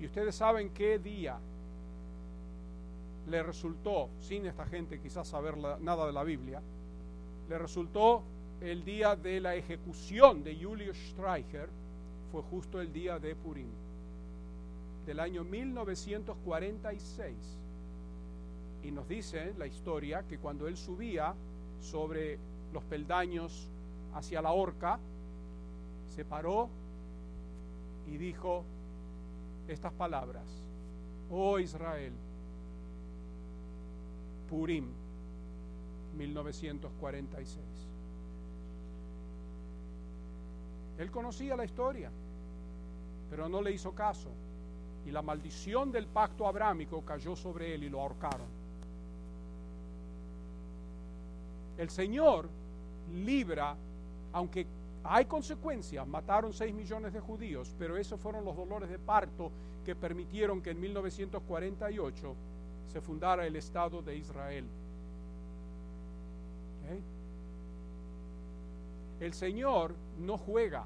Y 0.00 0.06
ustedes 0.06 0.34
saben 0.34 0.70
qué 0.70 0.98
día 0.98 1.38
le 3.28 3.42
resultó, 3.42 4.08
sin 4.20 4.46
esta 4.46 4.66
gente 4.66 5.00
quizás 5.00 5.28
saber 5.28 5.56
nada 5.80 6.06
de 6.06 6.12
la 6.12 6.24
Biblia, 6.24 6.62
le 7.48 7.58
resultó 7.58 8.22
el 8.60 8.84
día 8.84 9.16
de 9.16 9.40
la 9.40 9.54
ejecución 9.54 10.44
de 10.44 10.56
Julius 10.56 10.96
Streicher, 11.10 11.68
fue 12.30 12.42
justo 12.42 12.80
el 12.80 12.92
día 12.92 13.18
de 13.18 13.34
Purim, 13.34 13.68
del 15.06 15.20
año 15.20 15.44
1946. 15.44 17.34
Y 18.84 18.90
nos 18.90 19.08
dice 19.08 19.54
la 19.58 19.66
historia 19.66 20.24
que 20.28 20.38
cuando 20.38 20.66
él 20.66 20.76
subía 20.76 21.34
sobre 21.80 22.38
los 22.72 22.82
peldaños 22.84 23.68
hacia 24.14 24.40
la 24.42 24.52
horca, 24.52 24.98
se 26.08 26.24
paró 26.24 26.68
y 28.06 28.16
dijo 28.16 28.64
estas 29.68 29.92
palabras, 29.92 30.44
oh 31.30 31.58
Israel, 31.58 32.12
Purim, 34.52 34.84
1946. 36.18 37.58
Él 40.98 41.10
conocía 41.10 41.56
la 41.56 41.64
historia, 41.64 42.10
pero 43.30 43.48
no 43.48 43.62
le 43.62 43.72
hizo 43.72 43.94
caso. 43.94 44.28
Y 45.06 45.10
la 45.10 45.22
maldición 45.22 45.90
del 45.90 46.06
pacto 46.06 46.46
abrámico 46.46 47.00
cayó 47.00 47.34
sobre 47.34 47.74
él 47.74 47.84
y 47.84 47.88
lo 47.88 48.02
ahorcaron. 48.02 48.46
El 51.78 51.88
Señor 51.88 52.46
libra, 53.24 53.74
aunque 54.34 54.66
hay 55.02 55.24
consecuencias, 55.24 56.06
mataron 56.06 56.52
6 56.52 56.74
millones 56.74 57.14
de 57.14 57.20
judíos, 57.20 57.74
pero 57.78 57.96
esos 57.96 58.20
fueron 58.20 58.44
los 58.44 58.54
dolores 58.54 58.90
de 58.90 58.98
parto 58.98 59.50
que 59.82 59.96
permitieron 59.96 60.60
que 60.60 60.72
en 60.72 60.80
1948 60.80 62.36
se 62.92 63.00
fundara 63.00 63.46
el 63.46 63.56
Estado 63.56 64.02
de 64.02 64.16
Israel. 64.16 64.66
El 69.18 69.32
Señor 69.32 69.94
no 70.18 70.36
juega. 70.36 70.84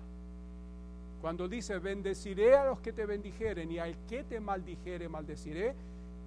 Cuando 1.20 1.48
dice, 1.48 1.78
bendeciré 1.78 2.54
a 2.54 2.66
los 2.66 2.80
que 2.80 2.92
te 2.92 3.06
bendijeren 3.06 3.72
y 3.72 3.78
al 3.78 3.96
que 4.06 4.22
te 4.22 4.38
maldijere, 4.38 5.08
maldeciré, 5.08 5.74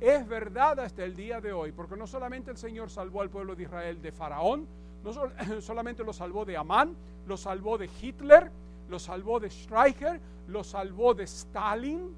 es 0.02 0.28
verdad 0.28 0.80
hasta 0.80 1.06
el 1.06 1.16
día 1.16 1.40
de 1.40 1.54
hoy, 1.54 1.72
porque 1.72 1.96
no 1.96 2.08
solamente 2.08 2.52
el 2.52 2.58
Señor 2.58 2.90
salvó 2.90 3.22
al 3.22 3.30
pueblo 3.30 3.56
de 3.56 3.64
Israel 3.64 4.02
de 4.02 4.12
Faraón, 4.12 4.68
no 5.04 5.14
solamente 5.62 6.04
lo 6.04 6.12
salvó 6.12 6.44
de 6.44 6.58
Amán, 6.58 6.94
lo 7.26 7.38
salvó 7.38 7.78
de 7.78 7.90
Hitler, 8.02 8.52
lo 8.90 9.00
salvó 9.00 9.40
de 9.40 9.50
Streicher, 9.50 10.20
lo 10.48 10.64
salvó 10.64 11.14
de 11.14 11.24
Stalin, 11.24 12.14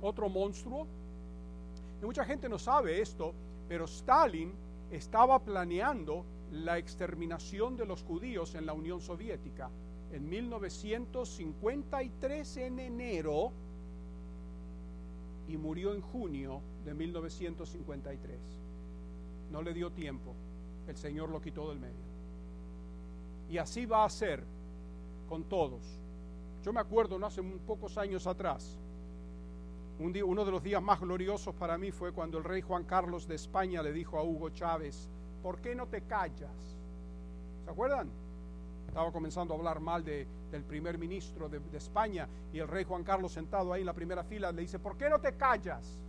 otro 0.00 0.28
monstruo. 0.28 0.86
Mucha 2.04 2.24
gente 2.24 2.48
no 2.48 2.58
sabe 2.58 3.00
esto, 3.00 3.32
pero 3.68 3.84
Stalin 3.86 4.52
estaba 4.90 5.38
planeando 5.38 6.24
la 6.52 6.78
exterminación 6.78 7.76
de 7.76 7.86
los 7.86 8.02
judíos 8.02 8.54
en 8.54 8.66
la 8.66 8.74
Unión 8.74 9.00
Soviética 9.00 9.70
en 10.12 10.28
1953 10.28 12.56
en 12.58 12.78
enero 12.78 13.50
y 15.48 15.56
murió 15.56 15.94
en 15.94 16.02
junio 16.02 16.60
de 16.84 16.94
1953. 16.94 18.38
No 19.50 19.62
le 19.62 19.74
dio 19.74 19.90
tiempo, 19.90 20.32
el 20.86 20.96
Señor 20.96 21.30
lo 21.30 21.40
quitó 21.40 21.70
del 21.70 21.80
medio. 21.80 22.04
Y 23.50 23.58
así 23.58 23.86
va 23.86 24.04
a 24.04 24.10
ser 24.10 24.44
con 25.28 25.42
todos. 25.44 25.82
Yo 26.62 26.72
me 26.72 26.78
acuerdo, 26.80 27.18
no 27.18 27.26
hace 27.26 27.42
pocos 27.42 27.98
años 27.98 28.28
atrás, 28.28 28.78
un 29.98 30.22
uno 30.22 30.44
de 30.44 30.50
los 30.50 30.62
días 30.62 30.82
más 30.82 31.00
gloriosos 31.00 31.54
para 31.54 31.78
mí 31.78 31.92
fue 31.92 32.12
cuando 32.12 32.38
el 32.38 32.44
rey 32.44 32.62
Juan 32.62 32.84
Carlos 32.84 33.28
de 33.28 33.36
España 33.36 33.82
le 33.82 33.92
dijo 33.92 34.18
a 34.18 34.24
Hugo 34.24 34.50
Chávez, 34.50 35.08
¿por 35.42 35.60
qué 35.60 35.74
no 35.74 35.86
te 35.86 36.02
callas? 36.02 36.78
¿Se 37.64 37.70
acuerdan? 37.70 38.10
Estaba 38.88 39.12
comenzando 39.12 39.54
a 39.54 39.56
hablar 39.56 39.80
mal 39.80 40.04
de, 40.04 40.26
del 40.50 40.64
primer 40.64 40.98
ministro 40.98 41.48
de, 41.48 41.60
de, 41.60 41.78
España 41.78 42.28
y 42.52 42.58
el 42.58 42.68
rey 42.68 42.84
Juan 42.84 43.04
Carlos 43.04 43.32
sentado 43.32 43.72
ahí 43.72 43.82
en 43.82 43.86
la 43.86 43.92
primera 43.92 44.24
fila 44.24 44.52
le 44.52 44.62
dice, 44.62 44.78
¿por 44.78 44.96
qué 44.96 45.08
no 45.08 45.20
te 45.20 45.36
callas? 45.36 46.00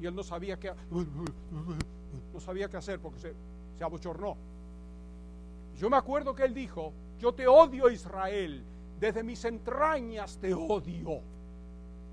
Y 0.00 0.06
él 0.06 0.14
no 0.14 0.22
sabía 0.22 0.58
qué, 0.58 0.72
no 2.32 2.40
sabía 2.40 2.68
qué 2.68 2.76
hacer 2.76 3.00
porque 3.00 3.20
se, 3.20 3.34
se 3.76 3.84
abochornó. 3.84 4.36
Yo 5.76 5.90
me 5.90 5.96
acuerdo 5.96 6.34
que 6.34 6.44
él 6.44 6.54
dijo, 6.54 6.92
yo 7.18 7.32
te 7.32 7.46
odio 7.46 7.88
Israel, 7.90 8.64
desde 8.98 9.22
mis 9.22 9.44
entrañas 9.44 10.38
te 10.38 10.54
odio. 10.54 11.20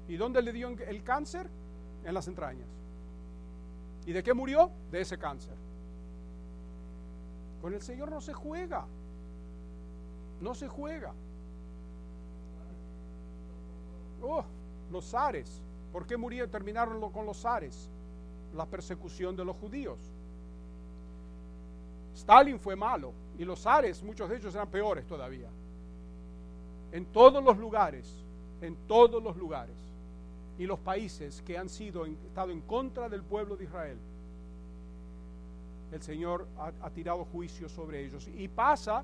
¿Y 0.10 0.18
dónde 0.18 0.42
le 0.42 0.52
dio 0.52 0.68
el 0.68 1.04
cáncer? 1.04 1.48
En 2.04 2.14
las 2.16 2.28
entrañas. 2.28 2.68
¿Y 4.08 4.12
de 4.12 4.24
qué 4.24 4.34
murió? 4.34 4.72
De 4.90 5.02
ese 5.02 5.20
cáncer. 5.20 5.54
Con 7.62 7.76
el 7.76 7.82
Señor 7.82 8.10
no 8.10 8.20
se 8.20 8.34
juega. 8.34 8.88
No 10.42 10.56
se 10.56 10.68
juega. 10.68 11.14
Oh, 14.24 14.44
los 14.92 15.06
zares. 15.06 15.62
¿Por 15.92 16.08
qué 16.08 16.18
murieron, 16.18 16.50
terminaron 16.50 17.12
con 17.12 17.28
los 17.28 17.38
zares? 17.38 17.88
La 18.56 18.66
persecución 18.66 19.36
de 19.36 19.46
los 19.46 19.56
judíos. 19.58 20.00
Stalin 22.16 22.60
fue 22.60 22.76
malo 22.76 23.14
y 23.38 23.46
los 23.46 23.62
zares, 23.62 24.02
muchos 24.02 24.28
de 24.28 24.38
ellos 24.38 24.56
eran 24.56 24.70
peores 24.70 25.06
todavía. 25.06 25.50
En 26.92 27.06
todos 27.06 27.44
los 27.44 27.58
lugares, 27.60 28.26
en 28.62 28.76
todos 28.88 29.22
los 29.22 29.38
lugares 29.38 29.89
y 30.60 30.66
los 30.66 30.78
países 30.78 31.42
que 31.42 31.58
han 31.58 31.70
sido 31.70 32.06
estado 32.06 32.52
en 32.52 32.60
contra 32.60 33.08
del 33.08 33.24
pueblo 33.24 33.56
de 33.56 33.64
Israel, 33.64 33.98
el 35.94 36.02
Señor 36.02 36.48
ha, 36.58 36.90
tirado 36.92 37.24
juicio 37.24 37.70
sobre 37.70 38.06
ellos. 38.06 38.28
Y 38.28 38.50
pasa, 38.50 39.04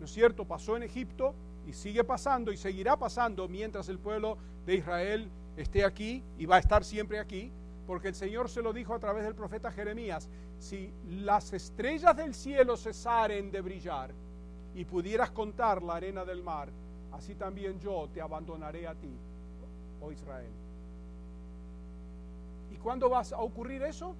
¿no 0.00 0.06
es 0.06 0.10
cierto? 0.10 0.46
Pasó 0.46 0.76
en 0.78 0.82
Egipto 0.82 1.34
y 1.66 1.74
sigue 1.74 2.02
pasando 2.04 2.50
y 2.50 2.56
seguirá 2.56 2.96
pasando 2.96 3.46
mientras 3.48 3.90
el 3.90 3.98
pueblo 3.98 4.38
de 4.64 4.76
Israel 4.76 5.28
esté 5.58 5.84
aquí 5.84 6.24
y 6.38 6.46
va 6.46 6.56
a 6.56 6.60
estar 6.60 6.82
siempre 6.82 7.18
aquí, 7.20 7.52
porque 7.86 8.08
el 8.08 8.14
Señor 8.14 8.48
se 8.48 8.62
lo 8.62 8.72
dijo 8.72 8.94
a 8.94 8.98
través 8.98 9.24
del 9.24 9.34
profeta 9.34 9.70
Jeremías, 9.70 10.30
si 10.58 10.90
las 11.06 11.52
estrellas 11.52 12.16
del 12.16 12.34
cielo 12.34 12.78
cesaren 12.78 13.50
de 13.50 13.60
brillar 13.60 14.10
y 14.74 14.86
pudieras 14.86 15.30
contar 15.30 15.82
la 15.82 15.96
arena 15.96 16.24
del 16.24 16.42
mar, 16.42 16.70
así 17.12 17.34
también 17.34 17.78
yo 17.78 18.08
te 18.12 18.22
abandonaré 18.22 18.88
a 18.88 18.94
ti, 18.94 19.14
oh 20.00 20.10
Israel. 20.10 20.63
¿Y 22.84 22.86
cuándo 22.86 23.08
va 23.08 23.20
a 23.20 23.38
ocurrir 23.38 23.82
eso? 23.82 24.14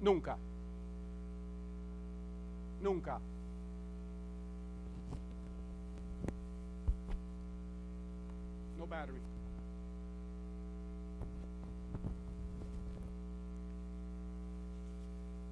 Nunca. 0.00 0.38
Nunca. 2.80 3.20
No 8.78 8.86
battery. 8.86 9.18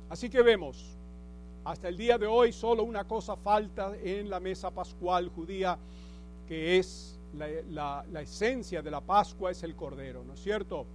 Así 0.08 0.30
que 0.30 0.40
vemos, 0.40 0.96
hasta 1.62 1.88
el 1.88 1.98
día 1.98 2.16
de 2.16 2.26
hoy 2.26 2.54
solo 2.54 2.84
una 2.84 3.06
cosa 3.06 3.36
falta 3.36 3.94
en 4.02 4.30
la 4.30 4.40
mesa 4.40 4.70
pascual 4.70 5.28
judía, 5.28 5.78
que 6.46 6.78
es 6.78 7.20
la, 7.34 8.02
la 8.10 8.22
esencia 8.22 8.80
de 8.80 8.90
la 8.90 9.02
Pascua, 9.02 9.50
es 9.50 9.62
el 9.62 9.76
Cordero, 9.76 10.24
¿no 10.24 10.32
es 10.32 10.40
cierto? 10.40 10.86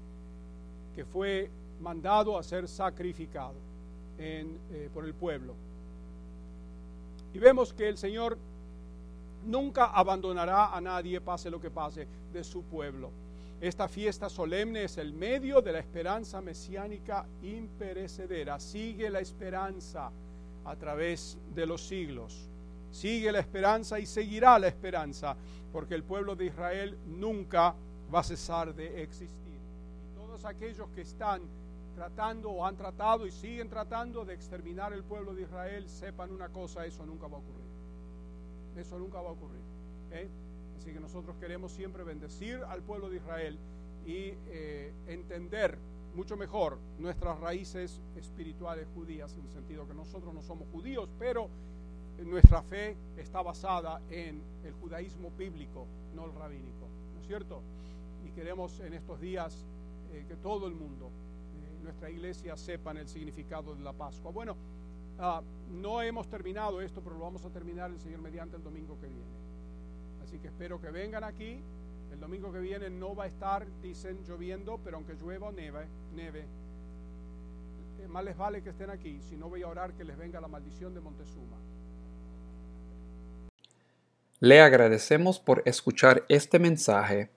Que 0.93 1.05
fue 1.05 1.49
mandado 1.81 2.37
a 2.37 2.43
ser 2.43 2.67
sacrificado 2.67 3.55
eh, 4.17 4.89
por 4.93 5.05
el 5.05 5.13
pueblo. 5.13 5.53
Y 7.33 7.39
vemos 7.39 7.73
que 7.73 7.89
el 7.89 7.97
Señor 7.97 8.37
nunca 9.45 9.85
abandonará 9.85 10.75
a 10.75 10.79
nadie, 10.79 11.19
pase 11.19 11.49
lo 11.49 11.59
que 11.59 11.71
pase, 11.71 12.07
de 12.31 12.43
su 12.43 12.63
pueblo. 12.63 13.09
Esta 13.59 13.87
fiesta 13.87 14.29
solemne 14.29 14.83
es 14.83 14.97
el 14.97 15.13
medio 15.13 15.61
de 15.61 15.71
la 15.71 15.79
esperanza 15.79 16.41
mesiánica 16.41 17.25
imperecedera. 17.41 18.59
Sigue 18.59 19.09
la 19.09 19.19
esperanza 19.19 20.11
a 20.65 20.75
través 20.75 21.37
de 21.55 21.65
los 21.65 21.81
siglos. 21.81 22.49
Sigue 22.91 23.31
la 23.31 23.39
esperanza 23.39 23.99
y 23.99 24.05
seguirá 24.05 24.59
la 24.59 24.67
esperanza, 24.67 25.35
porque 25.71 25.95
el 25.95 26.03
pueblo 26.03 26.35
de 26.35 26.45
Israel 26.45 26.97
nunca 27.07 27.73
va 28.13 28.19
a 28.19 28.23
cesar 28.23 28.75
de 28.75 29.01
existir. 29.01 29.42
Todos 30.33 30.45
aquellos 30.45 30.89
que 30.89 31.01
están 31.01 31.43
tratando 31.93 32.49
o 32.49 32.65
han 32.65 32.75
tratado 32.75 33.27
y 33.27 33.31
siguen 33.31 33.69
tratando 33.69 34.25
de 34.25 34.33
exterminar 34.33 34.91
el 34.91 35.03
pueblo 35.03 35.35
de 35.35 35.43
Israel, 35.43 35.87
sepan 35.87 36.31
una 36.31 36.49
cosa, 36.49 36.87
eso 36.87 37.05
nunca 37.05 37.27
va 37.27 37.37
a 37.37 37.39
ocurrir. 37.39 37.67
Eso 38.75 38.97
nunca 38.97 39.21
va 39.21 39.29
a 39.29 39.33
ocurrir. 39.33 39.61
¿eh? 40.09 40.27
Así 40.75 40.91
que 40.91 40.99
nosotros 40.99 41.35
queremos 41.39 41.71
siempre 41.71 42.03
bendecir 42.03 42.63
al 42.67 42.81
pueblo 42.81 43.11
de 43.11 43.17
Israel 43.17 43.59
y 44.07 44.33
eh, 44.47 44.91
entender 45.05 45.77
mucho 46.15 46.35
mejor 46.35 46.79
nuestras 46.97 47.39
raíces 47.39 48.01
espirituales 48.15 48.87
judías, 48.95 49.37
en 49.37 49.45
el 49.45 49.51
sentido 49.51 49.87
que 49.87 49.93
nosotros 49.93 50.33
no 50.33 50.41
somos 50.41 50.67
judíos, 50.69 51.07
pero 51.19 51.47
nuestra 52.25 52.63
fe 52.63 52.97
está 53.17 53.43
basada 53.43 54.01
en 54.09 54.41
el 54.63 54.73
judaísmo 54.73 55.29
bíblico, 55.37 55.85
no 56.15 56.25
el 56.25 56.33
rabínico, 56.33 56.87
¿no 57.13 57.21
es 57.21 57.27
cierto? 57.27 57.61
Y 58.25 58.31
queremos 58.31 58.79
en 58.79 58.93
estos 58.93 59.21
días 59.21 59.63
eh, 60.13 60.25
que 60.27 60.35
todo 60.35 60.67
el 60.67 60.73
mundo, 60.73 61.07
eh, 61.07 61.83
nuestra 61.83 62.09
iglesia, 62.09 62.55
sepan 62.55 62.97
el 62.97 63.07
significado 63.07 63.75
de 63.75 63.83
la 63.83 63.93
Pascua. 63.93 64.31
Bueno, 64.31 64.55
ah, 65.19 65.41
no 65.71 66.01
hemos 66.01 66.29
terminado 66.29 66.81
esto, 66.81 67.01
pero 67.01 67.17
lo 67.17 67.23
vamos 67.23 67.43
a 67.45 67.49
terminar 67.49 67.89
el 67.91 67.99
Señor 67.99 68.21
mediante 68.21 68.57
el 68.57 68.63
domingo 68.63 68.99
que 68.99 69.07
viene. 69.07 69.43
Así 70.23 70.39
que 70.39 70.47
espero 70.47 70.79
que 70.79 70.91
vengan 70.91 71.23
aquí. 71.23 71.59
El 72.11 72.19
domingo 72.19 72.51
que 72.51 72.59
viene 72.59 72.89
no 72.91 73.15
va 73.15 73.23
a 73.23 73.27
estar, 73.27 73.65
dicen, 73.81 74.23
lloviendo, 74.23 74.79
pero 74.83 74.97
aunque 74.97 75.15
llueva 75.15 75.47
o 75.47 75.51
neve, 75.51 75.87
neve, 76.13 76.45
eh, 77.99 78.07
más 78.07 78.23
les 78.23 78.37
vale 78.37 78.61
que 78.61 78.69
estén 78.69 78.91
aquí, 78.91 79.19
si 79.21 79.35
no 79.35 79.49
voy 79.49 79.63
a 79.63 79.67
orar 79.67 79.93
que 79.93 80.03
les 80.03 80.15
venga 80.17 80.39
la 80.39 80.47
maldición 80.47 80.93
de 80.93 81.01
Montezuma. 81.01 81.57
Le 84.39 84.61
agradecemos 84.61 85.39
por 85.39 85.63
escuchar 85.65 86.23
este 86.27 86.59
mensaje 86.59 87.29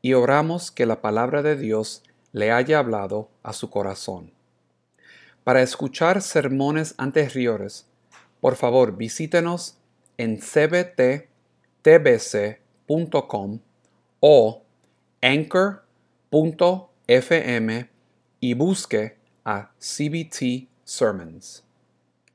y 0.00 0.14
oramos 0.14 0.70
que 0.70 0.86
la 0.86 1.00
palabra 1.00 1.42
de 1.42 1.56
Dios 1.56 2.02
le 2.32 2.52
haya 2.52 2.78
hablado 2.78 3.30
a 3.42 3.52
su 3.52 3.70
corazón. 3.70 4.32
Para 5.44 5.62
escuchar 5.62 6.20
sermones 6.22 6.94
anteriores, 6.98 7.86
por 8.40 8.56
favor 8.56 8.96
visítenos 8.96 9.78
en 10.16 10.38
cbttbc.com 10.40 11.28
o 14.20 14.62
anchor.fm 15.22 15.80
y 18.40 18.54
busque 18.54 19.16
a 19.44 19.70
CBT 19.78 20.68
Sermons. 20.84 21.67